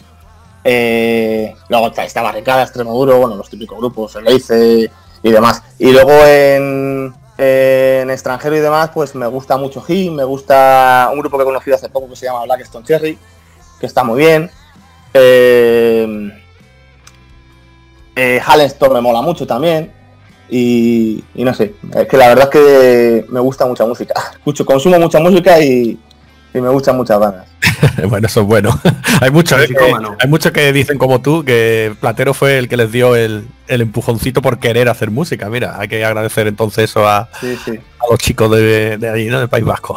Eh, 0.64 1.55
luego 1.68 1.93
está, 1.97 2.22
Barricada, 2.22 2.64
Extremoduro, 2.64 3.18
bueno, 3.18 3.37
los 3.37 3.49
típicos 3.49 3.79
grupos, 3.79 4.16
el 4.16 4.27
Eice 4.27 4.91
y 5.22 5.31
demás. 5.31 5.62
Y 5.79 5.93
luego 5.93 6.12
en, 6.12 7.14
extranjero 8.11 8.57
y 8.57 8.61
demás, 8.61 8.91
pues 8.93 9.14
me 9.14 9.29
gusta 9.29 9.57
mucho 9.57 9.85
Him, 9.87 10.14
me 10.14 10.25
gusta 10.25 11.09
un 11.12 11.20
grupo 11.20 11.37
que 11.37 11.45
he 11.45 11.47
conocido 11.47 11.77
hace 11.77 11.89
poco 11.89 12.09
que 12.09 12.16
se 12.16 12.27
llama 12.27 12.43
Blackstone 12.45 12.85
Cherry, 12.85 13.16
que 13.79 13.87
está 13.87 14.03
muy 14.03 14.18
bien. 14.18 14.51
Eh, 15.12 16.33
eh, 18.16 18.41
me 18.93 19.01
mola 19.01 19.22
mucho 19.22 19.47
también. 19.47 20.03
Y, 20.49 21.24
y 21.34 21.42
no 21.45 21.55
sé, 21.55 21.74
es 21.95 22.07
que 22.07 22.16
la 22.16 22.28
verdad 22.28 22.45
es 22.45 22.51
que 22.51 23.24
me 23.30 23.40
gusta 23.40 23.66
mucha 23.66 23.84
música. 23.86 24.14
Escucho, 24.32 24.64
consumo 24.64 24.99
mucha 24.99 25.18
música 25.18 25.61
y, 25.61 25.99
y 26.53 26.61
me 26.61 26.68
gustan 26.68 26.97
muchas 26.97 27.18
bandas. 27.18 27.47
bueno, 28.09 28.26
eso 28.26 28.42
es 28.42 28.47
bueno. 28.47 28.78
hay 29.20 29.30
muchos 29.30 29.61
eh, 29.62 29.74
hay 30.20 30.28
muchos 30.28 30.53
que 30.53 30.72
dicen 30.72 30.99
como 30.99 31.20
tú 31.20 31.45
que 31.45 31.95
Platero 32.01 32.34
fue 32.34 32.59
el 32.59 32.68
que 32.68 32.76
les 32.76 32.92
dio 32.92 33.16
el, 33.16 33.49
el 33.68 33.80
empujoncito 33.80 34.42
por 34.42 34.59
querer 34.59 34.88
hacer 34.88 35.11
música. 35.11 35.49
Mira, 35.49 35.76
hay 35.78 35.88
que 35.88 36.05
agradecer 36.05 36.47
entonces 36.47 36.90
eso 36.90 37.09
a, 37.09 37.28
Sí, 37.40 37.57
sí. 37.64 37.72
a 37.72 38.11
los 38.11 38.18
chicos 38.18 38.51
de, 38.51 38.99
de 38.99 39.09
allí, 39.09 39.26
¿no? 39.26 39.40
Del 39.40 39.49
País 39.49 39.64
Vasco. 39.64 39.97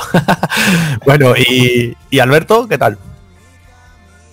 bueno, 1.06 1.36
y, 1.36 1.96
y 2.10 2.20
Alberto, 2.20 2.68
¿qué 2.68 2.78
tal? 2.78 2.98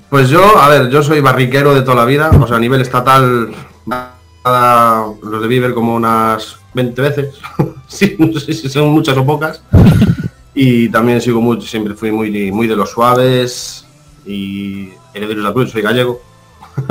Pues 0.09 0.29
yo, 0.29 0.59
a 0.59 0.69
ver, 0.69 0.91
yo 0.91 1.03
soy 1.03 1.21
barriquero 1.21 1.75
de 1.75 1.83
toda 1.83 1.97
la 1.97 2.05
vida, 2.05 2.31
o 2.31 2.47
sea, 2.47 2.57
a 2.57 2.61
nivel 2.61 2.81
estatal, 2.81 3.53
los 4.45 5.43
debí 5.43 5.59
ver 5.59 5.75
como 5.75 5.95
unas 5.95 6.57
20 6.75 7.03
veces, 7.03 7.35
sí, 7.87 8.17
no 8.19 8.39
sé 8.39 8.53
si 8.53 8.69
son 8.69 8.89
muchas 8.89 9.17
o 9.17 9.25
pocas, 9.25 9.63
y 10.55 10.89
también 10.89 11.21
sigo 11.21 11.41
mucho, 11.41 11.67
siempre 11.67 11.95
fui 11.95 12.13
muy, 12.13 12.53
muy 12.53 12.67
de 12.67 12.77
los 12.77 12.91
suaves, 12.91 13.87
y 14.27 14.91
herederos 15.13 15.43
de 15.43 15.49
la 15.49 15.53
cruz, 15.53 15.71
soy 15.71 15.83
gallego, 15.83 16.21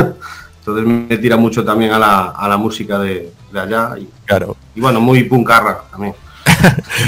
entonces 0.59 0.85
me 0.85 1.17
tira 1.17 1.37
mucho 1.37 1.63
también 1.63 1.91
a 1.91 1.99
la, 1.99 2.25
a 2.29 2.47
la 2.47 2.57
música 2.57 2.97
de, 2.99 3.31
de 3.51 3.59
allá, 3.59 3.95
y, 3.97 4.07
Claro. 4.25 4.55
y 4.73 4.81
bueno, 4.81 4.99
muy 4.99 5.23
puncarra 5.25 5.83
también. 5.91 6.15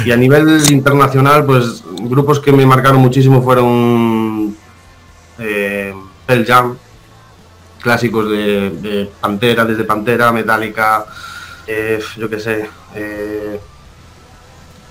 Y 0.06 0.12
a 0.12 0.18
nivel 0.18 0.62
internacional, 0.70 1.46
pues 1.46 1.84
grupos 2.02 2.40
que 2.40 2.52
me 2.52 2.66
marcaron 2.66 3.00
muchísimo 3.00 3.42
fueron 3.42 4.56
eh, 5.40 5.94
Pearl 6.26 6.46
Jam, 6.46 6.78
clásicos 7.86 8.28
de, 8.32 8.72
de 8.72 9.12
Pantera, 9.22 9.64
desde 9.64 9.84
Pantera, 9.84 10.32
Metallica, 10.32 11.06
eh, 11.68 12.02
yo 12.18 12.28
qué 12.28 12.40
sé, 12.40 12.68
eh, 12.96 13.60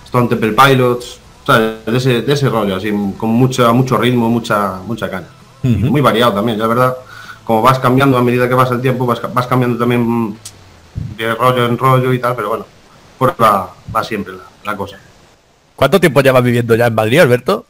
Stone 0.05 0.29
Temple 0.29 0.53
Pilots, 0.53 1.19
¿sabes? 1.45 1.85
De 1.85 1.97
ese, 1.97 2.23
de 2.23 2.33
ese 2.33 2.49
rollo, 2.49 2.77
así, 2.77 2.93
con 3.19 3.31
mucho, 3.31 3.75
mucho 3.75 3.99
ritmo, 3.99 4.31
mucha, 4.31 4.77
mucha 4.87 5.11
caña. 5.11 5.27
Y 5.65 5.69
Muy 5.71 6.01
variado 6.01 6.35
también, 6.35 6.57
la 6.57 6.69
verdad. 6.69 6.95
Como 7.43 7.63
vas 7.63 7.81
cambiando 7.81 8.17
a 8.17 8.23
medida 8.23 8.49
que 8.49 8.55
vas 8.55 8.71
el 8.71 8.81
tiempo, 8.81 9.07
vas, 9.07 9.21
vas 9.35 9.49
cambiando 9.49 9.77
también 9.77 10.39
de 11.17 11.35
rollo 11.35 11.67
en 11.67 11.77
rollo 11.77 12.13
y 12.13 12.21
tal, 12.21 12.37
pero 12.37 12.51
bueno, 12.51 12.67
por 13.19 13.35
va, 13.43 13.75
va 13.95 14.05
siempre 14.05 14.35
la, 14.35 14.45
la 14.65 14.77
cosa. 14.77 14.99
¿Cuánto 15.75 15.99
tiempo 15.99 16.21
llevas 16.21 16.45
viviendo 16.45 16.77
ya 16.77 16.87
en 16.87 16.95
Madrid, 16.95 17.19
Alberto? 17.19 17.67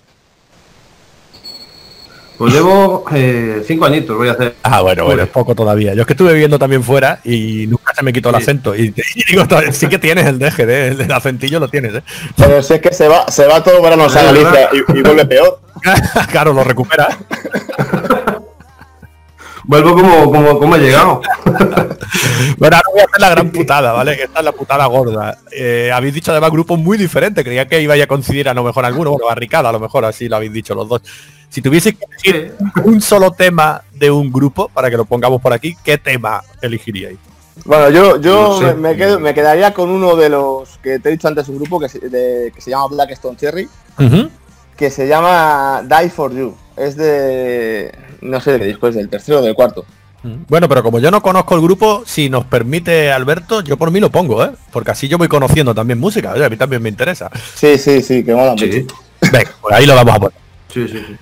Pues 2.37 2.53
llevo 2.53 3.05
eh, 3.15 3.63
cinco 3.67 3.85
añitos, 3.87 4.17
voy 4.17 4.29
a 4.29 4.33
hacer. 4.33 4.57
Ah, 4.65 4.81
bueno, 4.81 5.05
bueno, 5.05 5.23
es 5.23 5.29
poco 5.29 5.55
todavía. 5.55 5.95
Yo 5.95 6.01
es 6.01 6.07
que 6.07 6.15
estuve 6.15 6.33
viviendo 6.33 6.59
también 6.59 6.83
fuera 6.83 7.21
y 7.23 7.67
nunca 7.69 7.95
se 7.95 8.03
me 8.03 8.13
quitó 8.13 8.31
el 8.31 8.37
Sí. 8.37 8.43
acento. 8.43 8.75
Y, 8.75 8.93
y 9.15 9.23
digo, 9.33 9.47
sí 9.73 9.87
que 9.89 9.99
tienes 9.99 10.27
el 10.27 10.39
deje, 10.41 10.65
¿eh? 10.65 10.89
el 10.99 11.13
acentillo 11.13 11.61
lo 11.61 11.69
tienes, 11.69 11.95
¿eh? 11.95 12.03
Pero 12.37 12.63
si 12.63 12.75
es 12.75 12.81
que 12.81 12.93
se 12.93 13.07
va, 13.07 13.31
se 13.31 13.47
va 13.47 13.63
todo 13.63 13.81
verano 13.81 14.05
a. 14.05 14.09
Galicia 14.09 14.69
y, 14.73 14.99
y 14.99 15.03
vuelve 15.03 15.25
peor. 15.27 15.61
claro, 16.33 16.53
lo 16.53 16.65
recupera. 16.65 17.09
Vuelvo 19.67 19.95
como, 19.95 20.25
como, 20.31 20.59
como 20.59 20.77
he 20.77 20.81
llegado. 20.81 21.21
Bueno, 22.59 22.77
ahora 22.77 22.89
voy 22.93 23.01
a 23.01 23.05
hacer 23.05 23.21
la 23.21 23.29
gran 23.31 23.51
putada, 23.51 23.93
¿vale? 23.93 24.17
Que 24.17 24.25
esta 24.25 24.39
es 24.39 24.45
la 24.45 24.53
putada 24.53 24.87
gorda. 24.87 25.39
Eh, 25.51 25.91
habéis 25.93 26.15
dicho 26.15 26.31
además 26.31 26.51
grupos 26.53 26.79
muy 26.79 26.97
diferentes. 26.97 27.43
Creía 27.43 27.67
que 27.67 27.81
iba 27.81 27.95
a 27.95 28.07
coincidir 28.07 28.49
a 28.49 28.55
lo 28.55 28.63
mejor 28.63 28.85
alguno. 28.85 29.11
Bueno, 29.11 29.27
barricada 29.27 29.71
a 29.71 29.73
lo 29.73 29.81
mejor, 29.81 30.05
así 30.05 30.29
lo 30.29 30.37
habéis 30.37 30.53
dicho 30.53 30.75
los 30.75 30.89
dos. 30.89 31.03
Si 31.49 31.61
tuviese 31.63 31.95
que 31.95 32.05
elegir 32.05 32.55
un 32.85 33.01
solo 33.01 33.33
tema 33.33 33.83
de 33.93 34.11
un 34.11 34.31
grupo, 34.33 34.69
para 34.69 34.91
que 34.91 34.97
lo 34.97 35.05
pongamos 35.07 35.41
por 35.41 35.53
aquí, 35.53 35.77
¿qué 35.83 35.99
tema 35.99 36.43
elegiríais? 36.63 37.17
Bueno, 37.65 37.91
yo, 37.91 38.21
yo 38.21 38.43
No 38.51 38.59
sé. 38.59 38.75
me, 38.75 38.91
me 38.91 38.97
quedo- 38.97 39.19
me 39.21 39.35
quedaría 39.35 39.73
con 39.75 39.89
uno 39.91 40.15
de 40.15 40.29
los 40.29 40.79
que 40.83 40.99
te 41.01 41.09
he 41.09 41.13
dicho 41.13 41.27
antes, 41.29 41.49
un 41.49 41.57
grupo 41.57 41.81
que 41.81 41.89
se, 41.89 41.99
de- 42.01 42.53
que 42.55 42.61
se 42.61 42.71
llama 42.71 42.89
Blackstone 42.89 43.37
Cherry, 43.37 43.69
que 44.77 44.91
se 44.91 45.09
llama 45.09 45.83
Die 45.83 46.11
for 46.11 46.33
You. 46.33 46.55
Es 46.77 46.97
de. 46.97 47.93
No 48.25 48.41
sé 48.41 48.53
de 48.53 48.59
qué 48.59 48.65
disco 48.67 48.89
es, 48.89 48.95
del 48.95 49.09
tercero 49.09 49.39
o 49.39 49.43
del 49.43 49.55
cuarto. 49.55 49.85
Bueno, 50.49 50.71
pero 50.71 50.83
como 50.83 50.99
yo 50.99 51.11
no 51.11 51.23
conozco 51.23 51.55
el 51.55 51.61
grupo, 51.61 52.03
si 52.07 52.31
nos 52.31 52.47
permite 52.47 53.13
Alberto, 53.13 53.61
yo 53.61 53.77
por 53.77 53.91
mí 53.91 54.01
lo 54.01 54.11
pongo, 54.11 54.43
¿eh? 54.43 54.53
Porque 54.73 54.91
así 54.91 55.07
yo 55.07 55.19
voy 55.19 55.29
conociendo 55.29 55.75
también 55.75 56.01
música, 56.01 56.33
oye, 56.33 56.47
a 56.47 56.49
mí 56.49 56.57
también 56.57 56.83
me 56.83 56.89
interesa. 56.89 57.31
Sí, 57.55 57.77
sí, 57.77 58.01
sí, 58.01 58.25
que 58.25 58.35
mola 58.35 58.53
mucho. 58.53 58.65
Sí, 58.65 58.87
Venga, 59.31 59.51
pues 59.61 59.75
ahí 59.75 59.85
lo 59.85 59.95
vamos 59.95 60.15
a 60.15 60.19
poner. 60.21 60.39
sí, 60.73 60.89
sí. 60.89 61.05
sí. 61.07 61.17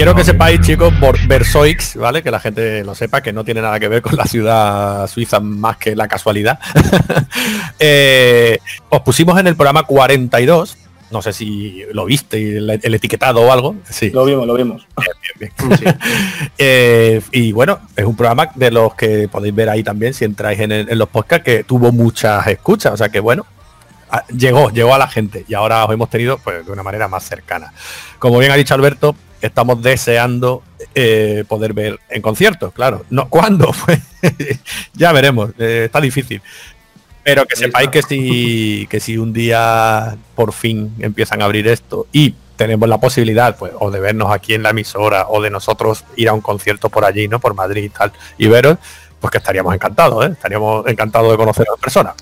Quiero 0.00 0.14
que 0.14 0.24
sepáis, 0.24 0.62
chicos, 0.62 0.94
por 0.98 1.18
Versoix, 1.26 1.94
¿vale? 1.96 2.22
Que 2.22 2.30
la 2.30 2.40
gente 2.40 2.82
lo 2.84 2.94
sepa, 2.94 3.20
que 3.22 3.34
no 3.34 3.44
tiene 3.44 3.60
nada 3.60 3.78
que 3.78 3.86
ver 3.86 4.00
con 4.00 4.16
la 4.16 4.24
ciudad 4.24 5.06
suiza 5.08 5.40
más 5.40 5.76
que 5.76 5.94
la 5.94 6.08
casualidad. 6.08 6.58
Eh, 7.78 8.58
os 8.90 9.00
pusimos 9.02 9.38
en 9.40 9.46
el 9.46 9.56
programa 9.56 9.82
42, 9.84 10.76
no 11.10 11.20
sé 11.22 11.32
si 11.34 11.82
lo 11.92 12.04
viste, 12.06 12.56
el, 12.58 12.70
el 12.82 12.94
etiquetado 12.94 13.40
o 13.42 13.52
algo. 13.52 13.76
Sí. 13.88 14.08
Lo 14.10 14.24
vimos, 14.24 14.46
lo 14.46 14.54
vimos. 14.54 14.86
Eh, 16.58 17.20
y 17.32 17.52
bueno, 17.52 17.80
es 17.96 18.04
un 18.06 18.16
programa 18.16 18.48
de 18.54 18.70
los 18.70 18.94
que 18.94 19.28
podéis 19.28 19.54
ver 19.54 19.68
ahí 19.68 19.82
también 19.82 20.12
si 20.14 20.24
entráis 20.24 20.60
en, 20.60 20.72
el- 20.72 20.90
en 20.90 20.98
los 20.98 21.08
podcasts 21.10 21.44
que 21.44 21.64
tuvo 21.64 21.92
muchas 21.92 22.46
escuchas. 22.46 22.92
O 22.94 22.96
sea 22.96 23.10
que 23.10 23.20
bueno, 23.20 23.44
a- 24.10 24.26
llegó, 24.28 24.70
llegó 24.70 24.94
a 24.94 24.98
la 24.98 25.08
gente 25.08 25.44
y 25.46 25.52
ahora 25.54 25.84
os 25.84 25.92
hemos 25.92 26.08
tenido 26.08 26.38
pues 26.38 26.64
de 26.64 26.72
una 26.72 26.82
manera 26.82 27.06
más 27.08 27.22
cercana. 27.24 27.72
Como 28.18 28.38
bien 28.38 28.50
ha 28.52 28.56
dicho 28.56 28.72
Alberto, 28.74 29.14
estamos 29.40 29.82
deseando 29.82 30.62
eh, 30.94 31.44
poder 31.48 31.72
ver 31.72 31.98
en 32.08 32.22
concierto, 32.22 32.70
claro. 32.70 33.04
No, 33.10 33.28
¿Cuándo? 33.28 33.72
Pues 33.84 34.00
ya 34.94 35.12
veremos, 35.12 35.50
eh, 35.58 35.84
está 35.86 36.00
difícil. 36.00 36.42
Pero 37.22 37.44
que 37.46 37.54
sepáis 37.56 37.90
que 37.90 38.02
si, 38.02 38.86
que 38.88 38.98
si 38.98 39.18
un 39.18 39.32
día 39.32 40.16
por 40.34 40.52
fin 40.52 40.94
empiezan 41.00 41.42
a 41.42 41.44
abrir 41.44 41.68
esto 41.68 42.06
y 42.12 42.34
tenemos 42.56 42.88
la 42.88 42.98
posibilidad, 42.98 43.56
pues, 43.56 43.72
o 43.78 43.90
de 43.90 44.00
vernos 44.00 44.30
aquí 44.32 44.54
en 44.54 44.62
la 44.62 44.70
emisora, 44.70 45.26
o 45.28 45.40
de 45.40 45.50
nosotros 45.50 46.04
ir 46.16 46.28
a 46.28 46.32
un 46.32 46.40
concierto 46.40 46.88
por 46.88 47.04
allí, 47.04 47.28
¿no? 47.28 47.38
Por 47.38 47.54
Madrid 47.54 47.84
y 47.84 47.88
tal, 47.90 48.12
y 48.38 48.48
veros, 48.48 48.76
pues 49.20 49.30
que 49.30 49.38
estaríamos 49.38 49.74
encantados, 49.74 50.26
¿eh? 50.26 50.30
Estaríamos 50.32 50.86
encantados 50.86 51.30
de 51.30 51.36
conoceros 51.36 51.74
en 51.76 51.80
persona. 51.80 52.14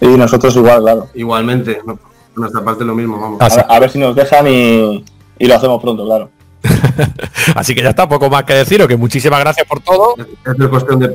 Y 0.00 0.06
nosotros 0.06 0.54
igual, 0.56 0.80
claro. 0.82 1.08
Igualmente, 1.14 1.80
por 1.84 1.98
nuestra 2.34 2.64
parte 2.64 2.84
lo 2.84 2.94
mismo, 2.94 3.20
vamos. 3.20 3.40
A, 3.40 3.48
ver- 3.54 3.66
a 3.68 3.78
ver 3.80 3.90
si 3.90 3.98
nos 3.98 4.14
dejan 4.16 4.46
y, 4.48 5.04
y 5.38 5.46
lo 5.46 5.54
hacemos 5.56 5.80
pronto, 5.82 6.04
claro. 6.06 6.30
Así 7.54 7.74
que 7.74 7.82
ya 7.82 7.90
está, 7.90 8.08
poco 8.08 8.28
más 8.30 8.44
que 8.44 8.54
deciros, 8.54 8.88
que 8.88 8.96
muchísimas 8.96 9.40
gracias 9.40 9.66
por 9.66 9.80
todo. 9.80 10.14
Esto 10.18 10.64
es 10.64 10.68
cuestión 10.68 10.98
de 11.00 11.12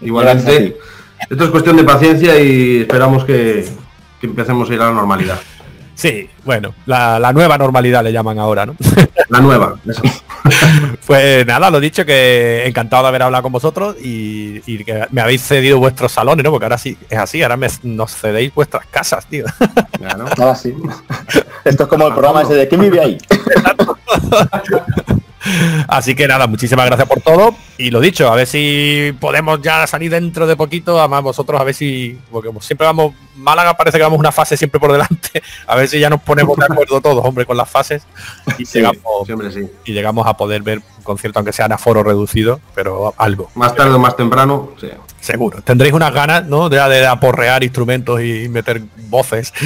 Igualmente, 0.00 0.76
esto 1.28 1.44
es 1.44 1.50
cuestión 1.50 1.76
de 1.76 1.84
paciencia 1.84 2.40
y 2.40 2.82
esperamos 2.82 3.24
que, 3.24 3.68
que 4.20 4.26
empecemos 4.26 4.70
a 4.70 4.74
ir 4.74 4.80
a 4.80 4.86
la 4.86 4.92
normalidad. 4.92 5.40
Sí, 5.94 6.30
bueno, 6.44 6.74
la, 6.86 7.18
la 7.18 7.32
nueva 7.32 7.58
normalidad 7.58 8.04
le 8.04 8.12
llaman 8.12 8.38
ahora, 8.38 8.64
¿no? 8.64 8.76
La 9.28 9.40
nueva. 9.40 9.74
eso. 9.84 10.02
Pues 11.06 11.46
nada, 11.46 11.70
lo 11.70 11.80
dicho, 11.80 12.04
que 12.04 12.66
encantado 12.66 13.02
de 13.04 13.08
haber 13.08 13.22
hablado 13.22 13.42
con 13.42 13.52
vosotros 13.52 13.96
y, 14.02 14.60
y 14.66 14.84
que 14.84 15.06
me 15.10 15.20
habéis 15.22 15.42
cedido 15.42 15.78
vuestros 15.78 16.12
salones, 16.12 16.44
¿no? 16.44 16.50
Porque 16.50 16.66
ahora 16.66 16.78
sí 16.78 16.96
es 17.08 17.18
así, 17.18 17.42
ahora 17.42 17.56
me, 17.56 17.68
nos 17.82 18.14
cedéis 18.14 18.54
vuestras 18.54 18.86
casas, 18.86 19.26
tío. 19.26 19.44
Claro. 19.92 20.26
Ahora 20.38 20.54
sí. 20.54 20.74
Esto 21.64 21.84
es 21.84 21.88
como 21.88 22.06
el 22.06 22.12
programa 22.12 22.42
ese 22.42 22.54
de 22.54 22.68
¿Quién 22.68 22.80
vive 22.82 23.00
ahí? 23.00 23.18
Así 25.88 26.14
que 26.14 26.28
nada, 26.28 26.46
muchísimas 26.46 26.86
gracias 26.86 27.08
por 27.08 27.20
todo. 27.20 27.54
Y 27.76 27.90
lo 27.90 28.00
dicho, 28.00 28.30
a 28.30 28.36
ver 28.36 28.46
si 28.46 29.14
podemos 29.20 29.60
ya 29.62 29.86
salir 29.86 30.10
dentro 30.10 30.46
de 30.46 30.56
poquito. 30.56 30.98
Además 30.98 31.22
vosotros 31.22 31.60
a 31.60 31.64
ver 31.64 31.74
si, 31.74 32.18
porque 32.30 32.50
siempre 32.60 32.86
vamos, 32.86 33.14
Málaga 33.36 33.74
parece 33.74 33.98
que 33.98 34.02
vamos 34.02 34.18
una 34.18 34.32
fase 34.32 34.56
siempre 34.56 34.80
por 34.80 34.92
delante. 34.92 35.42
A 35.66 35.76
ver 35.76 35.88
si 35.88 36.00
ya 36.00 36.10
nos 36.10 36.22
ponemos 36.22 36.56
de 36.56 36.64
acuerdo 36.64 37.00
todos, 37.00 37.24
hombre, 37.24 37.46
con 37.46 37.56
las 37.56 37.68
fases. 37.68 38.02
Y 38.58 38.64
llegamos, 38.64 39.02
sí. 39.52 39.60
y 39.84 39.92
llegamos 39.92 40.26
a 40.26 40.36
poder 40.36 40.62
ver 40.62 40.82
concierto, 41.08 41.40
aunque 41.40 41.52
sea 41.52 41.66
en 41.66 41.72
aforo 41.72 42.04
reducido, 42.04 42.60
pero 42.74 43.12
algo. 43.16 43.50
Más 43.56 43.74
tarde 43.74 43.94
o 43.94 43.98
más 43.98 44.16
temprano, 44.16 44.70
sí. 44.80 44.88
Seguro. 45.20 45.60
Tendréis 45.62 45.92
unas 45.92 46.14
ganas, 46.14 46.46
¿no? 46.46 46.68
De, 46.68 46.76
de 46.76 47.06
aporrear 47.06 47.64
instrumentos 47.64 48.20
y 48.22 48.48
meter 48.48 48.82
voces. 49.08 49.52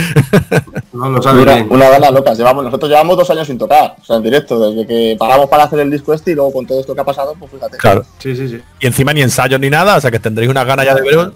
No 0.93 1.09
lo 1.09 1.23
sabes 1.23 1.43
Una, 1.43 1.57
una 1.71 1.89
gana 1.89 2.11
locas. 2.11 2.37
Llevamos, 2.37 2.65
nosotros 2.65 2.91
llevamos 2.91 3.17
dos 3.17 3.29
años 3.31 3.47
sin 3.47 3.57
tocar, 3.57 3.97
o 3.99 4.05
sea, 4.05 4.17
en 4.17 4.23
directo, 4.23 4.71
desde 4.71 4.87
que 4.87 5.17
paramos 5.19 5.49
para 5.49 5.65
hacer 5.65 5.81
el 5.81 5.91
disco 5.91 6.13
este 6.13 6.33
y 6.33 6.35
luego 6.35 6.53
con 6.53 6.67
todo 6.67 6.81
esto 6.81 6.95
que 6.95 7.01
ha 7.01 7.05
pasado, 7.05 7.35
pues 7.39 7.51
fíjate. 7.51 7.79
Claro. 7.79 8.05
Sí, 8.19 8.37
sí, 8.37 8.47
sí. 8.47 8.61
Y 8.79 8.87
encima 8.87 9.15
ni 9.15 9.23
ensayos 9.23 9.59
ni 9.59 9.71
nada, 9.71 9.97
o 9.97 10.01
sea 10.03 10.11
que 10.11 10.19
tendréis 10.19 10.51
unas 10.51 10.67
ganas 10.67 10.85
ya 10.85 10.95
de 10.95 11.01
veros. 11.01 11.33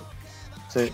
Sí. 0.68 0.92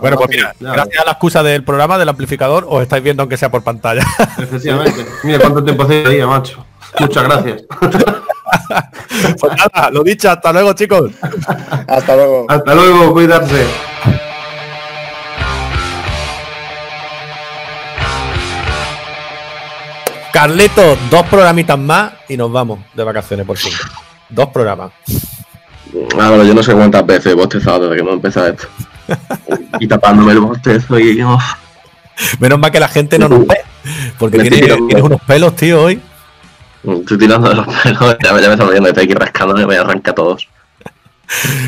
Bueno, 0.00 0.16
pues 0.16 0.30
mira, 0.30 0.54
gracias 0.58 1.02
a 1.02 1.04
la 1.04 1.12
excusa 1.12 1.42
del 1.44 1.62
programa, 1.62 1.98
del 1.98 2.08
amplificador, 2.08 2.66
os 2.68 2.82
estáis 2.82 3.02
viendo 3.02 3.22
aunque 3.22 3.36
sea 3.36 3.50
por 3.50 3.62
pantalla. 3.62 4.02
Efectivamente. 4.38 5.06
Mira 5.22 5.38
cuánto 5.38 5.62
tiempo 5.62 5.84
hace 5.84 6.08
día, 6.08 6.26
macho. 6.26 6.64
Muchas 6.98 7.22
gracias. 7.22 7.62
pues 9.40 9.52
nada, 9.56 9.90
lo 9.90 10.02
dicho, 10.02 10.30
hasta 10.30 10.52
luego, 10.52 10.72
chicos. 10.72 11.10
Hasta 11.88 12.16
luego. 12.16 12.46
Hasta 12.48 12.74
luego, 12.74 13.12
cuidarse. 13.12 13.66
Carleto, 20.32 20.96
dos 21.10 21.26
programitas 21.26 21.78
más 21.78 22.12
y 22.28 22.36
nos 22.36 22.52
vamos 22.52 22.78
de 22.94 23.04
vacaciones 23.04 23.46
por 23.46 23.56
fin. 23.56 23.72
Dos 24.28 24.48
programas. 24.48 24.92
Álvaro, 26.14 26.44
yo 26.44 26.54
no 26.54 26.62
sé 26.62 26.72
cuántas 26.72 27.04
veces 27.04 27.32
he 27.32 27.34
bostezado 27.34 27.80
desde 27.80 27.96
que 27.96 28.00
hemos 28.00 28.14
empezado 28.14 28.48
esto. 28.48 28.68
y 29.80 29.88
tapándome 29.88 30.32
el 30.32 30.40
bostezo 30.40 30.98
y 30.98 31.20
oh, 31.22 31.38
Menos 32.38 32.58
mal 32.58 32.70
que 32.70 32.80
la 32.80 32.88
gente 32.88 33.18
no 33.18 33.28
nos 33.28 33.46
ve. 33.46 33.56
Porque 34.18 34.38
tienes 34.38 35.02
unos 35.02 35.20
pelos, 35.22 35.56
tío, 35.56 35.82
hoy. 35.82 36.00
Estoy 36.84 37.18
tirando 37.18 37.48
de 37.48 37.54
los 37.56 37.66
pelos. 37.66 38.16
Ya, 38.22 38.32
me- 38.32 38.42
ya 38.42 38.48
me 38.48 38.54
está 38.54 38.68
viendo, 38.68 38.88
estoy 38.88 39.04
aquí 39.04 39.14
rascándome, 39.14 39.66
me 39.66 39.76
arranca 39.76 40.14
todos. 40.14 40.48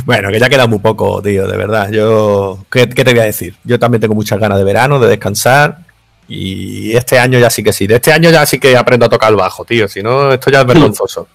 Bueno, 0.05 0.31
que 0.31 0.41
ya 0.41 0.49
queda 0.49 0.67
muy 0.67 0.81
poco, 0.81 1.23
tío, 1.23 1.47
de 1.47 1.57
verdad. 1.57 1.91
Yo, 1.93 2.65
¿qué, 2.71 2.89
qué 2.89 3.05
te 3.05 3.13
voy 3.13 3.21
a 3.21 3.25
decir? 3.25 3.55
Yo 3.65 3.79
también 3.79 4.01
tengo 4.01 4.15
muchas 4.15 4.41
ganas 4.41 4.59
de 4.59 4.65
verano, 4.65 4.99
de 4.99 5.09
descansar. 5.09 5.79
Y 6.29 6.97
este 6.97 7.19
año 7.19 7.39
ya 7.39 7.51
sí 7.51 7.63
que 7.63 7.73
sí. 7.73 7.87
De 7.87 7.97
este 7.97 8.13
año 8.13 8.31
ya 8.31 8.45
sí 8.47 8.59
que 8.59 8.77
aprendo 8.77 9.07
a 9.07 9.09
tocar 9.09 9.31
el 9.31 9.37
bajo, 9.37 9.65
tío. 9.65 9.87
Si 9.87 10.03
no, 10.03 10.33
esto 10.33 10.51
ya 10.51 10.61
es 10.63 10.67
vergonzoso. 10.67 11.29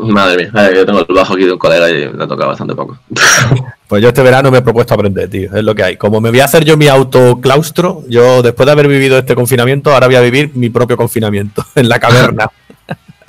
Madre 0.00 0.50
mía, 0.52 0.68
eh, 0.70 0.72
yo 0.76 0.86
tengo 0.86 1.00
el 1.08 1.14
bajo 1.14 1.34
aquí 1.34 1.44
de 1.44 1.52
un 1.52 1.58
colega 1.58 1.90
y 1.90 2.08
me 2.08 2.24
ha 2.24 2.26
tocado 2.26 2.48
bastante 2.48 2.74
poco. 2.74 2.98
Pues 3.88 4.02
yo 4.02 4.08
este 4.08 4.20
verano 4.22 4.50
me 4.50 4.58
he 4.58 4.60
propuesto 4.60 4.92
aprender, 4.92 5.30
tío. 5.30 5.48
Es 5.56 5.64
lo 5.64 5.74
que 5.74 5.82
hay. 5.82 5.96
Como 5.96 6.20
me 6.20 6.28
voy 6.28 6.40
a 6.40 6.44
hacer 6.44 6.62
yo 6.62 6.76
mi 6.76 6.88
autoclaustro, 6.88 8.02
yo 8.06 8.42
después 8.42 8.66
de 8.66 8.72
haber 8.72 8.86
vivido 8.86 9.16
este 9.16 9.34
confinamiento, 9.34 9.94
ahora 9.94 10.08
voy 10.08 10.16
a 10.16 10.20
vivir 10.20 10.50
mi 10.54 10.68
propio 10.68 10.94
confinamiento 10.98 11.64
en 11.74 11.88
la 11.88 11.98
caverna. 11.98 12.50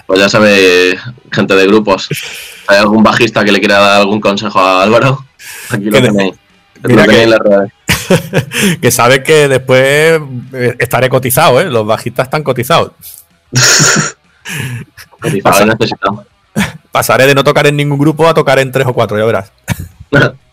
Pues 0.05 0.20
ya 0.22 0.28
sabe, 0.28 0.97
gente 1.32 1.55
de 1.55 1.67
grupos, 1.67 2.09
¿hay 2.67 2.78
algún 2.80 3.03
bajista 3.03 3.45
que 3.45 3.51
le 3.51 3.59
quiera 3.59 3.78
dar 3.78 4.01
algún 4.01 4.20
consejo 4.20 4.59
a 4.59 4.82
Álvaro? 4.82 5.24
Aquí 5.70 5.86
lo 5.86 5.91
Que 5.91 6.01
tenéis. 6.01 6.34
Mira 6.84 7.05
que- 7.05 7.28
redes. 7.38 7.72
que 8.82 8.89
sabes 8.89 9.20
que 9.24 9.47
después 9.47 10.20
eh, 10.51 10.76
estaré 10.80 11.09
cotizado, 11.09 11.61
¿eh? 11.61 11.65
Los 11.70 11.86
bajistas 11.86 12.26
están 12.26 12.41
cotizados. 12.41 12.91
Cotizado 15.22 15.65
necesitado. 15.67 16.26
Pasaré 16.92 17.28
de 17.28 17.36
no 17.36 17.44
tocar 17.44 17.68
en 17.68 17.78
ningún 17.78 18.00
grupo 18.00 18.28
a 18.28 18.34
tocar 18.34 18.60
en 18.60 18.72
tres 18.72 18.88
o 18.88 18.94
cuatro, 18.94 19.18
ya 19.18 19.26
verás. 19.26 19.52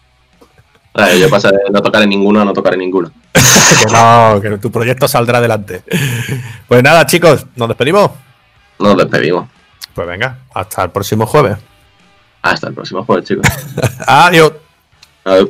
Yo 1.19 1.29
pasé 1.29 1.49
de 1.49 1.71
no 1.71 1.83
tocar 1.83 2.03
en 2.03 2.09
ninguno 2.09 2.41
a 2.41 2.45
no 2.45 2.53
tocar 2.53 2.73
en 2.73 2.81
ninguno. 2.81 3.11
que 3.33 3.93
no, 3.93 4.41
que 4.41 4.59
tu 4.59 4.71
proyecto 4.71 5.07
saldrá 5.07 5.39
adelante. 5.39 5.83
Pues 6.67 6.83
nada, 6.83 7.05
chicos, 7.05 7.47
nos 7.55 7.69
despedimos. 7.69 8.11
Nos 8.79 8.97
despedimos. 8.97 9.49
Pues 9.95 10.07
venga, 10.07 10.39
hasta 10.55 10.85
el 10.85 10.91
próximo 10.91 11.27
jueves. 11.27 11.59
Hasta 12.43 12.69
el 12.69 12.75
próximo 12.75 13.05
jueves, 13.05 13.27
chicos. 13.27 13.47
Adiós. 14.07 14.53
Adiós. 15.25 15.49